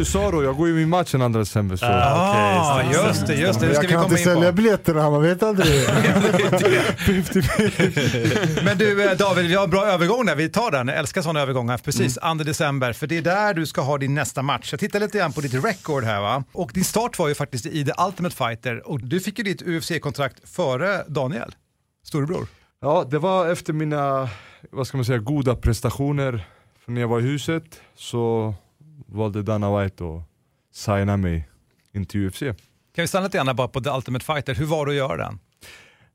I 0.00 0.02
USA 0.02 0.30
då, 0.30 0.42
jag 0.42 0.56
går 0.56 0.68
ju 0.68 0.74
min 0.74 0.88
match 0.88 1.12
den 1.12 1.32
2 1.32 1.38
december. 1.38 1.76
Så. 1.76 1.86
Ah, 1.86 2.82
just 2.82 3.26
det, 3.26 3.34
just 3.34 3.60
det. 3.60 3.66
Det 3.66 3.74
ska 3.74 3.82
Jag 3.82 3.82
vi 3.82 3.88
kan 3.88 4.02
komma 4.02 4.04
inte 4.04 4.20
in 4.20 4.24
sälja 4.24 4.48
på. 4.48 4.52
biljetterna, 4.56 5.10
man 5.10 5.22
vet 5.22 5.42
aldrig. 5.42 5.70
Men 8.64 8.78
du 8.78 9.10
eh, 9.10 9.16
David, 9.16 9.46
vi 9.46 9.54
har 9.54 9.64
en 9.64 9.70
bra 9.70 9.86
övergång 9.86 10.26
där. 10.26 10.34
Vi 10.34 10.48
tar 10.48 10.70
den. 10.70 10.88
Jag 10.88 10.98
älskar 10.98 11.22
sådana 11.22 11.40
övergångar. 11.40 11.78
Precis, 11.78 12.14
2 12.14 12.34
december. 12.34 12.92
För 12.92 13.06
det 13.06 13.18
är 13.18 13.22
där 13.22 13.54
du 13.54 13.66
ska 13.66 13.80
ha 13.80 13.98
din 13.98 14.14
nästa 14.14 14.42
match. 14.42 14.72
Jag 14.72 14.80
tittar 14.80 15.00
lite 15.00 15.18
grann 15.18 15.32
på 15.32 15.40
ditt 15.40 15.64
record 15.64 16.04
här 16.04 16.20
va. 16.20 16.44
Och 16.52 16.70
din 16.74 16.84
start 16.84 17.18
var 17.18 17.28
ju 17.28 17.34
faktiskt 17.34 17.66
i 17.66 17.84
The 17.84 17.92
Ultimate 18.06 18.36
Fighter. 18.36 18.88
Och 18.88 19.00
du 19.00 19.20
fick 19.20 19.38
ju 19.38 19.44
ditt 19.44 19.62
UFC-kontrakt 19.62 20.48
före 20.48 21.04
Daniel, 21.08 21.54
storebror. 22.06 22.46
Ja, 22.80 23.04
det 23.10 23.18
var 23.18 23.48
efter 23.48 23.72
mina, 23.72 24.28
vad 24.70 24.86
ska 24.86 24.96
man 24.98 25.04
säga, 25.04 25.18
goda 25.18 25.56
prestationer. 25.56 26.46
För 26.84 26.92
när 26.92 27.00
jag 27.00 27.08
var 27.08 27.20
i 27.20 27.22
huset 27.22 27.62
så 27.96 28.54
valde 29.06 29.42
Dana 29.42 29.78
White 29.78 30.04
att 30.04 30.22
signa 30.72 31.16
mig 31.16 31.48
in 31.92 32.06
till 32.06 32.26
UFC. 32.26 32.40
Kan 32.40 33.02
vi 33.02 33.06
stanna 33.06 33.24
lite 33.24 33.38
grann 33.38 33.56
bara 33.56 33.68
på 33.68 33.80
The 33.80 33.90
Ultimate 33.90 34.24
Fighter. 34.24 34.54
Hur 34.54 34.66
var 34.66 34.86
det 34.86 34.92
att 34.92 34.96
göra 34.96 35.16
den? 35.16 35.38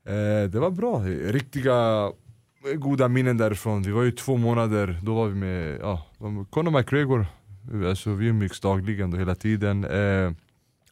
Eh, 0.06 0.50
det 0.50 0.60
var 0.60 0.70
bra, 0.70 1.00
riktiga 1.32 2.10
goda 2.74 3.08
minnen 3.08 3.36
därifrån. 3.36 3.82
Vi 3.82 3.90
var 3.90 4.02
ju 4.02 4.10
två 4.10 4.36
månader, 4.36 5.00
då 5.02 5.14
var 5.14 5.26
vi 5.26 5.34
med 5.34 5.78
ja, 5.80 6.06
Conor 6.50 6.70
McGregor. 6.70 7.26
Alltså, 7.88 8.10
vi 8.10 8.26
umgicks 8.26 8.60
dagligen 8.60 9.10
då 9.10 9.16
hela 9.16 9.34
tiden. 9.34 9.84
Eh, 9.84 10.32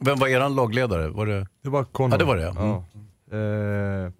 Vem 0.01 0.19
var 0.19 0.29
eran 0.29 0.55
lagledare? 0.55 1.09
Var 1.09 1.27
det... 1.27 1.47
det 1.63 1.71
var 1.71 1.85
Conor. 1.85 2.13
Ja, 2.13 2.19
det 2.19 2.25
var 2.25 2.37
det, 2.37 2.43
ja. 2.43 2.55
Ja. 3.31 3.37
Eh, 3.37 4.13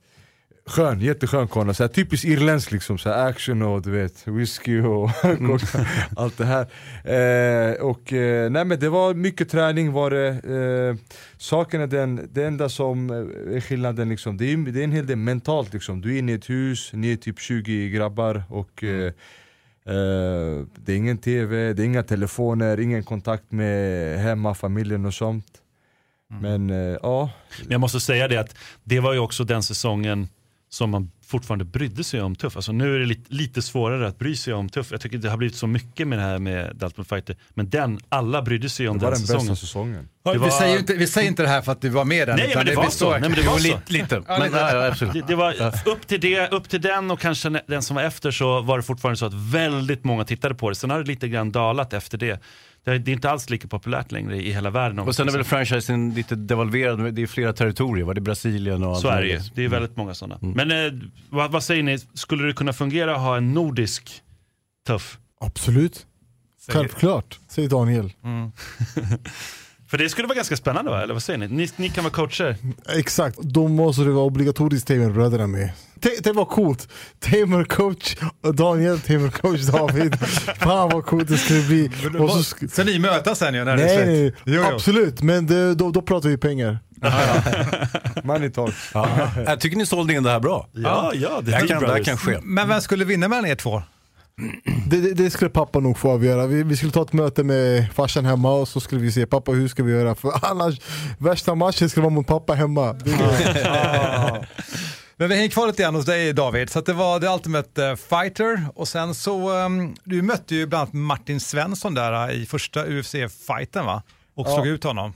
skön, 0.67 1.01
jätteskön 1.01 1.49
Conor. 1.49 1.73
Så 1.73 1.83
här, 1.83 1.89
typiskt 1.89 2.25
irländsk 2.27 2.73
liksom, 2.73 2.99
så 2.99 3.09
här, 3.11 3.29
action 3.29 3.63
och 3.63 3.83
du 3.83 3.91
vet, 3.91 4.27
whisky 4.29 4.81
och 4.81 5.09
coca- 5.23 5.87
allt 6.17 6.39
det 6.39 6.45
här. 6.45 6.63
Eh, 7.05 7.75
och 7.83 8.13
eh, 8.13 8.51
nej 8.51 8.65
men 8.65 8.81
det 8.81 8.89
var 8.89 9.15
mycket 9.15 9.49
träning 9.49 9.93
var 9.93 10.11
det. 10.11 10.29
Eh, 10.29 11.09
saken 11.37 11.81
är 11.81 11.87
den, 11.87 12.29
det 12.33 12.45
enda 12.45 12.69
som 12.69 13.11
eh, 13.11 13.57
är 13.57 13.61
skillnaden 13.61 14.09
liksom, 14.09 14.37
det 14.37 14.53
är, 14.53 14.57
det 14.57 14.81
är 14.81 14.85
en 14.85 14.93
hel 14.93 15.07
del 15.07 15.17
mentalt 15.17 15.73
liksom. 15.73 16.01
Du 16.01 16.15
är 16.15 16.19
inne 16.19 16.33
i 16.33 16.35
ett 16.35 16.51
hus, 16.51 16.91
ni 16.93 17.13
är 17.13 17.17
typ 17.17 17.39
20 17.41 17.91
grabbar 17.91 18.43
och 18.49 18.85
eh, 18.85 19.07
eh, 19.87 20.65
det 20.77 20.93
är 20.93 20.97
ingen 20.97 21.19
tv, 21.19 21.73
det 21.73 21.83
är 21.83 21.87
inga 21.87 22.03
telefoner, 22.03 22.81
ingen 22.81 23.03
kontakt 23.05 23.53
med 23.53 24.19
hemma, 24.21 24.55
familjen 24.55 25.07
och 25.07 25.15
sånt. 25.15 25.47
Men 26.41 26.71
eh, 26.71 26.99
ja, 27.03 27.31
Men 27.63 27.71
jag 27.71 27.81
måste 27.81 28.01
säga 28.01 28.29
det 28.29 28.37
att 28.37 28.57
det 28.85 29.01
var 29.01 29.13
ju 29.13 29.19
också 29.19 29.45
den 29.45 29.63
säsongen 29.63 30.29
som 30.75 30.91
man 30.91 31.11
fortfarande 31.27 31.65
brydde 31.65 32.05
sig 32.05 32.21
om 32.23 32.35
tuff. 32.37 32.57
Alltså 32.57 32.73
nu 32.73 32.95
är 32.95 32.99
det 32.99 33.07
lite, 33.07 33.35
lite 33.35 33.63
svårare 33.63 34.09
att 34.09 34.19
bry 34.19 34.37
sig 34.37 34.55
om 34.55 34.69
tuff. 34.69 34.89
Jag 34.91 35.01
tycker 35.01 35.19
det 35.19 35.31
har 35.31 35.37
blivit 35.37 35.57
så 35.57 35.67
mycket 35.67 36.09
med 36.09 36.19
det 36.19 36.23
här 36.23 36.39
med 36.39 36.83
Ultimate 36.83 37.05
Fighter. 37.09 37.37
Men 37.51 37.71
den, 37.71 37.99
alla 38.09 38.43
brydde 38.43 38.69
sig 38.69 38.89
om 38.89 38.99
Det 38.99 39.05
var 39.05 39.11
den 39.13 39.19
den 39.21 39.27
säsongen. 39.27 39.47
bästa 39.49 39.67
säsongen. 39.67 40.09
Det 40.25 40.39
var- 40.39 40.47
Vi, 40.47 40.51
säger 40.53 40.79
inte, 40.79 40.95
vi 40.95 41.07
säger 41.07 41.29
inte 41.29 41.43
det 41.43 41.49
här 41.49 41.63
för 41.63 41.73
att 41.73 41.81
du 41.81 41.89
var 41.89 42.05
med 42.05 42.23
i 42.23 42.25
den. 42.27 42.37
Nej, 42.37 42.53
men 42.57 42.67
det 42.67 42.75
var 42.77 42.91
så. 42.91 43.11
Nej, 43.11 43.21
men 43.21 43.33
det 43.33 43.43
var 43.43 43.59
så. 43.59 43.79
Lite, 43.87 44.21
Men, 44.29 44.53
ja. 44.53 44.95
Det, 45.13 45.23
det 45.29 45.35
var 45.35 45.55
upp 45.87 46.07
till, 46.07 46.21
det, 46.21 46.49
upp 46.53 46.69
till 46.69 46.81
den 46.81 47.11
och 47.11 47.21
kanske 47.21 47.61
den 47.67 47.83
som 47.83 47.97
var 47.97 48.03
efter 48.03 48.31
så 48.31 48.61
var 48.61 48.77
det 48.77 48.83
fortfarande 48.83 49.17
så 49.17 49.27
att 49.27 49.35
väldigt 49.35 50.05
många 50.05 50.25
tittade 50.25 50.55
på 50.55 50.69
det. 50.71 50.75
Sen 50.77 50.91
har 50.91 50.99
det 50.99 51.05
lite 51.07 51.29
grann 51.29 51.53
dalat 51.53 51.93
efter 51.93 52.19
det. 52.19 52.41
Det 52.85 52.91
är 52.91 53.09
inte 53.09 53.31
alls 53.31 53.51
lika 53.51 53.69
populärt 53.69 54.13
längre 54.13 54.43
i 54.43 54.53
hela 54.53 54.71
världen. 54.71 54.99
Och 54.99 55.15
sen 55.15 55.29
är 55.29 55.33
väl 55.33 55.45
franchisen 55.45 56.15
lite 56.15 56.35
devalverad, 56.35 57.15
det 57.15 57.23
är 57.23 57.27
flera 57.27 57.53
territorier, 57.53 58.05
va? 58.05 58.15
det 58.15 58.19
är 58.19 58.23
Brasilien 58.23 58.83
och 58.83 58.91
allt 58.91 59.01
Så 59.01 59.09
är 59.09 59.23
det 59.23 59.29
ju. 59.29 59.41
Det 59.55 59.65
är 59.65 59.69
väldigt 59.69 59.97
många 59.97 60.15
sådana. 60.15 60.39
Men 60.41 60.71
eh, 60.71 60.93
vad, 61.31 61.51
vad 61.51 61.63
säger 61.63 61.83
ni, 61.83 61.99
skulle 61.99 62.47
det 62.47 62.53
kunna 62.53 62.73
fungera 62.73 63.15
att 63.15 63.21
ha 63.21 63.37
en 63.37 63.53
nordisk 63.55 64.23
tuff? 64.87 65.19
Absolut. 65.41 66.07
Självklart, 66.69 67.39
säger 67.49 67.69
Daniel. 67.69 68.13
För 69.95 69.99
det 69.99 70.09
skulle 70.09 70.29
vara 70.29 70.37
ganska 70.37 70.57
spännande 70.57 70.91
va? 70.91 71.03
Eller 71.03 71.15
vad 71.15 71.23
säger 71.23 71.39
ni? 71.39 71.49
Ni, 71.49 71.69
ni 71.77 71.89
kan 71.89 72.05
vara 72.05 72.13
coacher. 72.15 72.57
Exakt, 72.97 73.39
då 73.39 73.69
måste 73.69 74.03
det 74.03 74.11
vara 74.11 74.25
obligatoriskt 74.25 74.89
Tamer-bröderna 74.89 75.47
med. 75.47 75.71
Det, 75.95 76.25
det 76.25 76.33
var 76.33 76.45
coolt. 76.45 76.89
Tamer 77.21 77.65
coach 77.65 78.17
Daniel, 78.55 79.01
Tamer 79.01 79.31
coach 79.31 79.61
David. 79.61 80.17
Fan 80.59 80.89
vad 80.91 81.07
coolt 81.07 81.29
det 81.29 81.37
skulle 81.39 81.63
bli. 81.63 81.91
Och 82.19 82.31
så 82.31 82.39
sk- 82.57 82.69
Så 82.75 82.85
ni 82.85 82.99
mötas 82.99 83.39
sen 83.39 83.55
ju 83.55 83.65
när 83.65 83.77
det 83.77 83.83
är 83.83 83.87
nej, 83.87 84.05
slut? 84.07 84.35
nej, 84.45 84.55
Jo, 84.57 84.63
jo. 84.69 84.75
absolut. 84.75 85.23
Men 85.23 85.47
det, 85.47 85.75
då, 85.75 85.91
då 85.91 86.03
pratar 86.03 86.29
vi 86.29 86.37
pengar. 86.37 86.79
Money 88.25 88.51
talks. 88.51 88.91
Ja. 88.95 89.09
Jag 89.47 89.61
tycker 89.61 89.77
ni 89.77 89.87
sålde 89.87 90.13
in 90.15 90.23
det 90.23 90.31
här 90.31 90.41
bra. 90.41 90.69
Ja, 90.73 91.13
ja, 91.15 91.41
det 91.41 91.51
Det 91.51 91.57
här 91.57 91.63
är 91.65 91.67
kan, 91.69 91.83
det 91.83 91.89
här 91.93 92.05
kan 92.05 92.17
ske. 92.17 92.39
Men 92.43 92.69
vem 92.69 92.81
skulle 92.81 93.05
vinna 93.05 93.29
mellan 93.29 93.47
er 93.47 93.55
två? 93.55 93.83
Det, 94.87 95.01
det, 95.01 95.15
det 95.15 95.31
skulle 95.31 95.51
pappa 95.51 95.81
nog 95.81 95.99
få 95.99 96.11
avgöra. 96.11 96.47
Vi, 96.47 96.63
vi 96.63 96.77
skulle 96.77 96.93
ta 96.93 97.03
ett 97.03 97.13
möte 97.13 97.45
med 97.45 97.93
farsan 97.93 98.25
hemma 98.25 98.53
och 98.53 98.69
så 98.69 98.81
skulle 98.81 99.01
vi 99.01 99.13
se 99.13 99.27
pappa 99.27 99.53
hur 99.53 99.69
ska 99.69 99.83
vi 99.83 99.93
göra? 99.93 100.15
För 100.15 100.33
annars, 100.43 100.81
värsta 101.19 101.55
matchen 101.55 101.91
skulle 101.91 102.03
vara 102.03 102.15
mot 102.15 102.27
pappa 102.27 102.55
hemma. 102.55 102.93
Men 105.17 105.29
vi 105.29 105.35
hänger 105.37 105.49
kvar 105.49 105.67
lite 105.67 105.83
grann 105.83 105.95
hos 105.95 106.07
dig 106.07 106.33
David. 106.33 106.71
Så 106.71 106.79
att 106.79 106.87
det 106.87 106.93
var 106.93 107.21
The 107.21 107.27
Ultimate 107.27 107.87
eh, 107.87 107.97
Fighter 107.97 108.67
och 108.75 108.89
sen 108.89 109.15
så, 109.15 109.53
ehm, 109.53 109.95
du 110.05 110.23
mötte 110.23 110.55
ju 110.55 110.67
bland 110.67 110.81
annat 110.81 110.93
Martin 110.95 111.41
Svensson 111.41 111.95
där 111.95 112.29
eh, 112.29 112.35
i 112.43 112.47
första 112.47 112.87
UFC-fighten 112.87 113.87
va? 113.87 114.03
Och 114.35 114.47
slog 114.47 114.67
ut 114.67 114.85
honom. 114.85 115.13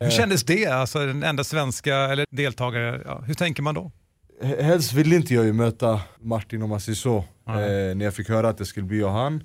Hur 0.00 0.10
kändes 0.10 0.44
det? 0.44 0.66
Alltså 0.66 0.98
den 1.06 1.22
enda 1.22 1.44
svenska 1.44 1.96
eller 1.96 2.26
deltagare, 2.30 3.02
ja, 3.04 3.22
hur 3.26 3.34
tänker 3.34 3.62
man 3.62 3.74
då? 3.74 3.92
Helst 4.42 4.92
ville 4.92 5.16
inte 5.16 5.34
jag 5.34 5.44
ju 5.44 5.52
möta 5.52 6.00
Martin 6.20 6.62
om 6.62 6.70
man 6.70 6.80
säger 6.80 6.96
så, 6.96 7.16
eh, 7.16 7.24
när 7.96 8.04
jag 8.04 8.14
fick 8.14 8.28
höra 8.28 8.48
att 8.48 8.58
det 8.58 8.64
skulle 8.64 8.86
bli 8.86 8.98
jag 9.00 9.08
och 9.08 9.14
han. 9.14 9.42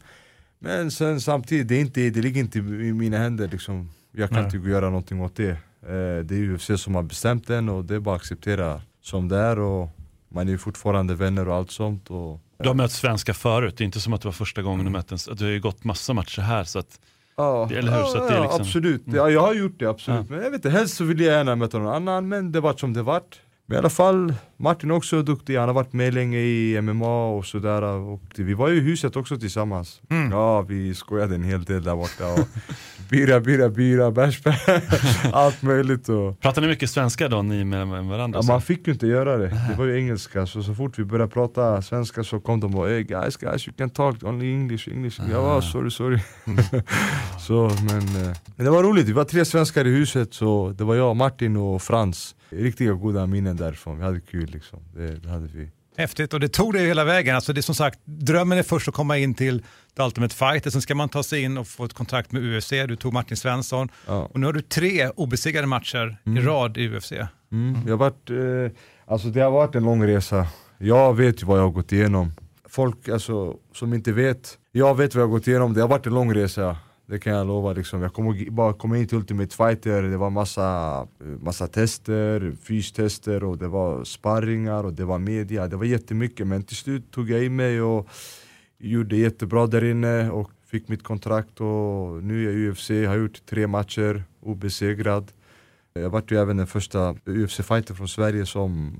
Men 0.60 0.92
sen 0.92 1.22
samtidigt, 1.22 1.68
det, 1.68 1.76
är 1.76 1.82
inte, 1.82 2.10
det 2.10 2.22
ligger 2.22 2.42
inte 2.42 2.60
i 2.60 2.94
mina 2.94 3.18
händer 3.18 3.48
liksom. 3.52 3.90
Jag 4.12 4.30
kan 4.30 4.44
Nej. 4.44 4.56
inte 4.56 4.70
göra 4.70 4.86
någonting 4.86 5.22
åt 5.22 5.36
det. 5.36 5.50
Eh, 5.50 6.24
det 6.24 6.36
är 6.36 6.54
UFC 6.54 6.72
som 6.82 6.96
har 6.96 7.04
bestämt 7.04 7.48
den 7.48 7.70
och 7.70 7.86
det 7.86 7.96
är 7.96 8.00
bara 8.00 8.16
att 8.16 8.22
acceptera 8.22 8.82
som 9.02 9.28
det 9.28 9.38
är 9.38 9.60
och 9.60 9.90
man 10.30 10.48
är 10.48 10.52
ju 10.52 10.58
fortfarande 10.58 11.16
vänner 11.16 11.48
och 11.48 11.56
allt 11.56 11.72
sånt. 11.72 12.10
Och, 12.10 12.40
Du 12.58 12.68
har 12.68 12.76
mött 12.76 12.92
svenskar 12.92 13.34
förut, 13.34 13.78
det 13.78 13.84
är 13.84 13.86
inte 13.86 14.00
som 14.00 14.14
att 14.14 14.22
det 14.22 14.28
var 14.28 14.34
första 14.34 14.62
gången 14.62 14.86
du 14.86 14.92
mötte 14.92 15.16
en, 15.16 15.36
du 15.36 15.44
har 15.44 15.52
ju 15.52 15.60
gått 15.60 15.84
massa 15.84 16.14
matcher 16.14 16.42
här 16.42 16.64
så 16.64 16.80
att 16.80 17.00
Ja, 17.38 17.70
Eller 17.72 17.92
hur? 17.98 18.04
Så 18.04 18.18
att 18.18 18.28
det 18.28 18.34
är 18.34 18.38
ja, 18.38 18.44
liksom- 18.44 18.62
absolut. 18.62 19.04
Ja, 19.06 19.30
jag 19.30 19.42
har 19.42 19.54
gjort 19.54 19.80
det, 19.80 19.86
absolut. 19.86 20.30
Men 20.30 20.40
jag 20.40 20.46
vet 20.46 20.54
inte, 20.54 20.70
helst 20.70 20.96
så 20.96 21.04
vill 21.04 21.20
jag 21.20 21.34
gärna 21.34 21.56
möta 21.56 21.80
någon 21.80 21.94
annan, 21.94 22.30
men 22.30 22.52
det 22.52 22.60
vart 22.60 22.80
som 22.80 22.94
det 22.94 23.02
vart. 23.04 23.40
Men 23.66 23.76
i 23.76 23.80
alla 23.80 23.90
fall, 23.90 24.34
Martin 24.62 24.92
är 24.92 24.96
också 24.96 25.22
duktig, 25.22 25.58
han 25.58 25.68
har 25.70 25.74
varit 25.74 25.94
med 25.94 26.14
länge 26.14 26.38
i 26.38 26.82
MMA 26.82 27.28
och 27.28 27.46
sådär. 27.46 27.82
Och 27.82 28.22
vi 28.36 28.54
var 28.54 28.70
ju 28.70 28.78
i 28.78 28.80
huset 28.80 29.16
också 29.16 29.38
tillsammans. 29.38 30.02
Ja, 30.32 30.62
vi 30.62 30.96
skojade 30.96 31.36
en 31.36 31.44
hel 31.44 31.64
del 31.64 31.84
där 31.84 31.96
borta. 31.96 32.34
Och 32.34 32.48
bira, 33.10 33.40
bira, 33.40 33.70
bira, 33.70 34.12
bärs, 34.12 34.42
allt 35.34 35.62
möjligt. 35.62 36.10
Och, 36.10 36.40
Pratar 36.40 36.62
ni 36.62 36.68
mycket 36.68 36.90
svenska 36.90 37.28
då, 37.28 37.42
ni 37.42 37.64
med, 37.64 37.88
med 37.88 38.06
varandra? 38.06 38.40
ja, 38.44 38.48
man 38.54 38.62
fick 38.62 38.88
ju 38.88 38.94
inte 38.94 39.08
göra 39.08 39.38
det, 39.38 39.48
det 39.48 39.76
var 39.78 39.86
ju 39.86 39.98
engelska. 39.98 40.46
Så, 40.46 40.64
så 40.64 40.76
fort 40.76 41.00
vi 41.00 41.04
började 41.04 41.32
prata 41.32 41.82
svenska 41.82 42.24
så 42.24 42.40
kom 42.40 42.60
de 42.60 42.76
och 42.76 42.88
hey 42.88 43.04
guys, 43.04 43.38
guys 43.38 43.68
you 43.68 43.76
can 43.78 43.90
talk 43.90 44.24
only 44.24 44.54
English, 44.54 44.90
English. 44.90 45.22
Jag 45.32 45.42
var 45.42 45.62
sorry, 45.62 45.90
sorry. 45.92 46.20
så, 47.40 47.72
men, 47.88 48.24
eh, 48.24 48.38
men 48.56 48.66
det 48.66 48.72
var 48.72 48.84
roligt, 48.84 49.08
vi 49.08 49.12
var 49.12 49.24
tre 49.24 49.46
svenskar 49.46 49.88
i 49.88 49.90
huset, 49.90 50.34
så 50.34 50.74
det 50.78 50.84
var 50.84 50.96
jag, 50.96 51.16
Martin 51.16 51.58
och 51.58 51.82
Frans. 51.82 52.36
Riktiga 52.50 52.94
goda 52.94 53.28
minnen 53.28 53.56
därifrån, 53.58 53.98
vi 53.98 54.04
hade 54.04 54.20
kul 54.20 54.51
liksom. 54.52 54.80
Det, 54.96 55.16
det 55.20 55.30
hade 55.30 55.48
vi. 55.48 55.70
Häftigt 55.98 56.34
och 56.34 56.40
det 56.40 56.48
tog 56.50 56.74
det 56.74 56.80
hela 56.80 57.04
vägen. 57.04 57.36
Alltså 57.36 57.54
det 57.54 57.60
är 57.60 57.62
som 57.62 57.76
sagt, 57.76 58.00
drömmen 58.06 58.58
är 58.58 58.64
först 58.64 58.88
att 58.88 58.94
komma 58.94 59.18
in 59.18 59.34
till 59.34 59.64
The 59.98 60.04
Ultimate 60.04 60.36
Fighter, 60.36 60.70
sen 60.70 60.82
ska 60.82 60.96
man 60.96 61.10
ta 61.10 61.24
sig 61.24 61.42
in 61.42 61.58
och 61.58 61.68
få 61.68 61.86
ett 61.86 61.94
kontrakt 61.94 62.32
med 62.32 62.44
UFC. 62.44 62.70
Du 62.70 62.96
tog 62.96 63.14
Martin 63.14 63.38
Svensson 63.38 63.90
Ja. 64.08 64.30
och 64.34 64.40
nu 64.40 64.46
har 64.46 64.54
du 64.54 64.62
tre 64.62 65.10
obesegrade 65.10 65.68
matcher 65.68 66.18
i 66.26 66.40
rad 66.40 66.78
i 66.78 66.88
UFC. 66.98 67.12
Mm. 67.52 67.82
Jag 67.86 67.92
har 67.94 67.98
varit, 67.98 68.30
eh, 68.30 68.78
alltså 69.14 69.28
det 69.28 69.42
har 69.42 69.52
varit 69.52 69.76
en 69.76 69.84
lång 69.84 70.08
resa. 70.08 70.48
Jag 70.78 71.14
vet 71.14 71.42
ju 71.42 71.46
vad 71.46 71.58
jag 71.58 71.64
har 71.64 71.72
gått 71.72 71.92
igenom. 71.92 72.32
Folk 72.70 73.08
alltså, 73.10 73.56
som 73.74 73.94
inte 73.94 74.12
vet, 74.12 74.58
jag 74.72 74.98
vet 74.98 75.16
vad 75.16 75.22
jag 75.22 75.28
har 75.28 75.32
gått 75.32 75.48
igenom. 75.48 75.74
Det 75.74 75.82
har 75.82 75.88
varit 75.88 76.06
en 76.06 76.14
lång 76.14 76.34
resa. 76.36 76.78
Det 77.12 77.20
kan 77.20 77.34
jag 77.34 77.48
lova. 77.48 77.74
Liksom. 77.74 78.02
Jag 78.02 78.14
kom, 78.14 78.46
bara 78.50 78.74
kom 78.74 78.96
in 78.96 79.08
till 79.08 79.18
Ultimate 79.18 79.56
Fighter, 79.56 80.04
det 80.04 80.18
var 80.18 80.30
massa, 80.30 81.08
massa 81.40 81.68
tester, 81.68 82.56
fystester 82.64 83.44
och 83.44 83.58
det 83.58 83.68
var 83.68 84.04
sparringar 84.04 84.84
och 84.84 84.94
det 84.94 85.06
var 85.06 85.20
media. 85.20 85.68
Det 85.68 85.76
var 85.76 85.86
jättemycket 85.86 86.48
men 86.48 86.64
till 86.64 86.76
slut 86.76 87.12
tog 87.12 87.30
jag 87.30 87.44
in 87.44 87.56
mig 87.56 87.82
och 87.82 88.08
gjorde 88.78 89.16
jättebra 89.16 89.68
där 89.68 89.84
inne 89.84 90.30
och 90.30 90.52
fick 90.66 90.88
mitt 90.88 91.04
kontrakt 91.04 91.62
och 91.62 92.24
nu 92.24 92.42
är 92.42 92.46
jag 92.46 92.54
i 92.54 92.70
UFC, 92.70 92.90
har 92.90 93.18
gjort 93.18 93.46
tre 93.46 93.68
matcher, 93.68 94.24
obesegrad. 94.42 95.32
Jag 95.94 96.10
vart 96.10 96.32
ju 96.32 96.38
även 96.38 96.58
den 96.58 96.68
första 96.68 97.16
UFC-fighter 97.26 97.94
från 97.94 98.08
Sverige 98.08 98.46
som 98.46 98.96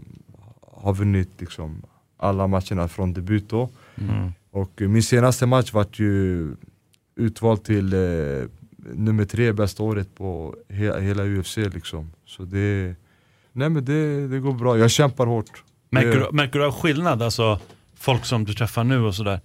har 0.62 0.94
vunnit 0.94 1.30
liksom 1.38 1.82
alla 2.18 2.48
matcherna 2.48 2.88
från 2.88 3.14
debut 3.14 3.50
då. 3.50 3.70
Mm. 3.96 4.32
Och 4.52 4.82
min 4.82 5.04
senaste 5.04 5.46
match 5.46 5.74
vart 5.74 6.00
ju 6.00 6.48
utvald 7.16 7.64
till 7.64 7.94
eh, 7.94 8.00
nummer 8.78 9.26
tre 9.26 9.52
bästa 9.52 9.84
året 9.84 10.16
på 10.16 10.56
he 10.70 11.02
hela 11.02 11.24
UFC 11.24 11.58
liksom. 11.58 12.12
Så 12.26 12.44
det, 12.44 12.96
nej 13.52 13.70
men 13.70 13.86
det, 13.86 14.28
det 14.28 14.40
går 14.40 14.54
bra, 14.54 14.78
jag 14.78 14.92
kämpar 14.92 15.26
hårt. 15.26 15.64
Märker, 15.90 16.20
du, 16.20 16.28
märker 16.32 16.60
du 16.60 16.66
av 16.66 16.72
skillnad, 16.72 17.22
alltså 17.22 17.60
folk 17.96 18.26
som 18.26 18.44
du 18.46 18.54
träffar 18.54 18.84
nu 18.84 19.00
och 19.00 19.16
sådär? 19.16 19.40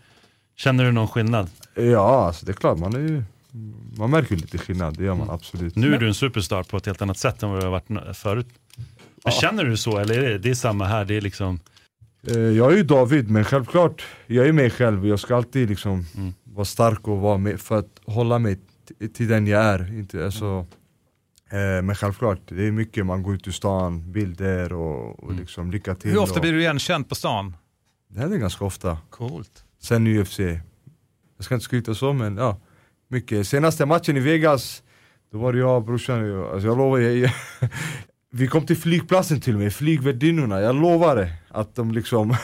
Känner 0.56 0.84
du 0.84 0.92
någon 0.92 1.08
skillnad? 1.08 1.48
Ja, 1.74 2.26
alltså 2.26 2.46
det 2.46 2.52
är 2.52 2.54
klart, 2.54 2.78
man, 2.78 2.94
är 2.94 2.98
ju, 2.98 3.22
man 3.98 4.10
märker 4.10 4.36
lite 4.36 4.58
skillnad, 4.58 4.96
det 4.96 5.04
gör 5.04 5.14
man 5.14 5.30
absolut. 5.30 5.76
Nu 5.76 5.94
är 5.94 5.98
du 5.98 6.08
en 6.08 6.14
superstar 6.14 6.62
på 6.62 6.76
ett 6.76 6.86
helt 6.86 7.02
annat 7.02 7.18
sätt 7.18 7.42
än 7.42 7.50
vad 7.50 7.60
du 7.60 7.64
har 7.66 7.70
varit 7.70 8.16
förut. 8.16 8.46
Men 9.24 9.32
Känner 9.32 9.64
du 9.64 9.76
så 9.76 9.98
eller 9.98 10.18
är 10.22 10.30
det, 10.30 10.38
det 10.38 10.50
är 10.50 10.54
samma 10.54 10.84
här? 10.84 11.04
Det 11.04 11.14
är 11.14 11.20
liksom... 11.20 11.60
Eh, 12.28 12.36
Jag 12.38 12.72
är 12.72 12.76
ju 12.76 12.82
David, 12.82 13.30
men 13.30 13.44
självklart, 13.44 14.02
jag 14.26 14.46
är 14.48 14.52
mig 14.52 14.70
själv. 14.70 15.06
Jag 15.06 15.20
ska 15.20 15.36
alltid 15.36 15.68
liksom 15.68 16.04
Mm. 16.16 16.34
Vara 16.56 16.64
stark 16.64 17.08
och 17.08 17.18
vara 17.18 17.38
med 17.38 17.60
för 17.60 17.78
att 17.78 18.00
hålla 18.06 18.38
mig 18.38 18.58
till 19.14 19.28
den 19.28 19.46
jag 19.46 19.62
är. 19.62 19.98
Inte, 19.98 20.24
alltså, 20.24 20.66
eh, 21.50 21.82
men 21.82 21.94
självklart, 21.94 22.40
det 22.48 22.66
är 22.66 22.72
mycket, 22.72 23.06
man 23.06 23.22
går 23.22 23.34
ut 23.34 23.48
ur 23.48 23.52
stan, 23.52 24.12
bilder 24.12 24.72
och, 24.72 25.24
och 25.24 25.32
liksom 25.34 25.70
lycka 25.70 25.94
till. 25.94 26.10
Hur 26.10 26.18
ofta 26.18 26.34
och, 26.34 26.40
blir 26.40 26.52
du 26.52 26.60
igenkänd 26.60 27.08
på 27.08 27.14
stan? 27.14 27.56
Det 28.08 28.20
händer 28.20 28.38
ganska 28.38 28.64
ofta. 28.64 28.98
Coolt. 29.10 29.64
Sen 29.82 30.06
UFC. 30.06 30.38
Jag 30.38 31.44
ska 31.44 31.54
inte 31.54 31.64
skryta 31.64 31.94
så, 31.94 32.12
men 32.12 32.36
ja. 32.36 32.56
Mycket. 33.08 33.48
Senaste 33.48 33.86
matchen 33.86 34.16
i 34.16 34.20
Vegas, 34.20 34.82
då 35.32 35.38
var 35.38 35.52
det 35.52 35.58
jag 35.58 35.76
och 35.76 35.82
brorsan. 35.84 36.26
jag- 36.28 36.52
Alltså 36.52 36.68
jag 36.68 36.78
lovar, 36.78 36.98
jag, 36.98 37.16
jag, 37.16 37.30
vi 38.32 38.46
kom 38.46 38.66
till 38.66 38.76
flygplatsen 38.76 39.40
till 39.40 39.54
och 39.54 39.60
med, 39.60 39.72
flygvärdinnorna. 39.74 40.60
Jag 40.60 40.76
lovar 40.76 41.16
det, 41.16 41.32
att 41.48 41.74
de 41.74 41.92
liksom 41.92 42.34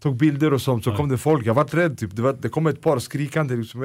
tog 0.00 0.16
bilder 0.16 0.52
och 0.52 0.62
sånt, 0.62 0.84
så 0.84 0.96
kom 0.96 1.08
det 1.08 1.18
folk. 1.18 1.46
Jag 1.46 1.54
var 1.54 1.64
rädd 1.64 1.98
typ, 1.98 2.16
det, 2.16 2.22
var, 2.22 2.32
det 2.32 2.48
kom 2.48 2.66
ett 2.66 2.80
par 2.82 2.98
skrikande 2.98 3.56
liksom 3.56 3.80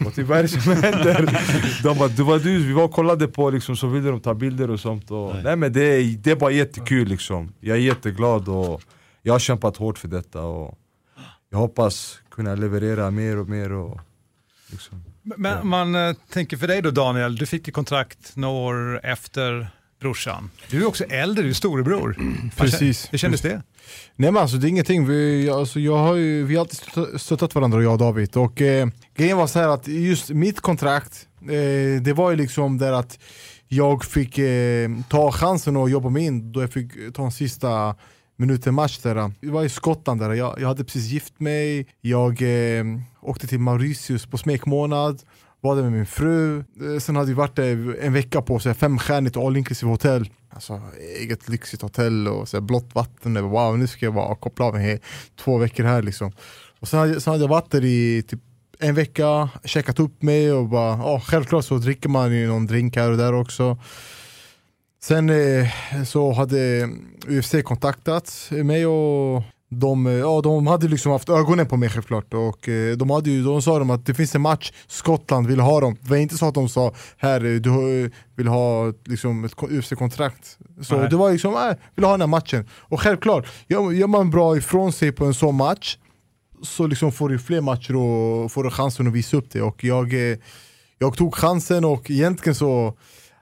bara, 0.00 0.10
typ, 0.10 0.26
vad 0.26 0.38
är 0.38 0.42
det 0.42 0.48
som 0.48 0.72
händer? 0.72 1.40
De 1.82 1.98
bara, 1.98 2.08
det 2.08 2.22
var 2.22 2.38
du, 2.38 2.58
vi 2.66 2.72
var 2.72 2.84
och 2.84 2.92
kollade 2.92 3.28
på 3.28 3.50
liksom, 3.50 3.76
så 3.76 3.86
ville 3.86 4.10
de 4.10 4.20
ta 4.20 4.34
bilder 4.34 4.70
och 4.70 4.80
sånt. 4.80 5.10
Och, 5.10 5.34
nej. 5.44 5.56
men 5.56 5.72
det, 5.72 5.82
är- 5.82 6.16
det 6.16 6.30
är 6.30 6.36
bara 6.36 6.50
jättekul 6.50 7.08
liksom. 7.08 7.52
Jag 7.60 7.76
är 7.76 7.80
jätteglad 7.80 8.48
och 8.48 8.82
jag 9.22 9.34
har 9.34 9.38
kämpat 9.38 9.76
hårt 9.76 9.98
för 9.98 10.08
detta. 10.08 10.42
Och, 10.42 10.78
jag 11.50 11.58
hoppas 11.58 12.18
kunna 12.30 12.54
leverera 12.54 13.10
mer 13.10 13.36
och 13.38 13.48
mer. 13.48 13.72
Och, 13.72 14.00
liksom. 14.70 15.04
Men 15.22 15.66
man 15.68 15.94
eh, 15.94 16.12
tänker 16.32 16.56
för 16.56 16.66
dig 16.68 16.82
då 16.82 16.90
Daniel, 16.90 17.36
du 17.36 17.46
fick 17.46 17.66
ju 17.66 17.72
kontrakt 17.72 18.36
några 18.36 18.54
år 18.54 19.00
efter 19.02 19.68
brorsan. 20.00 20.50
Du 20.70 20.82
är 20.82 20.86
också 20.86 21.04
äldre, 21.04 21.42
du 21.42 21.48
är 21.50 21.54
storebror. 21.54 22.16
Precis. 22.56 23.08
Hur 23.12 23.18
kändes 23.18 23.40
det? 23.40 23.62
Nej 24.16 24.32
men 24.32 24.42
alltså 24.42 24.56
det 24.56 24.66
är 24.66 24.68
ingenting, 24.68 25.06
vi, 25.06 25.50
alltså, 25.50 25.80
jag 25.80 25.96
har 25.96 26.14
ju, 26.14 26.44
vi 26.44 26.54
har 26.54 26.60
alltid 26.60 26.78
stöttat- 26.78 27.18
stöttat 27.18 27.54
varandra 27.54 27.82
jag 27.82 27.92
och 27.92 27.98
David. 27.98 28.36
Och 28.36 28.62
eh, 28.62 28.88
grejen 29.16 29.36
var 29.36 29.46
så 29.46 29.58
här 29.58 29.68
att 29.68 29.88
just 29.88 30.30
mitt 30.30 30.60
kontrakt, 30.60 31.26
eh, 31.42 32.02
det 32.02 32.12
var 32.16 32.30
ju 32.30 32.36
liksom 32.36 32.78
där 32.78 32.92
att 32.92 33.18
jag 33.68 34.04
fick 34.04 34.38
eh, 34.38 34.90
ta 35.08 35.32
chansen 35.32 35.76
och 35.76 35.90
jobba 35.90 36.08
mig 36.08 36.24
in 36.24 36.52
då 36.52 36.60
jag 36.60 36.72
fick 36.72 37.14
ta 37.14 37.24
en 37.24 37.32
sista 37.32 37.94
minuten 38.38 38.74
match 38.74 38.98
där. 38.98 39.32
Vi 39.40 39.48
var 39.48 39.64
i 39.64 39.68
Skottland 39.68 40.20
där, 40.20 40.32
jag, 40.34 40.60
jag 40.60 40.68
hade 40.68 40.84
precis 40.84 41.04
gift 41.06 41.40
mig, 41.40 41.86
jag 42.00 42.42
eh, 42.42 42.84
åkte 43.22 43.46
till 43.46 43.60
Mauritius 43.60 44.26
på 44.26 44.38
smekmånad, 44.38 45.22
var 45.66 45.76
där 45.76 45.82
med 45.82 45.92
min 45.92 46.06
fru, 46.06 46.58
eh, 46.58 47.00
sen 47.00 47.16
hade 47.16 47.28
vi 47.28 47.34
varit 47.34 47.56
där 47.56 47.96
en 48.00 48.12
vecka 48.12 48.42
på 48.42 48.58
så 48.58 48.68
här, 48.68 48.74
femstjärnigt 48.74 49.36
all 49.36 49.56
inclusive 49.56 49.90
hotell. 49.90 50.30
Alltså 50.50 50.80
eget 51.20 51.48
lyxigt 51.48 51.82
hotell 51.82 52.28
och 52.28 52.48
så 52.48 52.56
här, 52.56 52.62
blått 52.62 52.94
vatten, 52.94 53.50
wow 53.50 53.78
nu 53.78 53.86
ska 53.86 54.06
jag 54.06 54.14
bara 54.14 54.34
koppla 54.34 54.64
av 54.64 54.74
mig 54.74 55.00
två 55.36 55.58
veckor 55.58 55.84
här 55.84 56.02
liksom. 56.02 56.32
Och 56.80 56.88
sen 56.88 57.00
hade, 57.00 57.20
sen 57.20 57.30
hade 57.30 57.44
jag 57.44 57.48
varit 57.48 57.70
där 57.70 57.84
i 57.84 58.22
typ 58.28 58.40
en 58.78 58.94
vecka, 58.94 59.48
checkat 59.64 60.00
upp 60.00 60.22
mig 60.22 60.52
och 60.52 60.68
bara, 60.68 60.94
oh, 60.94 61.20
självklart 61.20 61.64
så 61.64 61.78
dricker 61.78 62.08
man 62.08 62.32
ju 62.32 62.46
någon 62.46 62.66
drink 62.66 62.96
här 62.96 63.10
och 63.10 63.16
där 63.16 63.34
också. 63.34 63.78
Sen 65.02 65.30
eh, 65.30 65.68
så 66.06 66.32
hade 66.32 66.88
UFC 67.28 67.54
kontaktat 67.64 68.48
mig 68.50 68.86
och 68.86 69.42
de, 69.68 70.06
eh, 70.06 70.12
ja, 70.12 70.40
de 70.40 70.66
hade 70.66 70.88
liksom 70.88 71.12
haft 71.12 71.28
ögonen 71.28 71.66
på 71.66 71.76
mig 71.76 71.88
självklart 71.88 72.34
och 72.34 72.68
eh, 72.68 72.96
de, 72.96 73.10
hade 73.10 73.30
ju, 73.30 73.44
de 73.44 73.62
sa 73.62 73.78
dem 73.78 73.90
att 73.90 74.06
det 74.06 74.14
finns 74.14 74.34
en 74.34 74.40
match, 74.40 74.72
Skottland 74.86 75.46
vill 75.46 75.60
ha 75.60 75.80
dem. 75.80 75.96
Det 76.02 76.10
var 76.10 76.16
inte 76.16 76.38
så 76.38 76.48
att 76.48 76.54
de 76.54 76.68
sa 76.68 76.94
här 77.16 77.44
eh, 77.44 77.60
du 77.60 78.10
vill 78.36 78.48
ha 78.48 78.92
liksom, 79.04 79.44
ett 79.44 79.52
UFC-kontrakt. 79.62 80.58
Så 80.82 80.96
Nej. 80.96 81.10
det 81.10 81.16
var 81.16 81.32
liksom, 81.32 81.54
äh, 81.54 81.76
vill 81.94 82.04
ha 82.04 82.12
den 82.12 82.20
här 82.20 82.26
matchen. 82.26 82.68
Och 82.72 83.00
självklart, 83.00 83.46
gör, 83.68 83.92
gör 83.92 84.06
man 84.06 84.30
bra 84.30 84.56
ifrån 84.56 84.92
sig 84.92 85.12
på 85.12 85.24
en 85.24 85.34
sån 85.34 85.54
match 85.54 85.98
så 86.62 86.86
liksom 86.86 87.12
får 87.12 87.28
du 87.28 87.38
fler 87.38 87.60
matcher 87.60 87.96
och 87.96 88.52
får 88.52 88.64
du 88.64 88.70
chansen 88.70 89.06
att 89.06 89.12
visa 89.12 89.36
upp 89.36 89.50
det. 89.50 89.62
Och 89.62 89.84
jag, 89.84 90.14
jag 90.98 91.16
tog 91.16 91.34
chansen 91.34 91.84
och 91.84 92.10
egentligen 92.10 92.54
så 92.54 92.96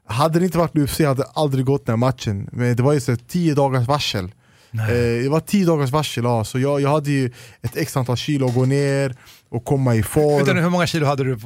hade 0.07 0.39
det 0.39 0.45
inte 0.45 0.59
varit 0.59 0.77
UFC 0.77 0.99
hade 1.01 1.23
jag 1.23 1.31
aldrig 1.35 1.65
gått 1.65 1.87
den 1.87 1.93
här 1.93 1.97
matchen. 1.97 2.49
Men 2.53 2.77
det 2.77 2.83
var 2.83 2.93
ju 2.93 3.01
så 3.01 3.17
tio 3.17 3.55
dagars 3.55 3.89
varsel. 3.89 4.33
Eh, 4.81 5.23
det 5.23 5.29
var 5.29 5.41
tio 5.41 5.67
dagars 5.67 5.91
varsel, 5.91 6.25
ja. 6.25 6.45
så 6.45 6.59
jag, 6.59 6.81
jag 6.81 6.91
hade 6.91 7.11
ju 7.11 7.31
ett 7.63 7.77
x 7.77 7.97
antal 7.97 8.17
kilo 8.17 8.47
att 8.49 8.55
gå 8.55 8.65
ner 8.65 9.15
och 9.49 9.65
komma 9.65 9.95
i 9.95 10.03
form. 10.03 10.37
Vänta 10.37 10.53
nu, 10.53 10.61
hur 10.61 10.71
många 10.71 10.87
kilo 10.87 11.07
hade 11.07 11.25
du? 11.25 11.33
eh, 11.33 11.39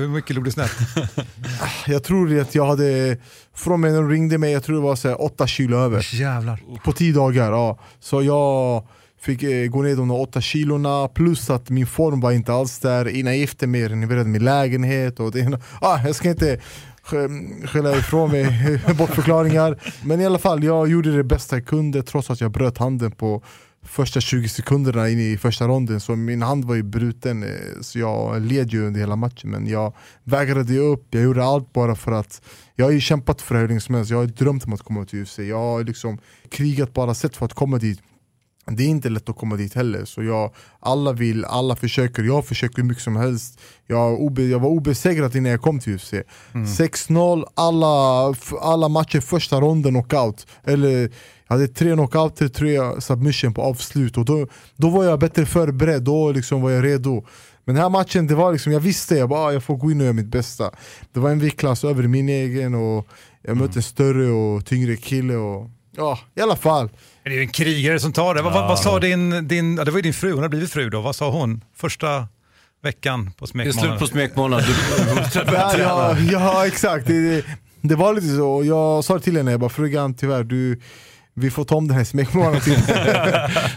Hur 0.00 0.08
mycket 0.08 0.36
låg 0.36 0.44
du 0.44 0.50
snett? 0.50 0.70
Jag 1.86 2.04
tror 2.04 2.38
att 2.40 2.54
jag 2.54 2.66
hade, 2.66 3.16
från 3.54 3.80
när 3.80 3.94
de 3.94 4.10
ringde 4.10 4.38
mig, 4.38 4.52
jag 4.52 4.62
tror 4.64 4.76
det 4.76 4.82
var 4.82 4.96
så 4.96 5.08
här, 5.08 5.22
åtta 5.22 5.46
kilo 5.46 5.76
över. 5.78 6.14
Jävlar. 6.14 6.60
På 6.84 6.92
tio 6.92 7.12
dagar, 7.12 7.52
ja. 7.52 7.78
Så 8.00 8.22
jag 8.22 8.84
fick 9.20 9.42
eh, 9.42 9.66
gå 9.66 9.82
ner 9.82 9.96
de 9.96 10.08
där 10.08 10.20
åtta 10.20 10.40
kilorna, 10.40 11.08
plus 11.08 11.50
att 11.50 11.70
min 11.70 11.86
form 11.86 12.20
var 12.20 12.32
inte 12.32 12.52
alls 12.52 12.78
där. 12.78 13.08
Innan 13.08 13.32
jag 13.32 13.40
gifte 13.40 13.66
mig 13.66 13.88
renoverade 13.88 14.28
min 14.28 14.44
lägenhet. 14.44 15.20
Och 15.20 15.32
det, 15.32 15.40
ena- 15.40 15.60
ah, 15.80 15.98
jag 16.06 16.14
ska 16.16 16.28
inte 16.30 16.60
skälla 17.66 17.96
ifrån 17.98 18.30
mig 18.30 18.80
bortförklaringar. 18.98 19.80
Men 20.04 20.20
i 20.20 20.26
alla 20.26 20.38
fall, 20.38 20.64
jag 20.64 20.88
gjorde 20.88 21.16
det 21.16 21.24
bästa 21.24 21.56
jag 21.56 21.66
kunde 21.66 22.02
trots 22.02 22.30
att 22.30 22.40
jag 22.40 22.50
bröt 22.50 22.78
handen 22.78 23.10
på 23.10 23.42
första 23.82 24.20
20 24.20 24.48
sekunderna 24.48 25.08
in 25.08 25.20
i 25.20 25.36
första 25.36 25.68
ronden. 25.68 26.00
Så 26.00 26.16
min 26.16 26.42
hand 26.42 26.64
var 26.64 26.74
ju 26.74 26.82
bruten, 26.82 27.42
eh, 27.42 27.80
så 27.80 27.98
jag 27.98 28.42
led 28.42 28.72
ju 28.72 28.86
under 28.86 29.00
hela 29.00 29.16
matchen. 29.16 29.50
Men 29.50 29.66
jag 29.66 29.94
vägrade 30.24 30.72
ge 30.72 30.78
upp, 30.78 31.06
jag 31.10 31.22
gjorde 31.22 31.44
allt 31.44 31.72
bara 31.72 31.94
för 31.94 32.12
att 32.12 32.42
jag 32.74 32.84
har 32.84 32.92
ju 32.92 33.00
kämpat 33.00 33.42
för 33.42 33.54
hur 33.54 33.68
länge 33.68 33.80
som 33.80 33.94
helst, 33.94 34.10
jag 34.10 34.18
har 34.18 34.26
drömt 34.26 34.64
om 34.64 34.72
att 34.72 34.82
komma 34.82 35.04
till 35.04 35.22
UFC. 35.22 35.38
Jag 35.38 35.58
har 35.58 35.84
liksom 35.84 36.18
krigat 36.50 36.94
på 36.94 37.02
alla 37.02 37.14
sätt 37.14 37.36
för 37.36 37.46
att 37.46 37.54
komma 37.54 37.78
dit. 37.78 38.00
Det 38.70 38.82
är 38.82 38.88
inte 38.88 39.08
lätt 39.08 39.28
att 39.28 39.36
komma 39.36 39.56
dit 39.56 39.74
heller, 39.74 40.04
så 40.04 40.22
jag, 40.22 40.54
alla 40.80 41.12
vill, 41.12 41.44
alla 41.44 41.76
försöker, 41.76 42.22
jag 42.22 42.46
försöker 42.46 42.76
hur 42.76 42.88
mycket 42.88 43.02
som 43.04 43.16
helst. 43.16 43.60
Jag, 43.86 44.20
obe, 44.20 44.42
jag 44.42 44.58
var 44.58 44.68
obesegrad 44.68 45.36
innan 45.36 45.50
jag 45.50 45.62
kom 45.62 45.80
till 45.80 45.94
UFC 45.94 46.12
6-0, 46.52 47.44
alla, 47.54 48.34
alla 48.60 48.88
matcher 48.88 49.20
första 49.20 49.60
ronden 49.60 49.92
knockout. 49.92 50.46
Eller 50.64 51.00
jag 51.48 51.56
hade 51.56 51.68
tre 51.68 51.92
knockouter, 51.92 52.48
tre 52.48 53.00
submission 53.00 53.54
på 53.54 53.62
avslut. 53.62 54.18
Och 54.18 54.24
då, 54.24 54.46
då 54.76 54.90
var 54.90 55.04
jag 55.04 55.18
bättre 55.20 55.46
förberedd, 55.46 56.02
då 56.02 56.32
liksom 56.32 56.62
var 56.62 56.70
jag 56.70 56.84
redo. 56.84 57.24
Men 57.64 57.74
den 57.74 57.82
här 57.82 57.90
matchen, 57.90 58.26
det 58.26 58.34
var 58.34 58.52
liksom, 58.52 58.72
jag 58.72 58.80
visste 58.80 59.14
jag 59.14 59.28
bara, 59.28 59.40
ah, 59.40 59.52
jag 59.52 59.62
får 59.62 59.76
gå 59.76 59.90
in 59.90 60.00
och 60.00 60.04
göra 60.04 60.14
mitt 60.14 60.26
bästa. 60.26 60.70
Det 61.12 61.20
var 61.20 61.30
en 61.30 61.38
viktklass 61.38 61.84
över 61.84 62.02
min 62.02 62.28
egen 62.28 62.74
och 62.74 63.06
jag 63.42 63.56
mötte 63.56 63.78
en 63.78 63.82
större 63.82 64.30
och 64.30 64.66
tyngre 64.66 64.96
kille 64.96 65.36
och 65.36 65.70
ja, 65.96 66.18
i 66.34 66.40
alla 66.40 66.56
fall 66.56 66.90
Det 67.28 67.34
är 67.34 67.36
ju 67.36 67.42
en 67.42 67.48
krigare 67.48 68.00
som 68.00 68.12
tar 68.12 68.34
det. 68.34 68.42
Vad, 68.42 68.52
vad, 68.52 68.68
vad 68.68 68.78
sa 68.78 68.98
din, 69.00 69.48
din, 69.48 69.76
ja, 69.76 69.84
det 69.84 69.90
var 69.90 69.98
ju 69.98 70.02
din 70.02 70.14
fru, 70.14 70.32
hon 70.32 70.42
har 70.42 70.48
blivit 70.48 70.72
fru 70.72 70.90
då. 70.90 71.00
Vad 71.00 71.16
sa 71.16 71.30
hon 71.30 71.64
första 71.76 72.28
veckan 72.82 73.30
på 73.38 73.46
Det 73.46 73.60
är 73.60 73.62
slut 73.62 73.74
smekmånaden? 73.74 73.98
på 73.98 74.06
smekmånad. 74.06 74.64
Du, 75.34 75.40
ja, 75.52 75.78
ja, 75.78 76.16
ja 76.32 76.66
exakt, 76.66 77.06
det, 77.06 77.30
det, 77.30 77.44
det 77.80 77.96
var 77.96 78.14
lite 78.14 78.36
så. 78.36 78.64
Jag 78.64 79.04
sa 79.04 79.18
till 79.18 79.36
henne, 79.36 79.50
jag 79.50 79.60
bara 79.60 79.70
frugan 79.70 80.14
tyvärr, 80.14 80.44
du, 80.44 80.80
vi 81.38 81.50
får 81.50 81.64
ta 81.64 81.74
om 81.76 81.88
den 81.88 81.96
här 81.96 82.04
smekmånaden 82.04 82.60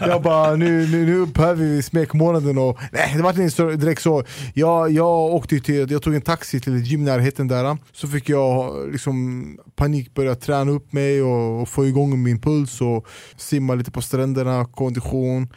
jag 0.00 0.22
bara, 0.22 0.56
nu, 0.56 0.86
nu, 0.88 1.06
nu 1.06 1.26
behöver 1.26 1.64
vi 1.64 1.82
smekmånaden 1.82 2.58
och 2.58 2.78
nej 2.92 3.12
det 3.16 3.22
var 3.22 3.30
inte 3.30 3.50
så- 3.50 3.70
direkt 3.70 4.02
så. 4.02 4.24
Jag, 4.54 4.90
jag 4.90 5.08
åkte 5.08 5.60
till, 5.60 5.90
jag 5.90 6.02
tog 6.02 6.14
en 6.14 6.22
taxi 6.22 6.60
till 6.60 6.76
ett 6.76 6.86
gym 6.86 7.04
närheten 7.04 7.48
där, 7.48 7.76
så 7.92 8.08
fick 8.08 8.28
jag 8.28 8.72
liksom 8.92 9.44
panik 9.76 10.14
börja 10.14 10.34
träna 10.34 10.70
upp 10.72 10.92
mig 10.92 11.22
och, 11.22 11.60
och 11.62 11.68
få 11.68 11.86
igång 11.86 12.22
min 12.22 12.40
puls 12.40 12.80
och 12.80 13.06
simma 13.36 13.74
lite 13.74 13.90
på 13.90 14.02
stränderna, 14.02 14.64
kondition. 14.64 15.48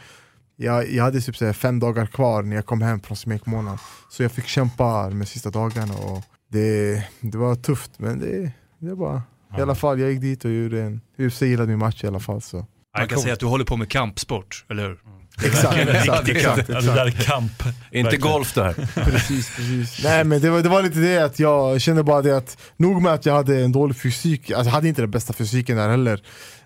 Jag, 0.57 0.91
jag 0.91 1.03
hade 1.03 1.21
typ 1.21 1.37
så 1.37 1.45
här 1.45 1.53
fem 1.53 1.79
dagar 1.79 2.05
kvar 2.05 2.43
när 2.43 2.55
jag 2.55 2.65
kom 2.65 2.81
hem 2.81 2.99
från 2.99 3.17
smekmånaden 3.17 3.77
Så 4.11 4.23
jag 4.23 4.31
fick 4.31 4.45
kämpa 4.47 5.09
de 5.09 5.25
sista 5.25 5.49
dagarna 5.49 5.93
och 5.93 6.23
det, 6.51 7.03
det 7.21 7.37
var 7.37 7.55
tufft 7.55 7.91
men 7.97 8.19
det, 8.19 8.51
det 8.79 8.93
var 8.95 9.21
I 9.57 9.61
alla 9.61 9.75
fall, 9.75 9.99
jag 9.99 10.11
gick 10.11 10.21
dit 10.21 10.45
och 10.45 10.51
gjorde 10.51 10.81
en 10.81 11.01
UFC 11.17 11.41
gillade 11.41 11.69
min 11.69 11.79
match 11.79 12.03
i 12.03 12.07
alla 12.07 12.19
fall 12.19 12.41
så 12.41 12.65
Man 12.97 13.07
kan 13.07 13.19
säga 13.19 13.33
att 13.33 13.39
du 13.39 13.45
håller 13.45 13.65
på 13.65 13.77
med 13.77 13.89
kampsport, 13.89 14.65
eller 14.69 14.83
hur? 14.83 14.97
Exakt, 15.43 15.77
exakt, 15.77 16.29
exakt, 16.29 16.67
det 16.67 16.73
där 16.81 17.05
är 17.05 17.11
kamp. 17.11 17.63
inte 17.91 18.17
golf 18.17 18.53
det 18.53 18.63
här. 18.63 18.73
Precis, 19.03 19.55
precis. 19.55 20.03
Nej 20.03 20.23
men 20.23 20.41
det 20.41 20.49
var, 20.49 20.61
det 20.61 20.69
var 20.69 20.81
lite 20.81 20.99
det 20.99 21.17
att 21.17 21.39
jag 21.39 21.81
kände 21.81 22.03
bara 22.03 22.21
det 22.21 22.37
att 22.37 22.57
Nog 22.77 23.01
med 23.01 23.13
att 23.13 23.25
jag 23.25 23.33
hade 23.33 23.63
en 23.63 23.71
dålig 23.71 23.97
fysik, 23.97 24.51
alltså 24.51 24.67
jag 24.67 24.73
hade 24.73 24.87
inte 24.87 25.01
den 25.01 25.11
bästa 25.11 25.33
fysiken 25.33 25.77
där 25.77 25.89
heller 25.89 26.21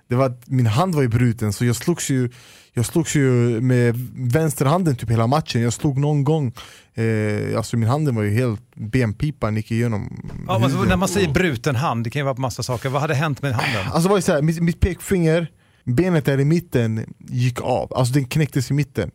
Det 0.10 0.16
var 0.16 0.34
min 0.46 0.66
hand 0.66 0.96
var 0.96 1.02
ju 1.02 1.08
bruten 1.08 1.54
så 1.54 1.66
jag 1.66 1.76
slogs 1.76 2.10
ju 2.10 2.30
Jag 2.74 2.86
slogs 2.86 3.16
ju 3.16 3.22
med 3.62 3.96
vänsterhanden 4.16 4.96
typ 4.96 5.12
hela 5.12 5.28
matchen, 5.28 5.62
jag 5.62 5.74
slog 5.74 5.98
någon 5.98 6.24
gång 6.24 6.54
eh, 6.94 7.58
Alltså 7.58 7.78
min 7.78 7.90
hand 7.90 8.10
var 8.10 8.24
ju 8.24 8.34
helt, 8.34 8.62
benpipan 8.76 9.56
gick 9.56 9.72
igenom 9.72 10.32
Ja, 10.48 10.60
men 10.60 10.88
när 10.88 10.98
man 10.98 11.08
säger 11.08 11.34
bruten 11.34 11.76
hand, 11.76 12.04
det 12.04 12.10
kan 12.10 12.20
ju 12.20 12.24
vara 12.24 12.36
på 12.36 12.42
massa 12.42 12.64
saker. 12.64 12.90
Vad 12.90 13.02
hade 13.02 13.14
hänt 13.16 13.42
med 13.42 13.54
handen? 13.54 13.82
Alltså 13.86 14.02
det 14.02 14.10
var 14.10 14.18
ju 14.18 14.22
så 14.22 14.32
här, 14.32 14.42
mitt, 14.42 14.62
mitt 14.62 14.80
pekfinger, 14.80 15.52
benet 15.84 16.26
där 16.26 16.40
i 16.40 16.46
mitten 16.46 17.14
gick 17.28 17.62
av, 17.62 17.94
alltså 17.96 18.14
den 18.14 18.26
knäcktes 18.26 18.72
i 18.72 18.74
mitten. 18.74 19.12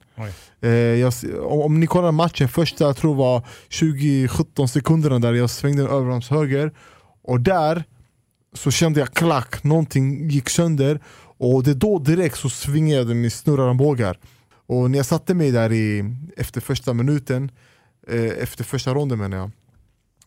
Eh, 0.63 0.71
jag, 0.71 1.13
om, 1.43 1.61
om 1.61 1.81
ni 1.81 1.87
kollar 1.87 2.13
matchen, 2.13 2.49
första 2.49 2.85
jag 2.85 2.97
tror 2.97 3.15
var 3.15 3.47
20-17 3.71 4.67
sekunderna 4.67 5.19
där 5.19 5.33
jag 5.33 5.51
svängde 5.51 5.83
en 5.83 5.89
överarms 5.89 6.31
höger. 6.31 6.73
Och 7.25 7.41
där 7.41 7.85
så 8.55 8.71
kände 8.71 9.01
jag 9.01 9.13
klack, 9.13 9.65
någonting 9.65 10.29
gick 10.29 10.51
sönder 10.51 11.01
Och 11.39 11.63
det 11.63 11.75
då 11.75 11.99
direkt 11.99 12.39
så 12.39 12.51
svingade 12.51 13.15
min 13.15 13.31
snurrarmbågar 13.31 14.19
Och 14.67 14.91
när 14.91 14.99
jag 14.99 15.07
satte 15.07 15.35
mig 15.35 15.51
där 15.51 15.73
i, 15.73 16.15
efter 16.37 16.61
första 16.61 16.95
minuten, 16.95 17.51
eh, 18.09 18.43
efter 18.43 18.65
första 18.65 18.95
ronden 18.95 19.19
menar 19.19 19.37
jag 19.37 19.51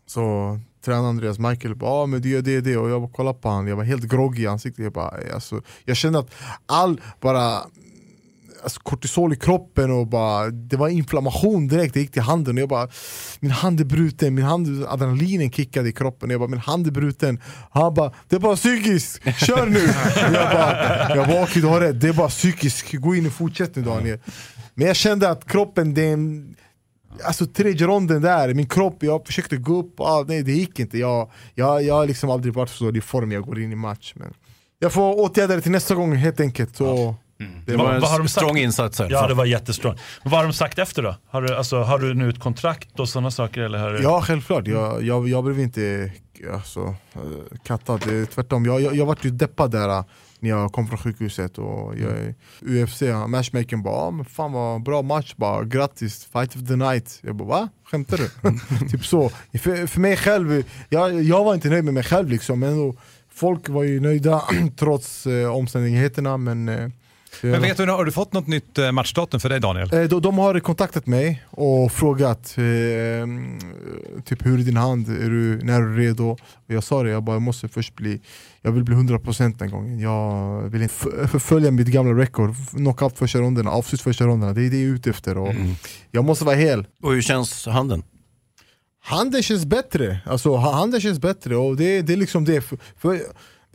så 0.06 0.60
tränade 0.86 1.08
Andreas 1.08 1.40
Michael 1.40 1.76
bara 1.76 1.92
ah, 1.92 2.06
men 2.06 2.22
du 2.22 2.30
gör 2.30 2.42
det 2.42 2.58
och 2.58 2.64
det. 2.64 2.78
Och 2.78 2.90
jag 2.90 3.02
bara 3.02 3.12
kollade 3.12 3.40
på 3.40 3.50
honom, 3.50 3.68
jag 3.68 3.76
var 3.76 3.84
helt 3.84 4.04
groggy 4.04 4.44
i 4.44 4.48
ansiktet 4.48 4.84
jag, 4.84 4.94
bara, 4.94 5.14
alltså, 5.34 5.62
jag 5.86 5.98
kände 5.98 6.20
att 6.20 6.32
all 6.66 7.02
bara 7.22 7.62
alltså, 8.64 8.80
kortisol 8.80 9.34
i 9.34 9.36
kroppen 9.36 9.92
och 9.92 10.08
bara, 10.08 10.50
det 10.50 10.78
var 10.78 10.90
inflammation 10.90 11.68
direkt, 11.68 11.94
det 11.94 12.00
gick 12.00 12.12
till 12.12 12.22
handen. 12.22 12.56
Och 12.58 12.62
jag 12.62 12.70
bara 12.70 12.88
Min 13.40 13.52
hand 13.52 13.80
är 13.80 13.86
bruten, 13.86 14.36
min 14.36 14.46
hand, 14.46 14.86
adrenalinen 14.88 15.52
kickade 15.52 15.90
i 15.90 15.92
kroppen. 15.92 16.30
Och 16.30 16.34
jag 16.34 16.40
bara 16.40 16.50
min 16.50 16.60
hand 16.60 16.88
är 16.88 16.92
bruten. 16.92 17.42
Han 17.72 17.94
bara, 17.94 18.12
det 18.28 18.36
är 18.36 18.40
bara 18.40 18.56
psykiskt, 18.56 19.22
kör 19.38 19.66
nu! 19.66 19.80
jag 20.34 20.52
bara, 20.52 21.16
jag 21.16 21.28
bara 21.28 21.44
okej 21.44 21.62
du 21.62 21.68
har 21.68 21.82
rätt, 21.82 22.02
det 22.02 22.08
är 22.08 22.14
bara 22.14 22.30
psykiskt, 22.30 22.94
gå 22.94 23.16
in 23.16 23.26
och 23.26 23.34
fortsätt 23.34 23.76
nu 23.76 23.82
Daniel. 23.82 24.20
Men 24.74 24.88
jag 24.88 24.96
kände 24.96 25.30
att 25.30 25.46
kroppen, 25.46 25.94
det 25.94 26.02
är 26.02 26.14
en 26.14 26.56
Alltså 27.24 27.46
tredje 27.46 27.88
ronden 27.88 28.22
där, 28.22 28.54
min 28.54 28.68
kropp, 28.68 29.04
jag 29.04 29.26
försökte 29.26 29.58
gå 29.58 29.80
upp, 29.80 30.00
ah, 30.00 30.26
nej 30.28 30.44
det 30.44 30.52
gick 30.52 30.80
inte. 30.80 30.98
Jag, 30.98 31.32
jag, 31.56 31.84
jag 31.84 31.96
har 31.96 32.06
liksom 32.06 32.30
aldrig 32.30 32.54
varit 32.54 32.70
så 32.70 32.96
i 32.96 33.02
form 33.02 33.32
jag 33.32 33.44
går 33.44 33.60
in 33.60 33.72
i 33.72 33.76
match 33.76 34.14
men 34.16 34.34
Jag 34.80 34.94
får 34.94 35.20
åtgärda 35.20 35.56
det 35.56 35.62
till 35.62 35.72
nästa 35.72 35.96
gång 35.96 36.16
helt 36.16 36.40
enkelt. 36.40 36.76
Så 36.76 37.16
det 37.66 37.76
Vad- 37.76 37.86
var 37.86 38.00
vad 38.00 38.10
har 38.10 38.16
en 38.16 38.22
de 38.26 38.30
sagt? 38.30 38.32
strong 38.46 38.58
insats. 38.58 39.02
Ja, 39.10 39.28
det 39.28 39.34
var 39.34 39.46
jättestrong. 39.46 39.96
Vad 40.24 40.34
har 40.34 40.44
de 40.44 40.54
sagt 40.54 40.80
efter 40.80 41.04
då? 41.04 41.16
Har 41.30 41.42
du, 41.42 41.56
alltså, 41.56 41.82
har 41.82 42.00
du 42.00 42.14
nu 42.14 42.30
ett 42.30 42.40
kontrakt 42.40 43.00
och 43.00 43.10
sådana 43.10 43.32
saker? 43.32 43.62
Eller 43.62 43.78
har 43.80 43.92
du... 43.94 44.04
Ja 44.04 44.22
självklart, 44.22 44.68
jag, 44.68 45.04
jag, 45.04 45.30
jag 45.30 45.44
blev 45.44 45.60
inte 45.60 46.12
alltså, 46.54 46.96
eh, 47.16 47.22
kattad, 47.64 48.02
Det 48.06 48.16
är 48.16 48.26
tvärtom 48.26 48.66
Jag, 48.66 48.82
jag, 48.82 48.96
jag 48.96 49.06
vart 49.06 49.26
ju 49.26 49.30
deppad 49.30 49.72
där 49.72 49.90
eh, 49.90 50.04
när 50.40 50.50
jag 50.50 50.72
kom 50.72 50.88
från 50.88 50.98
sjukhuset 50.98 51.58
och 51.58 51.94
jag, 51.98 52.34
UFC, 52.62 53.02
matchmakern 53.28 53.84
bara 53.84 53.96
ah, 53.96 54.12
men 54.12 54.26
fan 54.26 54.52
vad 54.52 54.84
bra 54.84 55.02
match, 55.02 55.34
bara 55.36 55.64
grattis, 55.64 56.26
fight 56.34 56.56
of 56.56 56.68
the 56.68 56.76
night 56.76 57.20
Jag 57.22 57.36
bara 57.36 57.48
va? 57.48 57.70
Skämtar 57.92 58.18
du? 58.18 58.30
typ 58.92 59.06
så, 59.06 59.30
för, 59.62 59.88
för 59.88 60.00
mig 60.00 60.18
själv, 60.18 60.64
jag, 60.90 61.24
jag 61.24 61.44
var 61.44 61.54
inte 61.54 61.70
nöjd 61.70 61.84
med 61.86 61.94
mig 61.94 62.04
själv 62.04 62.30
liksom 62.30 62.60
men 62.60 62.70
ändå, 62.70 62.96
Folk 63.34 63.70
var 63.70 63.84
ju 63.84 64.00
nöjda 64.00 64.42
trots 64.80 65.28
eh, 65.28 65.56
omständigheterna 65.56 66.38
men 66.38 66.70
eh, 66.70 66.90
Men 67.42 67.62
vet 67.62 67.78
du, 67.78 67.86
har 67.86 68.06
du 68.06 68.12
fått 68.12 68.34
något 68.34 68.48
nytt 68.48 68.78
eh, 68.78 68.92
matchdatum 68.92 69.40
för 69.40 69.50
dig 69.50 69.60
Daniel? 69.60 69.94
Eh, 69.94 70.02
de, 70.04 70.22
de 70.22 70.38
har 70.38 70.60
kontaktat 70.60 71.08
mig 71.08 71.44
och 71.50 71.92
frågat 71.92 72.56
eh, 72.58 72.64
typ 74.26 74.46
hur 74.46 74.60
är 74.60 74.64
din 74.64 74.78
hand, 74.78 75.10
är 75.10 75.30
du, 75.30 75.60
när 75.64 75.82
är 75.82 75.86
du 75.86 75.98
redo? 75.98 76.30
Och 76.30 76.40
jag 76.74 76.84
sa 76.84 77.04
det, 77.04 77.10
jag 77.10 77.24
bara 77.24 77.36
jag 77.36 77.42
måste 77.42 77.68
först 77.68 77.96
bli, 77.96 78.22
jag 78.62 78.72
vill 78.72 78.84
bli 78.84 78.96
100% 78.96 79.56
den 79.58 79.70
gången. 79.72 80.00
Jag 80.00 80.62
vill 80.70 80.82
inte 80.82 80.94
förfölja 81.28 81.72
mitt 81.72 81.88
gamla 81.88 82.22
record, 82.22 82.56
knockout 82.72 83.18
första 83.18 83.40
ronderna, 83.40 83.72
avslut 83.72 84.02
första 84.02 84.26
ronderna, 84.26 84.54
det 84.54 84.62
är 84.66 84.70
det 84.70 84.78
jag 84.82 84.90
är 84.90 84.94
ute 84.96 85.10
efter. 85.10 85.38
Och 85.38 85.54
Jag 86.12 86.26
måste 86.26 86.46
vara 86.46 86.56
hel. 86.56 86.86
Och 87.02 87.12
hur 87.14 87.22
känns 87.22 87.66
handen? 87.66 88.04
Handen 89.04 89.44
känns 89.44 89.66
bättre, 89.66 90.20
alltså 90.26 90.56
ha- 90.56 90.74
handen 90.74 91.02
känns 91.02 91.20
bättre 91.20 91.56
och 91.56 91.76
det, 91.78 92.02
det 92.02 92.14
är 92.14 92.18
liksom 92.18 92.46
det. 92.46 92.62
För, 92.62 92.78
för 92.98 93.20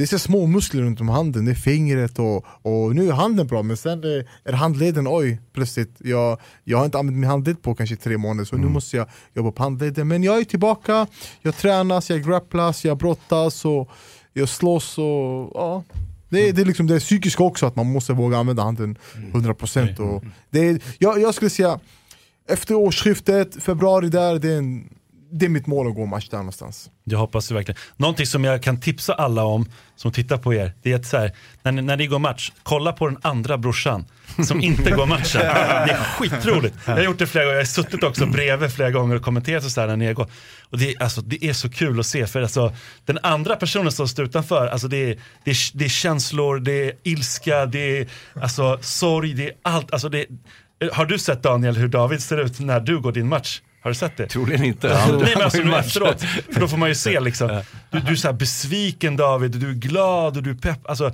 det 0.02 0.04
är 0.06 0.18
så 0.18 0.18
små 0.18 0.46
muskler 0.46 0.82
runt 0.82 1.00
om 1.00 1.08
handen, 1.08 1.44
det 1.44 1.50
är 1.50 1.54
fingret 1.54 2.18
och, 2.18 2.44
och 2.62 2.94
nu 2.94 3.08
är 3.08 3.12
handen 3.12 3.46
bra 3.46 3.62
men 3.62 3.76
sen 3.76 4.04
är, 4.04 4.28
är 4.44 4.52
handleden, 4.52 5.06
oj 5.08 5.40
plötsligt, 5.52 5.96
jag, 5.98 6.40
jag 6.64 6.78
har 6.78 6.84
inte 6.84 6.98
använt 6.98 7.18
min 7.18 7.30
handled 7.30 7.62
på 7.62 7.74
kanske 7.74 7.96
tre 7.96 8.18
månader 8.18 8.44
så 8.44 8.56
nu 8.56 8.66
måste 8.66 8.96
jag 8.96 9.06
jobba 9.34 9.52
på 9.52 9.62
handleden. 9.62 10.08
Men 10.08 10.22
jag 10.22 10.38
är 10.38 10.44
tillbaka, 10.44 11.06
jag 11.42 11.56
tränas, 11.56 12.10
jag 12.10 12.24
grapplas, 12.24 12.84
jag 12.84 12.98
brottas 12.98 13.64
och 13.64 13.90
jag 14.32 14.48
slåss 14.48 14.98
och 14.98 15.50
ja. 15.54 15.84
Det 16.28 16.48
är, 16.48 16.52
det 16.52 16.62
är 16.62 16.66
liksom 16.66 16.86
det 16.86 17.00
psykiska 17.00 17.42
också, 17.42 17.66
att 17.66 17.76
man 17.76 17.86
måste 17.86 18.12
våga 18.12 18.38
använda 18.38 18.62
handen 18.62 18.98
100% 19.32 19.98
och 20.00 20.24
det 20.50 20.68
är, 20.68 20.80
jag, 20.98 21.20
jag 21.20 21.34
skulle 21.34 21.50
säga 21.50 21.80
efter 22.48 22.74
årsskiftet, 22.74 23.62
februari 23.62 24.08
där, 24.08 24.38
det 24.38 24.52
är, 24.52 24.58
en, 24.58 24.88
det 25.32 25.44
är 25.46 25.50
mitt 25.50 25.66
mål 25.66 25.88
att 25.88 25.94
gå 25.94 26.06
match 26.06 26.28
där 26.28 26.36
någonstans. 26.38 26.90
Jag 27.04 27.18
hoppas 27.18 27.48
det 27.48 27.54
verkligen. 27.54 27.80
Någonting 27.96 28.26
som 28.26 28.44
jag 28.44 28.62
kan 28.62 28.80
tipsa 28.80 29.14
alla 29.14 29.44
om 29.44 29.66
som 29.96 30.12
tittar 30.12 30.38
på 30.38 30.54
er, 30.54 30.72
det 30.82 30.92
är 30.92 30.96
att 30.96 31.06
så 31.06 31.16
här, 31.18 31.32
när, 31.62 31.72
ni- 31.72 31.82
när 31.82 31.96
ni 31.96 32.06
går 32.06 32.18
match, 32.18 32.52
kolla 32.62 32.92
på 32.92 33.08
den 33.08 33.18
andra 33.22 33.58
brorsan 33.58 34.04
som 34.46 34.60
inte 34.60 34.90
går 34.90 35.06
matchen. 35.06 35.40
Det 35.40 35.92
är 35.92 35.96
skitroligt. 36.04 36.74
Jag 36.86 36.92
har 36.94 37.02
gjort 37.02 37.18
det 37.18 37.26
flera 37.26 37.44
gånger, 37.44 37.56
jag 37.56 37.60
har 37.62 37.66
suttit 37.66 38.02
också 38.02 38.26
bredvid 38.26 38.72
flera 38.72 38.90
gånger 38.90 39.16
och 39.16 39.22
kommenterat 39.22 39.64
och 39.64 39.70
så 39.70 39.80
här 39.80 39.88
när 39.88 39.96
ni 39.96 40.12
går. 40.12 40.26
Och 40.70 40.78
det, 40.78 40.90
är, 40.94 41.02
alltså, 41.02 41.20
det 41.20 41.44
är 41.44 41.52
så 41.52 41.70
kul 41.70 42.00
att 42.00 42.06
se, 42.06 42.26
för 42.26 42.42
alltså, 42.42 42.72
den 43.04 43.18
andra 43.22 43.56
personen 43.56 43.92
som 43.92 44.08
står 44.08 44.24
utanför, 44.24 44.66
alltså, 44.66 44.88
det, 44.88 44.96
är, 45.10 45.18
det, 45.44 45.50
är, 45.50 45.56
det 45.78 45.84
är 45.84 45.88
känslor, 45.88 46.58
det 46.60 46.72
är 46.88 46.92
ilska, 47.02 47.66
det 47.66 47.98
är 47.98 48.08
alltså, 48.42 48.78
sorg, 48.80 49.34
det 49.34 49.46
är 49.48 49.52
allt. 49.62 49.92
Alltså, 49.92 50.08
det, 50.08 50.26
har 50.92 51.06
du 51.06 51.18
sett 51.18 51.42
Daniel 51.42 51.76
hur 51.76 51.88
David 51.88 52.22
ser 52.22 52.38
ut 52.40 52.60
när 52.60 52.80
du 52.80 53.00
går 53.00 53.12
din 53.12 53.28
match? 53.28 53.60
Har 53.82 53.90
du 53.90 53.94
sett 53.94 54.16
det? 54.16 54.26
Troligen 54.26 54.64
inte. 54.64 54.88
Nej 54.88 55.32
men 55.34 55.42
alltså 55.44 55.62
nu 55.62 55.74
efteråt, 55.74 56.20
för 56.52 56.60
då 56.60 56.68
får 56.68 56.76
man 56.76 56.88
ju 56.88 56.94
se 56.94 57.20
liksom. 57.20 57.62
Du, 57.90 58.00
du 58.00 58.12
är 58.12 58.16
så 58.16 58.28
här 58.28 58.34
besviken 58.34 59.16
David, 59.16 59.50
du 59.50 59.70
är 59.70 59.74
glad 59.74 60.36
och 60.36 60.42
du 60.42 60.50
är 60.50 60.54
pepp. 60.54 60.86
Alltså, 60.88 61.12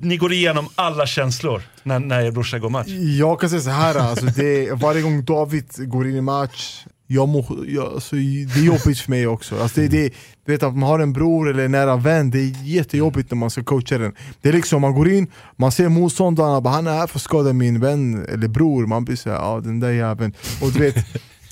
ni 0.00 0.16
går 0.16 0.32
igenom 0.32 0.68
alla 0.74 1.06
känslor 1.06 1.62
när, 1.82 1.98
när 1.98 2.20
er 2.20 2.30
brorsa 2.30 2.58
går 2.58 2.70
match. 2.70 2.88
Jag 3.18 3.40
kan 3.40 3.50
säga 3.50 3.62
så 3.62 3.70
här, 3.70 3.94
alltså 3.94 4.26
det, 4.26 4.72
varje 4.72 5.02
gång 5.02 5.24
David 5.24 5.66
går 5.78 6.08
in 6.08 6.16
i 6.16 6.20
match, 6.20 6.84
jag 7.06 7.28
må, 7.28 7.64
jag, 7.66 7.84
alltså, 7.84 8.16
det 8.16 8.60
är 8.60 8.64
jobbigt 8.64 8.98
för 9.00 9.10
mig 9.10 9.26
också. 9.26 9.62
Alltså 9.62 9.80
det, 9.80 9.88
det, 9.88 10.08
du 10.46 10.52
vet 10.52 10.62
att 10.62 10.76
man 10.76 10.88
har 10.88 10.98
en 10.98 11.12
bror 11.12 11.50
eller 11.50 11.64
en 11.64 11.72
nära 11.72 11.96
vän, 11.96 12.30
det 12.30 12.38
är 12.38 12.64
jättejobbigt 12.64 13.30
när 13.30 13.36
man 13.36 13.50
ska 13.50 13.64
coacha 13.64 13.98
den. 13.98 14.14
Det 14.40 14.48
är 14.48 14.52
liksom, 14.52 14.80
man 14.80 14.94
går 14.94 15.08
in, 15.08 15.26
man 15.56 15.72
ser 15.72 15.88
motståndarna, 15.88 16.60
bara, 16.60 16.74
han 16.74 16.86
är 16.86 16.92
här 16.92 17.06
för 17.06 17.18
att 17.18 17.22
skada 17.22 17.52
min 17.52 17.80
vän 17.80 18.26
eller 18.28 18.48
bror, 18.48 18.86
man 18.86 19.04
blir 19.04 19.16
såhär, 19.16 19.36
ja 19.36 19.60
den 19.64 19.80
där 19.80 19.90
jäveln. 19.90 20.32
Och 20.62 20.72
du 20.72 20.78
vet, 20.78 20.96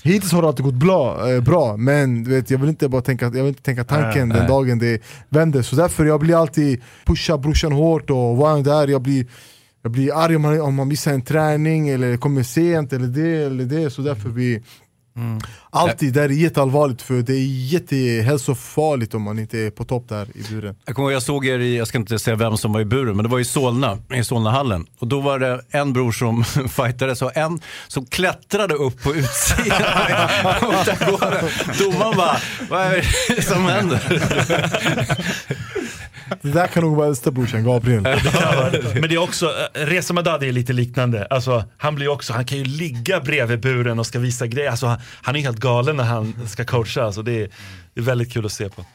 Hittills 0.03 0.31
har 0.31 0.41
det 0.41 0.47
alltid 0.47 0.65
gått 0.65 0.73
bra, 0.73 1.31
eh, 1.31 1.41
bra 1.41 1.77
men 1.77 2.23
vet, 2.23 2.51
jag 2.51 2.57
vill 2.57 2.69
inte 2.69 2.89
bara 2.89 3.01
tänka, 3.01 3.25
jag 3.25 3.31
vill 3.31 3.47
inte 3.47 3.63
tänka 3.63 3.83
tanken 3.83 4.27
Nej, 4.29 4.37
den 4.37 4.47
nej. 4.47 4.47
dagen 4.47 4.79
det 4.79 5.01
vänder. 5.29 5.61
Så 5.61 5.75
därför 5.75 6.05
jag 6.05 6.19
blir 6.19 6.35
alltid 6.35 6.81
pusha 7.05 7.37
brorsan 7.37 7.71
hårt 7.71 8.09
och 8.09 8.37
vara 8.37 8.61
där, 8.61 8.87
jag 8.87 9.01
blir 9.01 9.25
jag 9.83 9.91
blir 9.91 10.23
arg 10.23 10.35
om 10.35 10.41
man, 10.41 10.61
om 10.61 10.75
man 10.75 10.87
missar 10.87 11.13
en 11.13 11.21
träning 11.21 11.89
eller 11.89 12.17
kommer 12.17 12.43
sent 12.43 12.93
eller 12.93 13.07
det 13.07 13.43
eller 13.43 13.65
det, 13.65 13.89
så 13.89 14.01
därför 14.01 14.29
vi 14.29 14.63
Mm. 15.15 15.39
Alltid, 15.69 16.13
det 16.13 16.21
är 16.23 16.29
jätteallvarligt 16.29 17.01
för 17.01 17.13
det 17.13 17.33
är 17.33 17.45
jättehälsofarligt 17.73 19.13
om 19.13 19.21
man 19.21 19.39
inte 19.39 19.59
är 19.59 19.71
på 19.71 19.83
topp 19.83 20.09
där 20.09 20.27
i 20.37 20.43
buren 20.53 20.75
Jag 20.85 20.95
kommer 20.95 21.07
ihåg, 21.09 21.15
jag 21.15 21.23
såg 21.23 21.45
er 21.45 21.59
i, 21.59 21.77
jag 21.77 21.87
ska 21.87 21.97
inte 21.97 22.19
säga 22.19 22.35
vem 22.35 22.57
som 22.57 22.73
var 22.73 22.81
i 22.81 22.85
buren, 22.85 23.15
men 23.15 23.23
det 23.23 23.29
var 23.29 23.39
i 23.39 23.45
Solna, 23.45 23.97
i 24.13 24.23
Solnahallen. 24.23 24.85
Och 24.99 25.07
då 25.07 25.21
var 25.21 25.39
det 25.39 25.61
en 25.69 25.93
bror 25.93 26.11
som 26.11 26.43
fightades 26.69 27.21
och 27.21 27.37
en 27.37 27.61
som 27.87 28.05
klättrade 28.05 28.73
upp 28.73 29.03
på 29.03 29.15
utsidan 29.15 29.81
av. 30.45 31.49
Domaren 31.79 32.17
bara, 32.17 32.37
vad 32.69 32.81
är 32.81 33.07
det 33.35 33.41
som 33.41 33.65
händer? 33.65 34.01
Det 36.41 36.51
där 36.51 36.67
kan 36.67 36.83
nog 36.83 36.95
vara 36.95 37.07
äldsta 37.07 37.31
brorsan, 37.31 37.63
Gabriel 37.63 38.03
Men 38.93 39.09
det 39.09 39.15
är 39.15 39.17
också, 39.17 39.45
eh, 39.73 39.85
Reza 39.85 40.13
Madadi 40.13 40.47
är 40.47 40.51
lite 40.51 40.73
liknande. 40.73 41.25
Alltså, 41.25 41.63
han 41.77 41.95
blir 41.95 42.07
också, 42.07 42.33
han 42.33 42.45
kan 42.45 42.57
ju 42.57 42.63
ligga 42.63 43.19
bredvid 43.19 43.59
buren 43.59 43.99
och 43.99 44.05
ska 44.05 44.19
visa 44.19 44.47
grejer. 44.47 44.69
Alltså, 44.69 44.85
han, 44.85 44.99
han 45.21 45.35
är 45.35 45.39
helt 45.39 45.59
galen 45.59 45.97
när 45.97 46.03
han 46.03 46.33
ska 46.47 46.65
coacha. 46.65 47.03
Alltså, 47.03 47.21
det, 47.21 47.31
är, 47.31 47.49
det 47.93 48.01
är 48.01 48.03
väldigt 48.03 48.33
kul 48.33 48.45
att 48.45 48.51
se 48.51 48.69
på. 48.69 48.85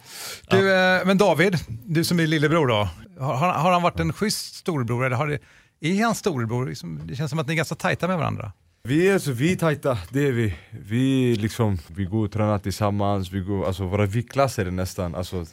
Du, 0.51 0.75
eh, 0.75 1.07
men 1.07 1.19
David, 1.19 1.59
du 1.85 2.05
som 2.05 2.21
är 2.21 2.27
lillebror 2.27 2.67
då, 2.67 2.89
har, 3.21 3.53
har 3.53 3.73
han 3.73 3.83
varit 3.83 4.01
en 4.01 4.13
schysst 4.13 4.55
storebror 4.55 5.07
eller 5.07 5.17
har 5.17 5.27
det, 5.27 5.39
är 5.81 6.05
han 6.05 6.15
storebror? 6.15 6.69
Liksom, 6.69 7.01
Det 7.05 7.17
känns 7.17 7.31
som 7.31 7.39
att 7.39 7.47
ni 7.47 7.53
är 7.53 7.57
ganska 7.57 7.75
tajta 7.75 8.09
med 8.09 8.19
varandra. 8.19 8.53
Vi 8.83 9.09
är, 9.09 9.19
så, 9.19 9.33
vi 9.33 9.53
är 9.53 9.57
tajta, 9.57 9.99
det 10.11 10.29
är 10.29 10.33
vi. 10.33 10.55
Vi, 10.71 11.37
liksom, 11.37 11.79
vi 11.87 12.05
går 12.05 12.25
och 12.25 12.33
tränar 12.33 12.59
tillsammans, 12.59 13.33
vi 13.33 13.41
går, 13.41 13.67
alltså, 13.67 13.85
våra 13.85 14.07
viktklasser 14.07 14.67
är 14.67 14.71
nästan, 14.71 15.15
alltså, 15.15 15.47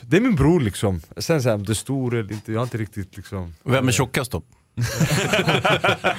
det 0.00 0.16
är 0.16 0.20
min 0.20 0.34
bror 0.34 0.60
liksom. 0.60 1.00
Sen 1.16 1.42
så 1.42 1.48
här, 1.48 1.56
om 1.56 1.64
det 1.64 1.72
är 1.72 1.74
stor 1.74 2.14
eller 2.14 2.32
inte, 2.32 2.52
jag 2.52 2.60
har 2.60 2.64
inte 2.64 2.78
riktigt 2.78 3.16
liksom 3.16 3.54
Vem 3.64 3.88
är 3.88 3.92
tjockast 3.92 4.32
då? 4.32 4.42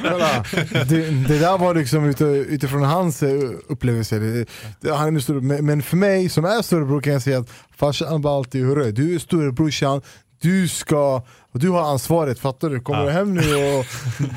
Kolla, 0.10 0.46
det, 0.88 1.10
det 1.28 1.40
där 1.40 1.58
var 1.58 1.76
liksom 1.76 2.06
ute, 2.06 2.24
utifrån 2.26 2.84
hans 2.84 3.24
eh, 3.24 3.52
upplevelse 3.68 4.20
det, 4.20 4.46
det, 4.82 4.92
han 4.96 5.08
är 5.08 5.12
min 5.12 5.22
stor, 5.22 5.42
men, 5.42 5.66
men 5.66 5.82
för 5.82 5.98
mig 5.98 6.30
som 6.30 6.46
är 6.46 6.62
storebror 6.62 7.02
kan 7.02 7.14
jag 7.14 7.22
säga 7.22 7.40
att 7.40 7.50
farsan 7.76 8.22
bara 8.22 8.38
alltid 8.38 8.66
hörru, 8.66 8.92
du 8.92 9.16
är 9.16 9.20
storebrorsan 9.20 10.02
du 10.42 10.68
ska, 10.68 11.24
och 11.52 11.60
du 11.60 11.70
har 11.70 11.92
ansvaret, 11.92 12.40
fattar 12.40 12.70
du? 12.70 12.80
Kommer 12.80 13.06
du 13.06 13.12
hem 13.12 13.34
nu 13.34 13.56
och 13.56 13.86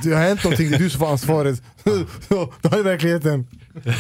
det 0.03 0.12
har 0.14 0.22
hänt 0.22 0.45
någonting, 0.45 0.70
det 0.70 0.77
är 0.77 0.79
du 0.79 0.91
som 0.91 1.01
får 1.01 1.11
ansvaret. 1.11 1.62
Så, 2.29 2.53
Då 2.61 2.77
är 2.79 2.83
verkligheten. 2.83 3.47
Men 3.72 3.95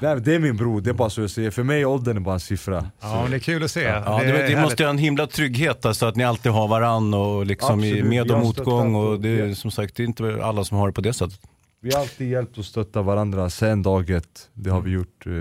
det 0.00 0.34
är 0.34 0.38
min 0.38 0.56
bror, 0.56 0.80
det 0.80 0.90
är 0.90 0.94
bara 0.94 1.10
så 1.10 1.20
jag 1.20 1.30
säger. 1.30 1.50
För 1.50 1.62
mig 1.62 1.80
är 1.80 1.84
åldern 1.84 2.22
bara 2.22 2.34
en 2.34 2.40
siffra. 2.40 2.90
Ja, 3.00 3.22
men 3.22 3.30
det 3.30 3.36
är 3.36 3.40
kul 3.40 3.64
att 3.64 3.70
se. 3.70 3.80
Ja, 3.82 4.18
Det 4.22 4.32
det, 4.32 4.46
det 4.48 4.62
måste 4.62 4.82
ju 4.82 4.86
ha 4.86 4.90
en 4.90 4.98
himla 4.98 5.26
trygghet 5.26 5.86
alltså, 5.86 6.06
att 6.06 6.16
ni 6.16 6.24
alltid 6.24 6.52
har 6.52 6.68
varann 6.68 7.14
och 7.14 7.46
liksom 7.46 7.84
i 7.84 8.02
med 8.02 8.30
och 8.30 8.38
motgång. 8.38 8.94
Och 8.94 9.20
det 9.20 9.28
är 9.40 9.54
som 9.54 9.70
sagt 9.70 9.96
det 9.96 10.02
är 10.02 10.06
inte 10.06 10.38
alla 10.44 10.64
som 10.64 10.78
har 10.78 10.86
det 10.86 10.92
på 10.92 11.00
det 11.00 11.12
sättet. 11.12 11.40
Vi 11.80 11.92
har 11.94 12.00
alltid 12.00 12.30
hjälpt 12.30 12.58
och 12.58 12.64
stöttat 12.64 13.04
varandra 13.04 13.50
sen 13.50 13.82
dag 13.82 14.10
ett, 14.10 14.48
det 14.54 14.70
har 14.70 14.80
vi 14.80 14.90
gjort. 14.90 15.26
eh, 15.26 15.32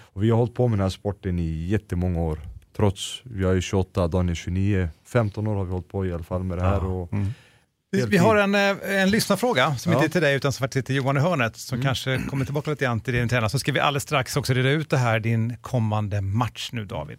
Och 0.00 0.22
vi 0.22 0.30
har 0.30 0.36
hållit 0.38 0.54
på 0.54 0.68
med 0.68 0.78
den 0.78 0.82
här 0.82 0.90
sporten 0.90 1.38
i 1.38 1.66
jättemånga 1.66 2.20
år. 2.20 2.38
Trots, 2.76 3.22
jag 3.38 3.56
är 3.56 3.60
28, 3.60 4.08
Daniel 4.08 4.30
är 4.30 4.34
29, 4.34 4.88
15 5.06 5.46
år 5.46 5.54
har 5.56 5.64
vi 5.64 5.70
hållit 5.72 5.88
på 5.88 6.06
i 6.06 6.12
alla 6.12 6.22
fall 6.24 6.42
med 6.44 6.58
det 6.58 6.64
här. 6.64 6.84
Och 6.84 7.10
Vi, 7.94 8.04
vi 8.06 8.16
har 8.16 8.36
en, 8.36 8.54
eh, 8.54 9.00
en 9.02 9.10
lyssnarfråga 9.10 9.76
som 9.76 9.92
Ja. 9.92 9.98
inte 9.98 10.06
är 10.06 10.12
till 10.12 10.22
dig 10.22 10.34
utan 10.36 10.52
som 10.52 10.64
faktiskt 10.64 10.86
till 10.86 10.96
Johan 10.96 11.16
i 11.16 11.20
hörnet 11.20 11.56
som 11.56 11.82
kanske 11.82 12.18
kommer 12.30 12.44
tillbaka 12.44 12.70
lite 12.70 12.84
grann 12.84 13.00
till 13.00 13.14
din 13.14 13.28
tränare. 13.28 13.50
Så 13.50 13.58
ska 13.58 13.72
vi 13.72 13.80
alldeles 13.80 14.02
strax 14.02 14.36
också 14.36 14.52
reda 14.52 14.68
ut 14.70 14.90
det 14.90 14.96
här, 14.96 15.20
din 15.20 15.56
kommande 15.60 16.20
match 16.20 16.68
nu 16.72 16.84
David. 16.84 17.18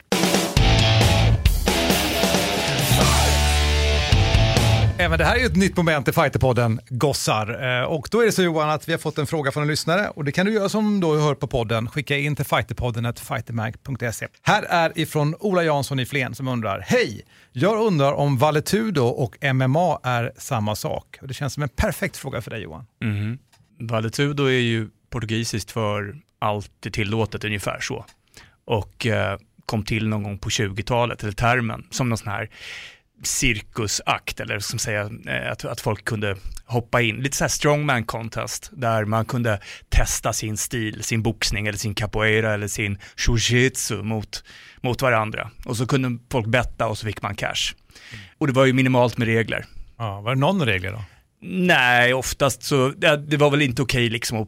Även 5.06 5.18
det 5.18 5.26
här 5.26 5.36
är 5.36 5.40
ju 5.40 5.46
ett 5.46 5.56
nytt 5.56 5.78
moment 5.78 6.08
i 6.08 6.12
Fighterpodden, 6.12 6.80
gossar. 6.90 7.80
Eh, 7.80 7.84
och 7.84 8.08
då 8.12 8.22
är 8.22 8.26
det 8.26 8.32
så 8.32 8.44
Johan 8.44 8.70
att 8.70 8.88
vi 8.88 8.92
har 8.92 9.00
fått 9.00 9.18
en 9.18 9.28
fråga 9.28 9.52
från 9.52 9.64
en 9.64 9.68
lyssnare 9.70 10.10
och 10.10 10.24
det 10.26 10.32
kan 10.32 10.46
du 10.46 10.54
göra 10.54 10.70
som 10.70 11.00
då 11.00 11.18
hör 11.18 11.36
på 11.36 11.48
podden. 11.48 11.90
Skicka 11.90 12.18
in 12.18 12.36
till 12.36 12.46
fighterpodden 12.46 13.14
fightermag.se. 13.14 14.28
Här 14.42 14.64
är 14.64 15.00
ifrån 15.00 15.36
Ola 15.40 15.64
Jansson 15.64 16.00
i 16.00 16.06
Flen 16.06 16.36
som 16.36 16.48
undrar, 16.48 16.80
hej! 16.88 17.22
Jag 17.52 17.82
undrar 17.82 18.14
om 18.14 18.38
Valetudo 18.38 19.02
och 19.02 19.38
MMA 19.56 20.00
är 20.04 20.32
samma 20.38 20.76
sak. 20.76 21.18
Och 21.22 21.28
det 21.28 21.34
känns 21.34 21.54
som 21.54 21.64
en 21.64 21.70
perfekt 21.70 22.18
fråga 22.18 22.42
för 22.42 22.52
dig 22.52 22.62
Johan. 22.62 22.86
Mhm. 23.02 23.38
Valetudo 23.80 24.44
är 24.44 24.60
ju 24.60 24.90
portugisiskt 25.10 25.72
för 25.72 26.16
allt 26.40 26.86
är 26.86 26.90
tillåtet, 26.90 27.44
ungefär 27.44 27.80
så. 27.80 28.06
Och 28.66 29.06
eh, 29.06 29.38
kom 29.66 29.84
till 29.84 30.08
någon 30.08 30.24
gång 30.24 30.38
på 30.38 30.50
20-talet, 30.50 31.24
eller 31.24 31.34
termen, 31.34 31.88
som 31.92 32.10
någon 32.10 32.18
sån 32.18 32.32
här 32.32 32.50
cirkusakt, 33.28 34.40
eller 34.40 34.60
som 34.60 34.80
säga 34.80 35.10
eh, 35.28 35.52
att, 35.52 35.66
att 35.66 35.82
folk 35.82 36.06
kunde 36.06 36.36
hoppa 36.66 37.02
in. 37.02 37.16
Lite 37.16 37.38
så 37.38 37.44
här 37.44 37.50
strongman 37.50 38.04
contest, 38.04 38.70
där 38.74 39.06
man 39.06 39.26
kunde 39.26 39.60
testa 39.90 40.34
sin 40.34 40.58
stil, 40.58 41.04
sin 41.04 41.22
boxning 41.24 41.68
eller 41.68 41.78
sin 41.78 41.96
capoeira 41.96 42.54
eller 42.54 42.68
sin 42.68 42.98
shujitsu 43.16 44.04
mot, 44.04 44.44
mot 44.82 45.02
varandra. 45.02 45.52
Och 45.66 45.78
så 45.78 45.88
kunde 45.88 46.20
folk 46.32 46.48
betta 46.48 46.88
och 46.88 46.98
så 46.98 47.06
fick 47.06 47.22
man 47.22 47.36
cash. 47.36 47.74
Och 48.38 48.48
det 48.48 48.54
var 48.54 48.66
ju 48.66 48.74
minimalt 48.74 49.18
med 49.18 49.28
regler. 49.28 49.66
Ja, 49.98 50.22
var 50.22 50.36
det 50.36 50.42
någon 50.42 50.66
regler 50.66 50.92
då? 50.92 51.04
Nej, 51.42 52.14
oftast 52.14 52.64
så, 52.64 52.90
det, 52.90 53.18
det 53.18 53.38
var 53.38 53.52
väl 53.52 53.62
inte 53.62 53.82
okej 53.82 54.10
liksom 54.10 54.42
att 54.42 54.48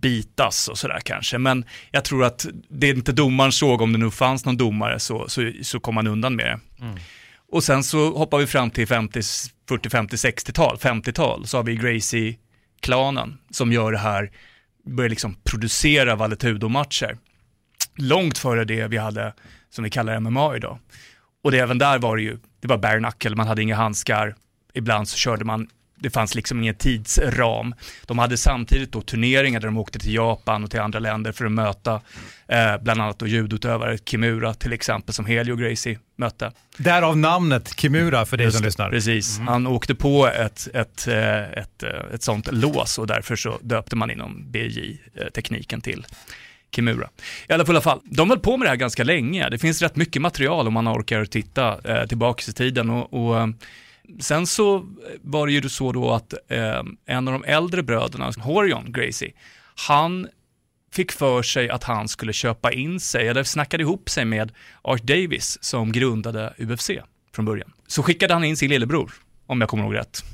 bitas 0.00 0.68
och 0.68 0.78
sådär 0.78 1.00
kanske, 1.04 1.38
men 1.38 1.64
jag 1.90 2.04
tror 2.04 2.24
att 2.24 2.46
det 2.68 2.88
inte 2.88 3.12
domaren 3.12 3.52
såg, 3.52 3.80
om 3.80 3.92
det 3.92 3.98
nu 3.98 4.10
fanns 4.10 4.44
någon 4.44 4.56
domare, 4.56 5.00
så, 5.00 5.28
så, 5.28 5.52
så 5.62 5.80
kom 5.80 5.94
man 5.94 6.06
undan 6.06 6.36
med 6.36 6.46
det. 6.46 6.60
Och 7.54 7.64
sen 7.64 7.84
så 7.84 8.18
hoppar 8.18 8.38
vi 8.38 8.46
fram 8.46 8.70
till 8.70 8.86
50, 8.86 9.20
40, 9.68 9.90
50, 9.90 10.16
60-tal, 10.16 10.76
50-tal, 10.76 11.46
så 11.46 11.56
har 11.56 11.64
vi 11.64 11.76
Gracie-klanen 11.76 13.38
som 13.50 13.72
gör 13.72 13.92
det 13.92 13.98
här, 13.98 14.30
börjar 14.86 15.10
liksom 15.10 15.36
producera 15.44 16.16
Valetudo-matcher. 16.16 17.18
Långt 17.96 18.38
före 18.38 18.64
det 18.64 18.88
vi 18.88 18.96
hade, 18.96 19.34
som 19.70 19.84
vi 19.84 19.90
kallar 19.90 20.20
MMA 20.20 20.56
idag. 20.56 20.78
Och 21.44 21.50
det, 21.50 21.58
även 21.58 21.78
där 21.78 21.98
var 21.98 22.16
det 22.16 22.22
ju, 22.22 22.38
det 22.60 22.68
var 22.68 22.78
bare 22.78 22.98
knuckle, 22.98 23.36
man 23.36 23.48
hade 23.48 23.62
inga 23.62 23.76
handskar, 23.76 24.34
ibland 24.72 25.08
så 25.08 25.16
körde 25.16 25.44
man 25.44 25.68
det 26.04 26.10
fanns 26.10 26.34
liksom 26.34 26.62
ingen 26.62 26.74
tidsram. 26.74 27.74
De 28.06 28.18
hade 28.18 28.36
samtidigt 28.36 28.92
då 28.92 29.00
turneringar 29.00 29.60
där 29.60 29.68
de 29.68 29.78
åkte 29.78 29.98
till 29.98 30.14
Japan 30.14 30.64
och 30.64 30.70
till 30.70 30.80
andra 30.80 30.98
länder 30.98 31.32
för 31.32 31.44
att 31.44 31.52
möta 31.52 32.00
eh, 32.48 32.82
bland 32.82 33.00
annat 33.00 33.18
då 33.18 33.26
judutövare, 33.26 33.98
Kimura 33.98 34.54
till 34.54 34.72
exempel, 34.72 35.14
som 35.14 35.26
Helio 35.26 35.56
Gracie 35.56 35.98
mötte. 36.16 36.52
Därav 36.76 37.16
namnet 37.16 37.80
Kimura 37.80 38.26
för 38.26 38.36
dig 38.36 38.44
Just 38.44 38.56
som 38.56 38.64
lyssnar. 38.64 38.90
Precis, 38.90 39.38
han 39.38 39.66
åkte 39.66 39.94
på 39.94 40.26
ett, 40.26 40.68
ett, 40.74 41.08
eh, 41.08 41.42
ett, 41.42 41.82
eh, 41.82 42.14
ett 42.14 42.22
sånt 42.22 42.52
lås 42.52 42.98
och 42.98 43.06
därför 43.06 43.36
så 43.36 43.58
döpte 43.62 43.96
man 43.96 44.10
inom 44.10 44.50
BJ-tekniken 44.50 45.80
till 45.80 46.06
Kimura. 46.74 47.08
I 47.48 47.52
alla 47.52 47.66
fall, 47.66 47.80
fall, 47.80 48.00
de 48.04 48.30
höll 48.30 48.38
på 48.38 48.56
med 48.56 48.66
det 48.66 48.70
här 48.70 48.76
ganska 48.76 49.04
länge. 49.04 49.48
Det 49.48 49.58
finns 49.58 49.82
rätt 49.82 49.96
mycket 49.96 50.22
material 50.22 50.66
om 50.66 50.74
man 50.74 50.88
orkar 50.88 51.24
titta 51.24 51.78
eh, 51.84 52.06
tillbaka 52.06 52.42
i 52.48 52.52
tiden. 52.52 52.90
Och, 52.90 53.12
och, 53.12 53.40
eh, 53.40 53.46
sen 54.20 54.46
så 54.46 54.86
var 55.22 55.46
det 55.46 55.52
ju 55.52 55.68
så 55.68 55.92
då 55.92 56.12
att 56.12 56.34
eh, 56.48 56.82
en 57.06 57.28
av 57.28 57.32
de 57.34 57.44
äldre 57.44 57.82
bröderna, 57.82 58.32
Horion 58.38 58.92
Gracie, 58.92 59.32
han 59.74 60.28
fick 60.92 61.12
för 61.12 61.42
sig 61.42 61.70
att 61.70 61.84
han 61.84 62.08
skulle 62.08 62.32
köpa 62.32 62.72
in 62.72 63.00
sig, 63.00 63.28
eller 63.28 63.44
snackade 63.44 63.82
ihop 63.82 64.10
sig 64.10 64.24
med 64.24 64.52
Art 64.82 65.02
Davis 65.02 65.58
som 65.60 65.92
grundade 65.92 66.54
UFC 66.58 66.90
från 67.34 67.44
början. 67.44 67.72
Så 67.86 68.02
skickade 68.02 68.34
han 68.34 68.44
in 68.44 68.56
sin 68.56 68.70
lillebror, 68.70 69.12
om 69.46 69.60
jag 69.60 69.70
kommer 69.70 69.84
ihåg 69.84 69.94
rätt. 69.94 70.24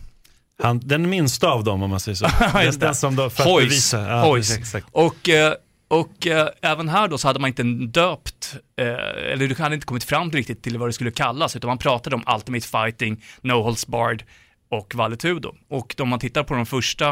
Han, 0.62 0.80
den 0.84 1.10
minsta 1.10 1.48
av 1.48 1.64
dem 1.64 1.82
om 1.82 1.90
man 1.90 2.00
säger 2.00 2.16
så. 2.16 2.26
Det. 2.52 2.80
den 2.80 2.94
som 2.94 3.16
då, 3.16 3.30
för 3.30 3.42
att 3.42 3.48
Hoys. 3.48 3.64
bevisa. 3.68 4.08
Ja, 4.08 4.24
Hoys. 4.24 4.56
exakt. 4.58 4.86
Och, 4.92 5.28
eh, 5.28 5.54
och 5.90 6.26
eh, 6.26 6.48
även 6.62 6.88
här 6.88 7.08
då 7.08 7.18
så 7.18 7.28
hade 7.28 7.40
man 7.40 7.48
inte 7.48 7.62
döpt, 8.00 8.56
eh, 8.76 9.32
eller 9.32 9.48
du 9.48 9.54
hade 9.54 9.74
inte 9.74 9.86
kommit 9.86 10.04
fram 10.04 10.30
riktigt 10.30 10.62
till 10.62 10.78
vad 10.78 10.88
det 10.88 10.92
skulle 10.92 11.10
kallas, 11.10 11.56
utan 11.56 11.68
man 11.68 11.78
pratade 11.78 12.16
om 12.16 12.24
Ultimate 12.34 12.66
Fighting, 12.66 13.24
No 13.40 13.52
Holds 13.52 13.86
Barred 13.86 14.22
och 14.68 14.94
Valetudo. 14.94 15.54
Och 15.68 15.94
om 16.00 16.08
man 16.08 16.18
tittar 16.18 16.42
på 16.42 16.54
de 16.54 16.66
första 16.66 17.10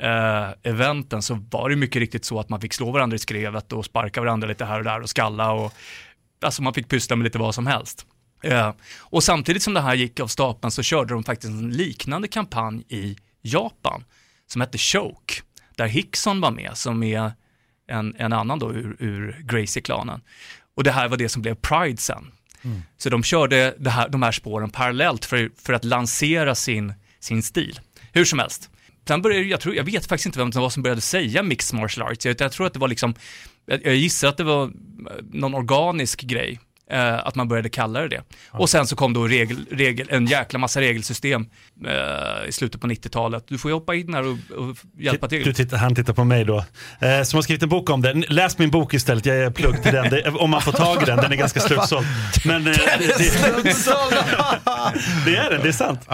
eh, 0.00 0.48
eventen 0.62 1.22
så 1.22 1.38
var 1.50 1.68
det 1.68 1.76
mycket 1.76 2.00
riktigt 2.00 2.24
så 2.24 2.40
att 2.40 2.48
man 2.48 2.60
fick 2.60 2.74
slå 2.74 2.90
varandra 2.90 3.14
i 3.14 3.18
skrevet 3.18 3.72
och 3.72 3.84
sparka 3.84 4.20
varandra 4.20 4.48
lite 4.48 4.64
här 4.64 4.78
och 4.78 4.84
där 4.84 5.00
och 5.00 5.10
skalla 5.10 5.52
och 5.52 5.72
alltså 6.44 6.62
man 6.62 6.74
fick 6.74 6.88
pyssla 6.88 7.16
med 7.16 7.24
lite 7.24 7.38
vad 7.38 7.54
som 7.54 7.66
helst. 7.66 8.06
Eh, 8.42 8.72
och 8.98 9.22
samtidigt 9.22 9.62
som 9.62 9.74
det 9.74 9.80
här 9.80 9.94
gick 9.94 10.20
av 10.20 10.26
stapeln 10.26 10.70
så 10.70 10.82
körde 10.82 11.14
de 11.14 11.24
faktiskt 11.24 11.52
en 11.52 11.70
liknande 11.70 12.28
kampanj 12.28 12.84
i 12.88 13.16
Japan 13.42 14.04
som 14.46 14.60
hette 14.60 14.78
Choke, 14.78 15.34
där 15.76 15.86
Hickson 15.86 16.40
var 16.40 16.50
med 16.50 16.70
som 16.74 17.02
är 17.02 17.32
en, 17.88 18.14
en 18.18 18.32
annan 18.32 18.58
då 18.58 18.72
ur, 18.72 18.96
ur 18.98 19.40
Gracie-klanen. 19.44 20.20
Och 20.76 20.84
det 20.84 20.90
här 20.90 21.08
var 21.08 21.16
det 21.16 21.28
som 21.28 21.42
blev 21.42 21.54
Pride 21.54 21.96
sen. 21.96 22.32
Så 22.96 23.10
de 23.10 23.22
körde 23.22 23.74
här, 23.86 24.08
de 24.08 24.22
här 24.22 24.32
spåren 24.32 24.70
parallellt 24.70 25.24
för, 25.24 25.50
för 25.64 25.72
att 25.72 25.84
lansera 25.84 26.54
sin, 26.54 26.94
sin 27.20 27.42
stil. 27.42 27.80
Hur 28.12 28.24
som 28.24 28.38
helst. 28.38 28.70
Sen 29.08 29.22
började, 29.22 29.44
jag, 29.44 29.60
tror, 29.60 29.74
jag 29.74 29.84
vet 29.84 30.06
faktiskt 30.06 30.26
inte 30.26 30.38
vem 30.38 30.50
det 30.50 30.58
var 30.58 30.70
som 30.70 30.82
började 30.82 31.00
säga 31.00 31.42
mixed 31.42 31.80
martial 31.80 32.12
arts. 32.12 32.26
Jag, 32.26 32.40
jag 32.40 32.52
tror 32.52 32.66
att 32.66 32.72
det 32.72 32.78
var 32.78 32.88
liksom, 32.88 33.14
jag, 33.66 33.86
jag 33.86 33.94
gissar 33.94 34.28
att 34.28 34.36
det 34.36 34.44
var 34.44 34.64
eh, 34.64 34.70
någon 35.32 35.54
organisk 35.54 36.20
grej. 36.20 36.60
Eh, 36.90 37.26
att 37.26 37.34
man 37.34 37.48
började 37.48 37.68
kalla 37.68 38.00
det 38.00 38.08
det. 38.08 38.22
Och 38.50 38.70
sen 38.70 38.86
så 38.86 38.96
kom 38.96 39.12
då 39.12 39.26
regel, 39.26 39.66
regel, 39.70 40.06
en 40.10 40.26
jäkla 40.26 40.58
massa 40.58 40.80
regelsystem 40.80 41.46
eh, 41.86 42.48
i 42.48 42.52
slutet 42.52 42.80
på 42.80 42.86
90-talet. 42.86 43.44
Du 43.48 43.58
får 43.58 43.70
ju 43.70 43.74
hoppa 43.74 43.94
in 43.94 44.14
här 44.14 44.22
och, 44.26 44.58
och 44.58 44.76
hjälpa 44.98 45.28
till. 45.28 45.44
Du 45.44 45.52
tittar, 45.52 45.76
han 45.76 45.94
tittar 45.94 46.12
på 46.12 46.24
mig 46.24 46.44
då. 46.44 46.64
Eh, 47.00 47.22
som 47.22 47.36
har 47.36 47.42
skrivit 47.42 47.62
en 47.62 47.68
bok 47.68 47.90
om 47.90 48.02
det. 48.02 48.12
Läs 48.12 48.58
min 48.58 48.70
bok 48.70 48.94
istället, 48.94 49.26
jag 49.26 49.36
är 49.36 49.50
plugg 49.50 49.82
till 49.82 49.92
den. 49.92 50.10
Det, 50.10 50.30
om 50.30 50.50
man 50.50 50.62
får 50.62 50.72
tag 50.72 51.02
i 51.02 51.04
den, 51.04 51.16
den 51.16 51.32
är 51.32 51.36
ganska 51.36 51.60
slutsåld. 51.68 52.06
Men 52.44 52.66
eh, 52.66 52.72
det, 52.72 53.18
det, 53.18 53.18
det 55.24 55.36
är 55.36 55.50
den, 55.50 55.62
det 55.62 55.68
är 55.68 55.72
sant. 55.72 56.00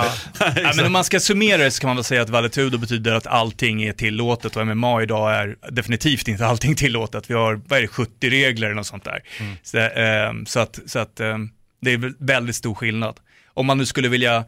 Ja, 0.56 0.72
men 0.76 0.86
om 0.86 0.92
man 0.92 1.04
ska 1.04 1.20
summera 1.20 1.62
det 1.62 1.70
så 1.70 1.80
kan 1.80 1.88
man 1.88 1.96
väl 1.96 2.04
säga 2.04 2.22
att 2.22 2.30
Valetudo 2.30 2.78
betyder 2.78 3.14
att 3.14 3.26
allting 3.26 3.82
är 3.82 3.92
tillåtet 3.92 4.56
och 4.56 4.66
MMA 4.66 5.02
idag 5.02 5.34
är 5.34 5.56
definitivt 5.70 6.28
inte 6.28 6.46
allting 6.46 6.76
tillåtet. 6.76 7.30
Vi 7.30 7.34
har, 7.34 7.60
vad 7.68 7.78
är 7.78 7.82
det, 7.82 7.88
70 7.88 8.30
regler 8.30 8.66
eller 8.66 8.76
något 8.76 8.86
sånt 8.86 9.04
där. 9.04 9.20
Så, 9.62 9.78
ehm, 9.78 10.46
så 10.60 10.64
att, 10.64 10.90
så 10.90 10.98
att 10.98 11.20
ehm, 11.20 11.50
det 11.80 11.90
är 11.90 11.98
väl 11.98 12.14
väldigt 12.18 12.56
stor 12.56 12.74
skillnad. 12.74 13.20
Om 13.54 13.66
man 13.66 13.78
nu 13.78 13.86
skulle 13.86 14.08
vilja 14.08 14.44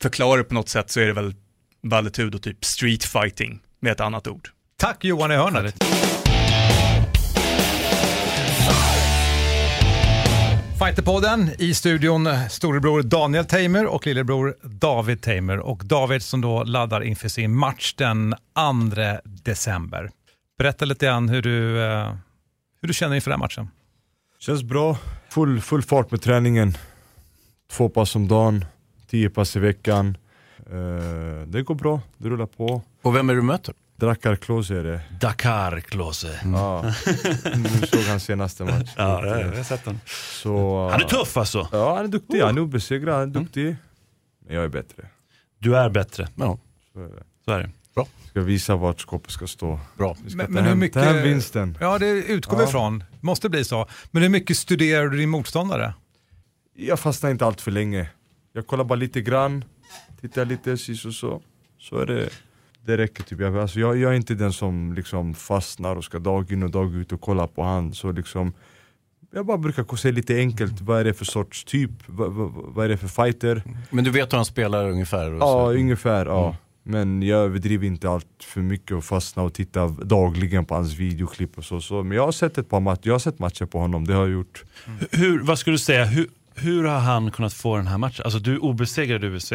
förklara 0.00 0.36
det 0.36 0.44
på 0.44 0.54
något 0.54 0.68
sätt 0.68 0.90
så 0.90 1.00
är 1.00 1.06
det 1.06 1.12
väl 1.12 1.34
Valetudo 1.82 2.38
typ 2.38 2.64
street 2.64 3.04
fighting 3.04 3.60
med 3.80 3.92
ett 3.92 4.00
annat 4.00 4.26
ord. 4.26 4.48
Tack 4.76 5.04
Johan 5.04 5.32
i 5.32 5.34
hörnet. 5.34 5.74
Fighterpodden 10.78 11.50
i 11.58 11.74
studion 11.74 12.28
storebror 12.50 13.02
Daniel 13.02 13.44
Tamer 13.44 13.86
och 13.86 14.06
lillebror 14.06 14.56
David 14.62 15.22
Tamer. 15.22 15.58
Och 15.58 15.84
David 15.84 16.22
som 16.22 16.40
då 16.40 16.64
laddar 16.64 17.00
inför 17.00 17.28
sin 17.28 17.54
match 17.54 17.94
den 17.94 18.34
2 18.54 18.96
december. 19.24 20.10
Berätta 20.58 20.84
lite 20.84 21.06
grann 21.06 21.28
hur 21.28 21.42
du, 21.42 21.84
eh, 21.84 22.14
hur 22.80 22.88
du 22.88 22.94
känner 22.94 23.14
inför 23.14 23.30
den 23.30 23.40
matchen. 23.40 23.70
Känns 24.38 24.62
bra, 24.62 24.98
full, 25.36 25.60
full 25.60 25.82
fart 25.82 26.10
med 26.10 26.22
träningen. 26.22 26.76
Två 27.70 27.88
pass 27.88 28.16
om 28.16 28.28
dagen, 28.28 28.64
tio 29.10 29.30
pass 29.30 29.56
i 29.56 29.58
veckan. 29.58 30.16
Eh, 30.58 31.46
det 31.46 31.62
går 31.62 31.74
bra, 31.74 32.00
det 32.16 32.28
rullar 32.28 32.46
på. 32.46 32.82
Och 33.02 33.16
vem 33.16 33.30
är 33.30 33.34
du 33.34 33.42
möter? 33.42 33.74
Drakkar 33.96 34.36
Klose 34.36 34.74
är 34.78 34.84
det. 34.84 35.00
Dakar 35.20 35.80
Klose. 35.80 36.40
Ja. 36.44 36.82
Nu 37.56 37.86
såg 37.86 38.00
han 38.00 38.20
senaste 38.20 38.64
match. 38.64 38.90
Ja, 38.96 39.20
det 39.20 39.30
har 39.30 39.38
jag 39.56 39.66
sett 39.66 39.84
den. 39.84 40.00
Så, 40.42 40.88
Han 40.88 41.00
är 41.00 41.04
tuff 41.04 41.36
alltså. 41.36 41.68
Ja, 41.72 41.96
han 41.96 42.04
är 42.04 42.08
duktig. 42.08 42.40
Han 42.40 42.56
är 42.56 42.60
obesegrad, 42.60 43.14
han 43.14 43.28
är 43.28 43.40
duktig. 43.40 43.76
Men 44.46 44.54
jag 44.54 44.64
är 44.64 44.68
bättre. 44.68 45.06
Du 45.58 45.76
är 45.76 45.90
bättre. 45.90 46.28
Ja. 46.36 46.58
Så 46.92 47.00
är 47.00 47.08
det. 47.08 47.22
Så 47.44 47.50
är 47.50 47.58
det. 47.58 47.70
Ska 48.30 48.40
visa 48.40 48.76
vart 48.76 49.00
skåpet 49.00 49.30
ska 49.30 49.46
stå. 49.46 49.80
Bra. 49.98 50.16
Vi 50.24 50.30
ska 50.30 50.36
Men- 50.36 50.46
ta, 50.46 50.52
men 50.52 50.62
hur 50.62 50.70
hem, 50.70 50.78
mycket- 50.78 50.94
ta 50.94 51.00
hem 51.00 51.22
vinsten. 51.22 51.78
Ja, 51.80 51.98
det 51.98 52.06
utgår 52.08 52.56
vi 52.56 52.62
Ja. 52.62 52.68
ifrån. 52.68 53.04
Måste 53.20 53.48
bli 53.48 53.64
så. 53.64 53.86
Men 54.10 54.22
hur 54.22 54.28
mycket 54.28 54.56
studerar 54.56 55.08
du 55.08 55.18
din 55.18 55.28
motståndare? 55.30 55.94
Jag 56.76 57.00
fastnar 57.00 57.30
inte 57.30 57.46
allt 57.46 57.60
för 57.60 57.70
länge. 57.70 58.10
Jag 58.52 58.66
kollar 58.66 58.84
bara 58.84 58.94
lite 58.94 59.20
grann, 59.20 59.64
tittar 60.20 60.44
lite, 60.44 60.76
sis 60.78 61.04
och 61.04 61.14
så. 61.14 61.42
Så 61.78 61.98
är 61.98 62.06
det, 62.06 62.28
det 62.84 62.96
räcker 62.96 63.22
typ. 63.22 63.40
Jag, 63.40 63.56
alltså 63.58 63.80
jag, 63.80 63.96
jag 63.98 64.12
är 64.12 64.16
inte 64.16 64.34
den 64.34 64.52
som 64.52 64.92
liksom 64.94 65.34
fastnar 65.34 65.96
och 65.96 66.04
ska 66.04 66.18
dag 66.18 66.52
in 66.52 66.62
och 66.62 66.70
dag 66.70 66.94
ut 66.94 67.12
och 67.12 67.20
kolla 67.20 67.46
på 67.46 67.62
han. 67.62 67.92
Så 67.94 68.12
liksom, 68.12 68.52
jag 69.34 69.46
bara 69.46 69.58
brukar 69.58 69.96
säga 69.96 70.12
lite 70.12 70.36
enkelt, 70.36 70.80
vad 70.80 71.00
är 71.00 71.04
det 71.04 71.14
för 71.14 71.24
sorts 71.24 71.64
typ? 71.64 71.90
Vad, 72.06 72.32
vad, 72.32 72.50
vad 72.52 72.84
är 72.84 72.88
det 72.88 72.96
för 72.96 73.08
fighter? 73.08 73.62
Men 73.90 74.04
du 74.04 74.10
vet 74.10 74.32
hur 74.32 74.36
han 74.36 74.44
spelar 74.44 74.88
ungefär? 74.90 75.30
Och 75.32 75.40
Ja, 75.40 75.46
så. 75.66 75.72
ungefär. 75.72 76.26
Ja. 76.26 76.56
Men 76.88 77.22
jag 77.22 77.40
överdriver 77.40 77.86
inte 77.86 78.10
allt 78.10 78.26
för 78.44 78.60
mycket 78.60 78.96
och 78.96 79.04
fastnar 79.04 79.44
och 79.44 79.54
tittar 79.54 80.04
dagligen 80.04 80.64
på 80.64 80.74
hans 80.74 80.94
videoklipp 80.94 81.58
och 81.58 81.64
så. 81.64 81.80
så. 81.80 82.02
Men 82.02 82.16
jag 82.16 82.24
har 82.24 82.32
sett 82.32 82.58
ett 82.58 82.68
par 82.68 82.80
matcher, 82.80 83.00
jag 83.02 83.14
har 83.14 83.18
sett 83.18 83.38
matcher 83.38 83.64
på 83.66 83.78
honom, 83.78 84.06
det 84.06 84.14
har 84.14 84.20
jag 84.22 84.30
gjort. 84.30 84.64
Hur, 85.10 85.40
vad 85.42 85.58
skulle 85.58 85.74
du 85.74 85.78
säga, 85.78 86.04
hur, 86.04 86.28
hur 86.54 86.84
har 86.84 86.98
han 86.98 87.30
kunnat 87.30 87.52
få 87.52 87.76
den 87.76 87.86
här 87.86 87.98
matchen? 87.98 88.22
Alltså 88.24 88.38
du 88.38 88.54
är 88.54 88.64
obesegrad 88.64 89.24
i 89.24 89.28
UFC. 89.28 89.52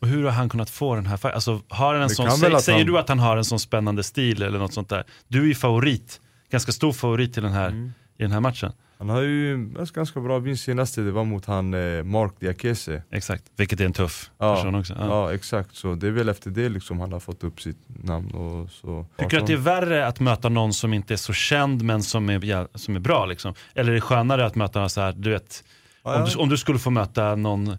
Och 0.00 0.08
hur 0.08 0.24
har 0.24 0.30
han 0.30 0.48
kunnat 0.48 0.70
få 0.70 0.94
den 0.94 1.06
här 1.06 1.16
fighten? 1.16 1.34
Alltså, 1.34 1.60
har 1.68 1.92
han 1.94 2.02
en 2.02 2.08
Det 2.08 2.14
sån, 2.14 2.30
sä, 2.30 2.60
säger 2.60 2.78
han- 2.78 2.86
du 2.86 2.98
att 2.98 3.08
han 3.08 3.18
har 3.18 3.36
en 3.36 3.44
sån 3.44 3.60
spännande 3.60 4.02
stil 4.02 4.42
eller 4.42 4.58
något 4.58 4.72
sånt 4.74 4.88
där? 4.88 5.04
Du 5.28 5.42
är 5.42 5.46
ju 5.46 5.54
favorit, 5.54 6.20
ganska 6.50 6.72
stor 6.72 6.92
favorit 6.92 7.38
i 7.38 7.40
den 7.40 7.52
här, 7.52 7.68
Mm. 7.68 7.92
i 8.18 8.22
den 8.22 8.32
här 8.32 8.40
matchen. 8.40 8.72
Han 8.98 9.08
har 9.08 9.20
ju 9.20 9.54
en 9.54 9.76
ganska 9.94 10.20
bra 10.20 10.38
vinst 10.38 10.64
senaste, 10.64 11.00
det 11.00 11.10
var 11.10 11.24
mot 11.24 11.46
han 11.46 11.74
eh, 11.74 12.02
Mark 12.04 12.32
Diakese. 12.40 13.02
Exakt, 13.10 13.44
vilket 13.56 13.80
är 13.80 13.84
en 13.84 13.92
tuff 13.92 14.30
Ja, 14.38 14.56
person 14.56 14.74
också. 14.74 14.94
Ja. 14.98 15.06
ja. 15.06 15.34
exakt, 15.34 15.74
så 15.74 15.94
det 15.94 16.06
är 16.06 16.10
väl 16.10 16.28
efter 16.28 16.50
det 16.50 16.68
liksom 16.68 17.00
han 17.00 17.12
har 17.12 17.20
fått 17.20 17.44
upp 17.44 17.60
sitt 17.60 17.78
namn 17.86 18.30
och 18.30 18.70
så. 18.70 19.06
Tycker 19.16 19.36
du 19.36 19.40
att 19.42 19.46
det 19.46 19.52
är 19.52 19.56
värre 19.56 20.06
att 20.06 20.20
möta 20.20 20.48
någon 20.48 20.72
som 20.72 20.94
inte 20.94 21.14
är 21.14 21.16
så 21.16 21.32
känd 21.32 21.82
men 21.82 22.02
som 22.02 22.30
är, 22.30 22.78
som 22.78 22.96
är 22.96 23.00
bra 23.00 23.26
liksom? 23.26 23.54
Eller 23.74 23.90
är 23.90 23.94
det 23.94 24.00
skönare 24.00 24.46
att 24.46 24.54
möta 24.54 24.80
någon 24.80 24.90
så 24.90 25.00
här, 25.00 25.12
du 25.12 25.30
vet, 25.30 25.64
Ja, 26.02 26.18
om, 26.22 26.24
du, 26.24 26.36
om 26.38 26.48
du 26.48 26.56
skulle 26.56 26.78
få 26.78 26.90
möta 26.90 27.34
någon 27.34 27.78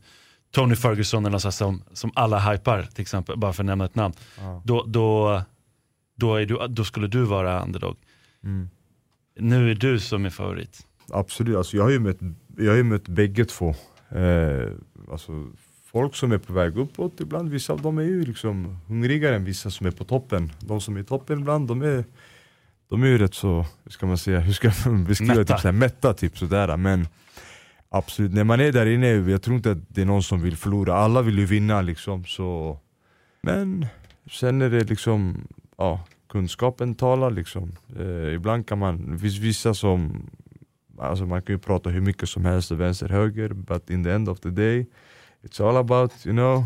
Tony 0.51 0.76
Ferguson 0.76 1.26
eller 1.26 1.38
så 1.38 1.51
som, 1.51 1.84
som 1.93 2.11
alla 2.15 2.39
hypar 2.51 2.84
till 2.84 3.01
exempel, 3.01 3.38
bara 3.38 3.53
för 3.53 3.63
att 3.63 3.67
nämna 3.67 3.86
ett 3.86 3.95
namn. 3.95 4.13
Då, 4.63 4.84
då, 4.88 5.41
då, 6.17 6.36
är 6.36 6.45
du, 6.45 6.67
då 6.67 6.84
skulle 6.84 7.07
du 7.07 7.24
vara 7.24 7.63
underdog. 7.63 7.97
Mm. 8.43 8.70
Nu 9.39 9.72
är 9.72 9.76
du 9.76 9.99
som 9.99 10.26
är 10.26 10.30
favorit. 10.30 10.86
Absolut, 11.12 11.57
alltså 11.57 11.78
jag 11.78 11.84
har 11.84 11.91
ju 11.91 11.99
mött, 11.99 12.20
jag 12.57 12.72
har 12.72 12.78
ju 12.78 12.84
mött 12.84 13.07
bägge 13.07 13.45
två. 13.45 13.76
Eh, 14.10 14.68
alltså, 15.12 15.47
folk 15.86 16.16
som 16.16 16.32
är 16.32 16.38
på 16.38 16.53
väg 16.53 16.78
uppåt 16.78 17.20
ibland, 17.20 17.49
vissa 17.49 17.74
av 17.74 17.82
dem 17.82 17.97
är 17.97 18.03
ju 18.03 18.26
liksom 18.26 18.78
hungrigare 18.88 19.36
än 19.36 19.45
vissa 19.45 19.70
som 19.70 19.88
är 19.88 19.91
på 19.91 20.03
toppen. 20.03 20.51
De 20.60 20.82
som 20.82 20.95
är 20.95 20.99
i 20.99 21.03
toppen 21.03 21.39
ibland, 21.39 21.68
de 21.68 21.82
är, 21.82 22.05
de 22.89 23.03
är 23.03 23.07
ju 23.07 23.18
rätt 23.18 23.34
så, 23.34 23.66
hur 23.84 23.91
ska 23.91 24.05
man 24.05 24.18
säga, 24.18 24.39
hur 24.39 24.53
ska 24.53 24.72
man 24.86 25.03
beskriva 25.07 25.36
Mätta. 25.36 25.53
Typ, 25.53 25.62
såhär, 25.62 25.74
mätta 25.74 26.14
typ 26.14 26.38
sådär. 26.38 26.78
Men 26.78 27.07
Absolut, 27.91 28.34
när 28.34 28.43
man 28.43 28.60
är 28.60 28.72
där 28.72 28.86
inne, 28.86 29.07
jag 29.07 29.41
tror 29.41 29.55
inte 29.55 29.72
att 29.72 29.78
det 29.88 30.01
är 30.01 30.05
någon 30.05 30.24
som 30.24 30.41
vill 30.41 30.57
förlora, 30.57 30.95
alla 30.95 31.22
vill 31.22 31.38
ju 31.39 31.45
vinna 31.45 31.82
liksom 31.82 32.26
så 32.26 32.80
Men 33.41 33.86
sen 34.32 34.62
är 34.62 34.70
det 34.70 34.84
liksom, 34.84 35.47
ja, 35.78 36.05
kunskapen 36.30 36.95
talar 36.95 37.32
liksom 37.32 37.72
eh, 37.99 38.34
Ibland 38.34 38.68
kan 38.68 38.80
man, 38.80 39.12
det 39.12 39.20
finns 39.20 39.38
vissa 39.38 39.74
som 39.74 40.30
Alltså 41.00 41.26
man 41.26 41.41
kan 41.41 41.56
ju 41.56 41.60
prata 41.60 41.89
hur 41.89 42.02
mycket 42.02 42.30
som 42.30 42.45
helst, 42.45 42.72
vänster, 42.72 43.10
höger, 43.10 43.54
but 43.54 43.89
in 43.89 44.04
the 44.04 44.12
end 44.12 44.30
of 44.30 44.39
the 44.39 44.50
day 44.50 44.86
It's 45.43 45.62
all 45.62 45.78
about, 45.78 46.26
you 46.26 46.34
know 46.34 46.66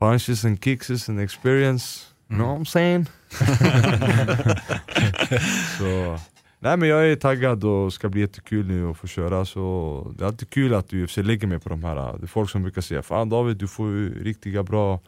Punches 0.00 0.44
and 0.44 0.64
kicks 0.64 1.08
and 1.08 1.20
experience, 1.20 2.06
you 2.30 2.38
know 2.38 2.48
what 2.48 2.58
I'm 2.58 2.64
saying? 2.64 3.06
så, 5.78 6.18
nej 6.58 6.76
men 6.76 6.88
jag 6.88 7.10
är 7.10 7.16
taggad 7.16 7.64
och 7.64 7.92
ska 7.92 8.08
bli 8.08 8.20
jättekul 8.20 8.66
nu 8.66 8.90
att 8.90 8.96
få 8.96 9.06
köra. 9.06 9.44
Så 9.44 10.14
Det 10.18 10.24
är 10.24 10.28
alltid 10.28 10.50
kul 10.50 10.74
att 10.74 10.92
UFC 10.92 11.16
lägger 11.16 11.46
mig 11.46 11.58
på 11.58 11.68
de 11.68 11.84
här, 11.84 11.94
det 11.94 12.24
är 12.24 12.26
folk 12.26 12.50
som 12.50 12.62
brukar 12.62 12.80
säga 12.80 13.02
Fan 13.02 13.28
David 13.28 13.56
du 13.56 13.68
får 13.68 13.88
ju 13.88 14.24
riktiga 14.24 14.62
bra 14.62 15.00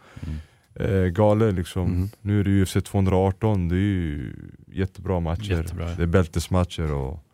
eh, 0.74 1.05
galor 1.05 1.53
liksom. 1.53 2.11
Nu 2.20 2.41
är 2.41 2.45
det 2.45 2.62
UFC 2.62 2.76
218, 2.85 3.68
det 3.68 3.76
är 3.76 3.79
ju 3.79 4.33
jättebra 4.66 5.20
matcher. 5.20 5.51
Jättebra. 5.51 5.87
Det 5.97 6.03
är 6.03 6.07
bältesmatcher 6.07 6.93
och 6.93 7.24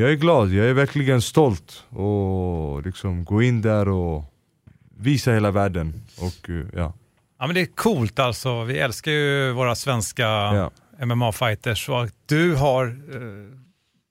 jag 0.00 0.10
är 0.10 0.14
glad, 0.14 0.50
jag 0.52 0.66
är 0.66 0.72
verkligen 0.74 1.22
stolt 1.22 1.84
och 1.88 2.82
liksom 2.86 3.24
gå 3.24 3.42
in 3.42 3.62
där 3.62 3.88
och 3.88 4.24
visa 4.98 5.32
hela 5.32 5.50
världen 5.50 6.02
och 6.18 6.50
eh, 6.50 6.64
ja 6.74 6.92
Ja 7.38 7.46
men 7.46 7.54
det 7.54 7.60
är 7.60 7.66
coolt 7.66 8.18
alltså. 8.18 8.64
Vi 8.64 8.78
älskar 8.78 9.12
ju 9.12 9.52
våra 9.52 9.74
svenska 9.74 10.22
Ja. 10.26 10.70
MMA-fighters 10.98 11.88
och 11.90 12.02
att 12.04 12.14
du 12.26 12.54
har 12.54 12.86
eh, 12.86 13.58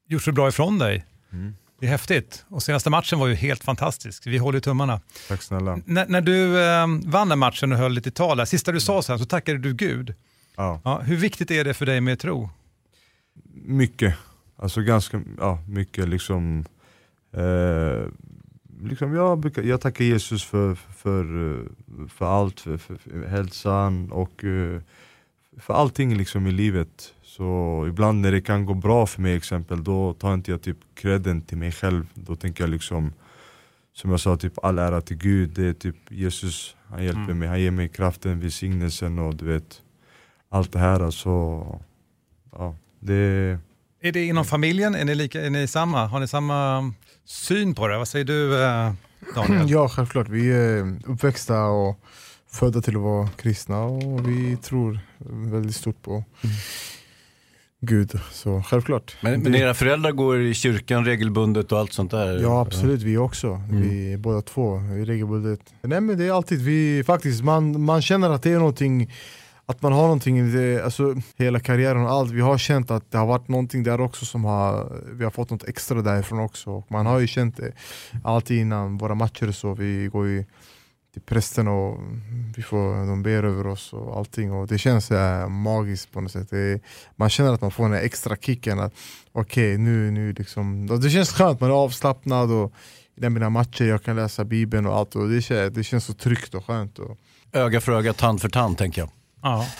gjort 0.07 0.23
så 0.23 0.31
bra 0.31 0.47
ifrån 0.49 0.79
dig. 0.79 1.05
Mm. 1.31 1.55
Det 1.79 1.85
är 1.87 1.89
häftigt. 1.91 2.45
Och 2.49 2.63
senaste 2.63 2.89
matchen 2.89 3.19
var 3.19 3.27
ju 3.27 3.33
helt 3.35 3.63
fantastisk. 3.63 4.27
Vi 4.27 4.37
håller 4.37 4.59
tummarna. 4.59 5.01
Tack 5.27 5.41
snälla 5.41 5.73
N- 5.73 6.05
när 6.07 6.21
du 6.21 6.63
eh, 6.63 6.87
vann 7.11 7.29
den 7.29 7.39
matchen 7.39 7.71
och 7.71 7.77
höll 7.77 7.91
lite 7.91 8.11
tal, 8.11 8.37
där, 8.37 8.45
sista 8.45 8.71
du 8.71 8.79
sa 8.79 9.01
sen 9.01 9.19
så 9.19 9.25
tackade 9.25 9.57
du 9.57 9.73
Gud. 9.73 10.13
ja. 10.55 10.81
Ja, 10.83 10.99
hur 10.99 11.17
viktigt 11.17 11.51
är 11.51 11.63
det 11.63 11.73
för 11.73 11.85
dig 11.85 12.01
med 12.01 12.19
tro? 12.19 12.49
Mycket, 13.53 14.15
alltså 14.61 14.81
ganska 14.81 15.21
ja, 15.37 15.59
mycket 15.67 16.09
liksom, 16.09 16.65
eh, 17.33 18.05
liksom 18.81 19.13
jag, 19.13 19.39
brukar, 19.39 19.63
jag 19.63 19.81
tackar 19.81 20.05
Jesus 20.05 20.43
för, 20.43 20.75
för, 20.75 21.51
eh, 21.51 21.65
för 22.07 22.25
allt, 22.25 22.59
för, 22.59 22.77
för, 22.77 22.95
för 22.95 23.27
hälsan 23.27 24.11
och 24.11 24.43
eh, 24.43 24.81
för 25.57 25.73
allting 25.73 26.17
liksom 26.17 26.47
i 26.47 26.51
livet. 26.51 27.13
Så 27.23 27.85
ibland 27.87 28.21
när 28.21 28.31
det 28.31 28.41
kan 28.41 28.65
gå 28.65 28.73
bra 28.73 29.05
för 29.05 29.21
mig 29.21 29.35
exempel, 29.35 29.83
då 29.83 30.13
tar 30.13 30.33
inte 30.33 30.51
jag 30.51 30.61
typ 30.61 30.77
credden 30.93 31.41
till 31.41 31.57
mig 31.57 31.71
själv. 31.71 32.05
Då 32.13 32.35
tänker 32.35 32.63
jag 32.63 32.71
liksom, 32.71 33.13
som 33.93 34.11
jag 34.11 34.19
sa, 34.19 34.37
typ 34.37 34.63
all 34.63 34.79
ära 34.79 35.01
till 35.01 35.17
Gud. 35.17 35.49
Det 35.49 35.65
är 35.65 35.73
typ 35.73 35.95
Jesus, 36.09 36.75
han 36.87 37.03
hjälper 37.03 37.21
Mm. 37.21 37.39
mig, 37.39 37.47
han 37.47 37.61
ger 37.61 37.71
mig 37.71 37.89
kraften, 37.89 38.39
välsignelsen 38.39 39.19
och 39.19 39.35
du 39.35 39.45
vet, 39.45 39.81
allt 40.49 40.71
det 40.71 40.79
här. 40.79 40.99
Alltså, 40.99 41.29
ja, 42.51 42.75
det 42.99 43.59
Är 44.03 44.11
det 44.11 44.25
inom 44.25 44.45
familjen? 44.45 44.95
Är 44.95 45.05
ni, 45.05 45.15
lika, 45.15 45.41
är 45.41 45.49
ni 45.49 45.67
samma? 45.67 46.05
Har 46.05 46.19
ni 46.19 46.27
samma 46.27 46.91
syn 47.25 47.75
på 47.75 47.87
det? 47.87 47.97
Vad 47.97 48.07
säger 48.07 48.25
du 48.25 48.63
eh, 48.63 48.93
Daniel? 49.35 49.71
Ja, 49.71 49.89
självklart. 49.89 50.29
Vi 50.29 50.51
är 50.51 50.99
uppväxta 51.05 51.63
och 51.63 51.99
födda 52.51 52.81
till 52.81 52.95
att 52.95 53.01
vara 53.01 53.27
kristna 53.27 53.83
och 53.83 54.29
vi 54.29 54.57
tror 54.57 54.99
väldigt 55.51 55.75
stort 55.75 56.01
på 56.01 56.23
Gud. 57.81 58.19
Så 58.31 58.63
självklart. 58.63 59.15
Men, 59.21 59.41
men 59.41 59.55
era 59.55 59.73
föräldrar 59.73 60.11
går 60.11 60.41
i 60.41 60.53
kyrkan 60.53 61.05
regelbundet 61.05 61.71
och 61.71 61.79
allt 61.79 61.93
sånt 61.93 62.11
där? 62.11 62.39
Ja 62.41 62.61
absolut, 62.61 63.01
vi 63.01 63.17
också. 63.17 63.61
Vi 63.69 64.17
båda 64.17 64.41
två, 64.41 64.77
vi 64.77 65.05
regelbundet. 65.05 65.59
Nej 65.81 66.01
men 66.01 66.17
det 66.17 66.25
är 66.25 66.31
alltid, 66.31 66.61
vi 66.61 67.03
faktiskt, 67.03 67.43
man, 67.43 67.83
man 67.83 68.01
känner 68.01 68.29
att 68.29 68.43
det 68.43 68.51
är 68.51 68.59
någonting 68.59 69.11
att 69.71 69.81
man 69.81 69.93
har 69.93 70.01
någonting, 70.01 70.39
i 70.39 70.51
det, 70.51 70.83
alltså 70.83 71.15
hela 71.37 71.59
karriären 71.59 72.03
och 72.03 72.11
allt, 72.11 72.31
vi 72.31 72.41
har 72.41 72.57
känt 72.57 72.91
att 72.91 73.11
det 73.11 73.17
har 73.17 73.25
varit 73.25 73.47
någonting 73.47 73.83
där 73.83 74.01
också 74.01 74.25
som 74.25 74.45
har, 74.45 75.01
vi 75.13 75.23
har 75.23 75.31
fått 75.31 75.49
något 75.49 75.63
extra 75.63 76.01
därifrån 76.01 76.39
också. 76.39 76.71
Och 76.71 76.91
man 76.91 77.05
har 77.05 77.19
ju 77.19 77.27
känt 77.27 77.57
det 77.57 77.71
alltid 78.23 78.57
innan 78.57 78.97
våra 78.97 79.15
matcher 79.15 79.47
och 79.47 79.55
så, 79.55 79.73
vi 79.73 80.07
går 80.07 80.27
ju 80.27 80.45
till 81.13 81.21
prästen 81.21 81.67
och 81.67 81.99
vi 82.55 82.63
får, 82.63 83.07
de 83.07 83.23
ber 83.23 83.43
över 83.43 83.67
oss 83.67 83.93
och 83.93 84.17
allting 84.17 84.51
och 84.51 84.67
det 84.67 84.77
känns 84.77 85.11
äh, 85.11 85.49
magiskt 85.49 86.11
på 86.11 86.21
något 86.21 86.31
sätt. 86.31 86.49
Det, 86.49 86.81
man 87.15 87.29
känner 87.29 87.53
att 87.53 87.61
man 87.61 87.71
får 87.71 87.83
den 87.83 87.93
här 87.93 88.01
extra 88.01 88.35
kicken 88.35 88.79
att 88.79 88.93
okej 89.31 89.77
nu, 89.77 90.11
nu 90.11 90.33
liksom, 90.33 90.87
det 91.01 91.09
känns 91.09 91.29
skönt, 91.29 91.59
man 91.59 91.69
är 91.69 91.73
avslappnad 91.73 92.51
och 92.51 92.73
i 93.15 93.29
mina 93.29 93.49
matcher 93.49 93.85
jag 93.85 94.03
kan 94.03 94.15
läsa 94.15 94.43
bibeln 94.45 94.85
och 94.85 94.97
allt 94.97 95.15
och 95.15 95.29
det 95.29 95.41
känns, 95.41 95.73
det 95.73 95.83
känns 95.83 96.05
så 96.05 96.13
tryggt 96.13 96.55
och 96.55 96.65
skönt. 96.65 96.99
Och, 96.99 97.17
Öga 97.53 97.81
för 97.81 97.91
öga, 97.91 98.13
tand 98.13 98.41
för 98.41 98.49
tand 98.49 98.77
tänker 98.77 99.01
jag. 99.01 99.20
Ja. 99.43 99.67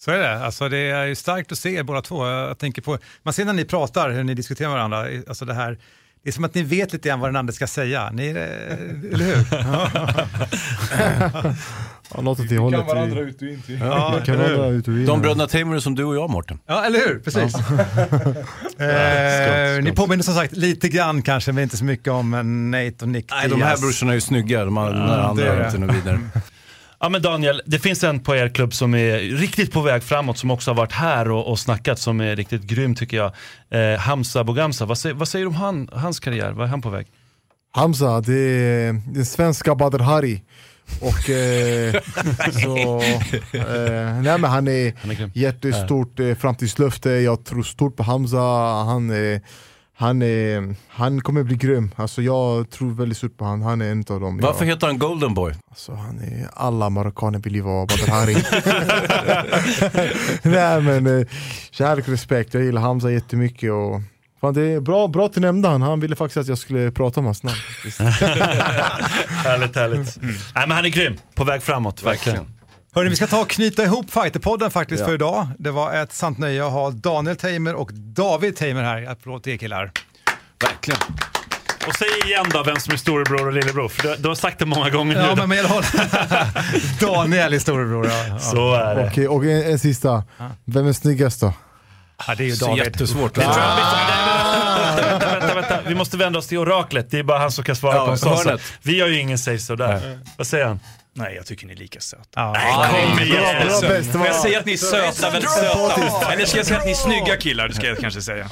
Så 0.00 0.10
är 0.10 0.18
det. 0.18 0.44
Alltså, 0.44 0.68
det 0.68 0.78
är 0.78 1.06
ju 1.06 1.14
starkt 1.14 1.52
att 1.52 1.58
se 1.58 1.74
er 1.74 1.82
båda 1.82 2.02
två. 2.02 2.26
Jag 2.26 2.58
tänker 2.58 2.82
på, 2.82 2.98
man 3.22 3.34
ser 3.34 3.44
när 3.44 3.52
ni 3.52 3.64
pratar, 3.64 4.10
hur 4.10 4.24
ni 4.24 4.34
diskuterar 4.34 4.68
med 4.68 4.76
varandra, 4.76 5.06
alltså 5.28 5.44
det 5.44 5.54
här 5.54 5.78
det 6.22 6.30
är 6.30 6.32
som 6.32 6.44
att 6.44 6.54
ni 6.54 6.62
vet 6.62 6.92
lite 6.92 7.08
grann 7.08 7.20
vad 7.20 7.28
den 7.28 7.36
andra 7.36 7.52
ska 7.52 7.66
säga. 7.66 8.10
Ni, 8.10 8.28
eh, 8.28 8.34
eller 9.12 9.24
hur? 9.24 9.46
ja, 12.14 12.20
något 12.20 12.40
åt 12.40 12.48
det 12.48 12.58
hållet. 12.58 12.80
vi- 13.12 13.20
ut 13.20 13.42
och 13.42 13.48
in 13.48 13.62
till. 13.62 13.78
Ja, 13.78 14.16
vi 14.20 14.26
kan 14.26 14.34
eller 14.34 14.48
hur? 14.48 14.56
vara 14.56 14.68
ut 14.68 14.88
och 14.88 14.94
in. 14.94 15.06
De 15.06 15.20
bröderna 15.22 15.46
Tamer 15.46 15.76
är 15.76 15.80
som 15.80 15.94
du 15.94 16.04
och 16.04 16.16
jag 16.16 16.30
Mårten. 16.30 16.58
Ja, 16.66 16.84
eller 16.84 16.98
hur? 16.98 17.18
Precis. 17.18 17.54
eh, 18.80 19.82
ni 19.84 19.92
påminner 19.92 20.22
som 20.22 20.34
sagt 20.34 20.56
lite 20.56 20.88
grann 20.88 21.22
kanske, 21.22 21.52
men 21.52 21.62
inte 21.62 21.76
så 21.76 21.84
mycket 21.84 22.08
om 22.12 22.30
Nate 22.70 22.94
och 23.00 23.08
Nick 23.08 23.26
Nej, 23.30 23.48
de 23.48 23.62
här 23.62 23.76
brorsorna 23.76 24.12
är 24.12 24.14
ju 24.14 24.20
snygga, 24.20 24.64
de 24.64 24.74
det 24.74 24.80
andra 24.80 25.44
är 25.44 25.50
är 25.50 25.58
det. 25.60 25.66
inte 25.66 25.78
något 25.78 25.96
vidare. 25.96 26.20
Ja 27.00 27.08
men 27.08 27.22
Daniel, 27.22 27.62
det 27.66 27.78
finns 27.78 28.04
en 28.04 28.20
på 28.20 28.36
er 28.36 28.48
klubb 28.48 28.74
som 28.74 28.94
är 28.94 29.18
riktigt 29.18 29.72
på 29.72 29.80
väg 29.80 30.02
framåt 30.02 30.38
som 30.38 30.50
också 30.50 30.70
har 30.70 30.76
varit 30.76 30.92
här 30.92 31.30
och, 31.30 31.50
och 31.50 31.58
snackat 31.58 31.98
som 31.98 32.20
är 32.20 32.36
riktigt 32.36 32.62
grym 32.62 32.94
tycker 32.94 33.16
jag. 33.16 33.32
Eh, 33.70 33.98
Hamza 33.98 34.44
Bogamsa, 34.44 34.84
vad 34.84 34.98
säger, 34.98 35.14
vad 35.14 35.28
säger 35.28 35.44
du 35.44 35.48
om 35.48 35.54
han, 35.54 35.88
hans 35.92 36.20
karriär? 36.20 36.52
Vad 36.52 36.66
är 36.66 36.70
han 36.70 36.82
på 36.82 36.90
väg? 36.90 37.06
Hamza, 37.72 38.20
det 38.20 38.32
är 38.34 38.92
den 39.14 39.26
svenska 39.26 39.74
Badr 39.74 39.98
Hari. 39.98 40.42
Och 41.00 41.30
eh, 41.30 41.92
så, 42.62 43.00
eh, 43.52 44.20
nej 44.22 44.38
men 44.38 44.44
han 44.44 44.68
är 44.68 44.92
Han 45.00 45.10
är 45.10 45.30
jättestort 45.34 46.20
eh, 46.20 46.34
framtidslöfte, 46.34 47.10
jag 47.10 47.44
tror 47.44 47.62
stort 47.62 47.96
på 47.96 48.02
Hamza, 48.02 48.38
han, 48.84 49.10
är, 49.10 49.40
han, 50.00 50.22
är, 50.22 50.74
han 50.88 51.20
kommer 51.20 51.42
bli 51.42 51.56
grym. 51.56 51.90
Alltså, 51.96 52.22
jag 52.22 52.70
tror 52.70 52.90
väldigt 52.90 53.18
stort 53.18 53.36
på 53.36 53.44
han, 53.44 53.62
han 53.62 53.80
är 53.80 53.90
en 53.90 54.04
av 54.10 54.20
dem. 54.20 54.40
Varför 54.42 54.64
jag, 54.64 54.74
heter 54.74 54.86
han 54.86 54.98
Golden 54.98 55.34
Boy? 55.34 55.54
alltså, 55.70 55.94
han 55.94 56.18
är, 56.18 56.48
alla 56.52 56.90
marockaner 56.90 57.38
vill 57.38 57.54
ju 57.54 57.60
vara 57.60 57.86
Badr 57.86 58.10
Hari. 58.10 58.36
nej 60.82 60.82
men 60.82 61.20
eh, 61.20 61.26
kärlek 61.70 62.04
och 62.04 62.10
respekt, 62.10 62.54
jag 62.54 62.62
gillar 62.62 62.82
Hamza 62.82 63.10
jättemycket. 63.10 63.70
Och, 63.72 64.00
Fan, 64.40 64.54
det 64.54 64.62
är 64.62 64.80
bra, 64.80 65.08
bra 65.08 65.26
att 65.26 65.32
du 65.32 65.40
nämnde 65.40 65.68
han, 65.68 65.82
han 65.82 66.00
ville 66.00 66.16
faktiskt 66.16 66.36
att 66.36 66.48
jag 66.48 66.58
skulle 66.58 66.90
prata 66.90 67.20
om 67.20 67.26
hans 67.26 67.42
namn. 67.42 67.56
Härligt, 69.28 69.76
härligt. 69.76 70.18
Nej 70.22 70.32
men 70.54 70.70
han 70.70 70.84
är 70.84 70.88
grym, 70.88 71.16
på 71.34 71.44
väg 71.44 71.62
framåt, 71.62 72.02
verkligen. 72.02 72.57
Hörni, 72.94 73.10
vi 73.10 73.16
ska 73.16 73.26
ta 73.26 73.40
och 73.40 73.50
knyta 73.50 73.84
ihop 73.84 74.10
Fighterpodden 74.10 74.70
faktiskt 74.70 75.04
för 75.04 75.14
idag. 75.14 75.46
Det 75.58 75.70
var 75.70 75.94
ett 75.94 76.12
sant 76.12 76.38
nöje 76.38 76.66
att 76.66 76.72
ha 76.72 76.90
Daniel 76.90 77.36
Tamer 77.36 77.74
och 77.74 77.90
David 77.94 78.56
Tamer 78.56 78.82
här. 78.82 79.06
Applåd 79.10 79.42
till 79.42 79.52
er 79.52 79.56
killar. 79.56 79.90
Verkligen. 80.64 81.00
Och 81.86 81.94
säg 81.94 82.08
igen 82.30 82.46
då 82.52 82.62
vem 82.62 82.76
som 82.76 82.92
är 82.92 82.96
storebror 82.98 83.46
och 83.46 83.52
lillebror, 83.52 83.88
för 83.88 84.02
du, 84.08 84.16
du 84.22 84.28
har 84.28 84.34
sagt 84.34 84.58
det 84.58 84.66
många 84.66 84.90
gånger 84.90 85.16
Ja, 85.16 85.28
nu. 85.28 85.34
men 85.36 85.48
med 85.48 85.64
håll. 85.64 85.82
Daniel 87.00 87.54
är 87.54 87.58
storebror. 87.58 88.06
Ja, 88.06 88.26
ja. 88.28 88.38
Så 88.38 88.74
är 88.74 88.94
det. 88.94 89.06
Okej, 89.10 89.28
och 89.28 89.44
en, 89.44 89.62
en 89.72 89.78
sista. 89.78 90.24
Vem 90.64 90.86
är 90.86 90.92
snyggast 90.92 91.40
då? 91.40 91.52
ja, 92.26 92.34
det 92.34 92.42
är 92.42 92.46
ju 92.46 92.56
Så 92.56 92.66
David. 92.66 92.84
jättesvårt. 92.84 93.34
Det 93.34 93.40
tror 93.40 93.54
jag, 93.58 93.76
vänta, 93.76 95.10
vänta, 95.10 95.38
vänta, 95.40 95.54
vänta, 95.54 95.78
vi 95.88 95.94
måste 95.94 96.16
vända 96.16 96.38
oss 96.38 96.46
till 96.46 96.58
oraklet. 96.58 97.10
Det 97.10 97.18
är 97.18 97.22
bara 97.22 97.38
han 97.38 97.50
som 97.52 97.64
kan 97.64 97.76
svara 97.76 97.94
Ja, 97.96 98.04
på 98.06 98.10
en 98.12 98.18
sån 98.18 98.36
sak. 98.38 98.60
Vi 98.82 99.00
har 99.00 99.08
ju 99.08 99.18
ingen 99.20 99.38
say 99.38 99.58
så 99.58 99.74
där. 99.74 100.18
Vad 100.36 100.46
säger 100.46 100.66
han? 100.66 100.80
Nej, 101.18 101.34
jag 101.36 101.46
tycker 101.46 101.66
ni 101.66 101.72
är 101.72 101.76
lika 101.76 102.00
söta. 102.00 102.22
Ja. 102.34 102.56
Kom 102.90 103.20
igen! 103.20 103.68
Bra, 103.68 103.80
bra, 104.12 104.26
jag 104.26 104.34
säga 104.34 104.58
att 104.58 104.66
ni 104.66 104.72
är 104.72 104.76
söta, 104.76 105.30
väldigt 105.30 105.50
söta? 105.50 106.32
Eller 106.32 106.46
ska 106.46 106.56
jag 106.56 106.66
säga 106.66 106.78
att 106.78 106.84
ni 106.84 106.90
är 106.90 106.94
snygga 106.94 107.36
killar? 107.36 107.68
Det 107.68 107.74
ska 107.74 107.86
jag 107.86 107.98
kanske 107.98 108.22
säga. 108.22 108.48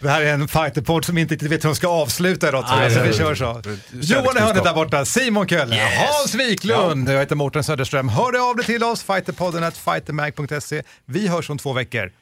Det 0.00 0.08
här 0.08 0.22
är 0.22 0.32
en 0.34 0.48
fighterpodd 0.48 1.04
som 1.04 1.18
inte 1.18 1.34
riktigt 1.34 1.50
vet 1.50 1.64
hur 1.64 1.68
de 1.68 1.76
ska 1.76 1.88
avsluta 1.88 2.48
idag 2.48 2.66
tror 2.68 2.82
jag, 2.82 2.92
så 2.92 3.00
vi 3.00 3.12
kör 3.12 3.34
så. 3.34 3.62
Johan 3.92 4.36
i 4.36 4.40
hörnet 4.40 4.64
där 4.64 4.74
borta, 4.74 5.04
Simon 5.04 5.48
Köll, 5.48 5.72
Hans 5.72 6.34
Wiklund, 6.34 7.10
jag 7.10 7.18
heter 7.18 7.36
Mårten 7.36 7.64
Söderström. 7.64 8.08
Hör 8.08 8.50
av 8.50 8.56
dig 8.56 8.66
till 8.66 8.84
oss, 8.84 9.02
fighterpodden 9.02 9.64
at 9.64 9.76
fightermag.se. 9.76 10.82
Vi 11.06 11.28
hörs 11.28 11.50
om 11.50 11.58
två 11.58 11.72
veckor. 11.72 12.12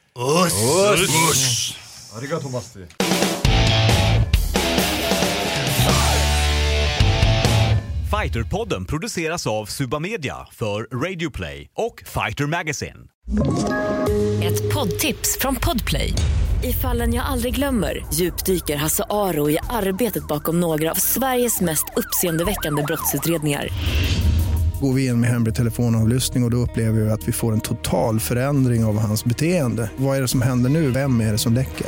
Arigato 2.17 2.49
masti. 2.49 2.79
Fighterpodden 8.09 8.85
produceras 8.85 9.47
av 9.47 9.65
Suba 9.65 9.99
Media 9.99 10.35
för 10.51 11.05
Radio 11.05 11.29
Play 11.29 11.69
och 11.75 12.03
Fighter 12.05 12.45
Magazine. 12.45 12.99
Ett 14.43 14.73
poddtips 14.73 15.37
från 15.41 15.55
Podplay. 15.55 16.13
I 16.63 16.73
fallen 16.73 17.13
jag 17.13 17.25
aldrig 17.25 17.55
glömmer 17.55 18.05
djupdyker 18.13 18.75
Hasse 18.75 19.03
Aro 19.09 19.49
i 19.49 19.57
arbetet 19.69 20.27
bakom 20.27 20.59
några 20.59 20.91
av 20.91 20.95
Sveriges 20.95 21.61
mest 21.61 21.85
uppseendeväckande 21.95 22.83
brottsutredningar. 22.83 23.67
Går 24.81 24.93
vi 24.93 25.05
in 25.05 25.19
med 25.19 25.29
hemlig 25.29 25.55
telefonavlyssning 25.55 26.43
och, 26.43 26.47
och 26.47 26.51
då 26.51 26.57
upplever 26.57 27.01
vi 27.01 27.09
att 27.09 27.27
vi 27.27 27.31
får 27.31 27.53
en 27.53 27.61
total 27.61 28.19
förändring 28.19 28.85
av 28.85 28.99
hans 28.99 29.25
beteende. 29.25 29.91
Vad 29.97 30.17
är 30.17 30.21
det 30.21 30.27
som 30.27 30.41
händer 30.41 30.69
nu? 30.69 30.91
Vem 30.91 31.21
är 31.21 31.31
det 31.31 31.37
som 31.37 31.53
läcker? 31.53 31.87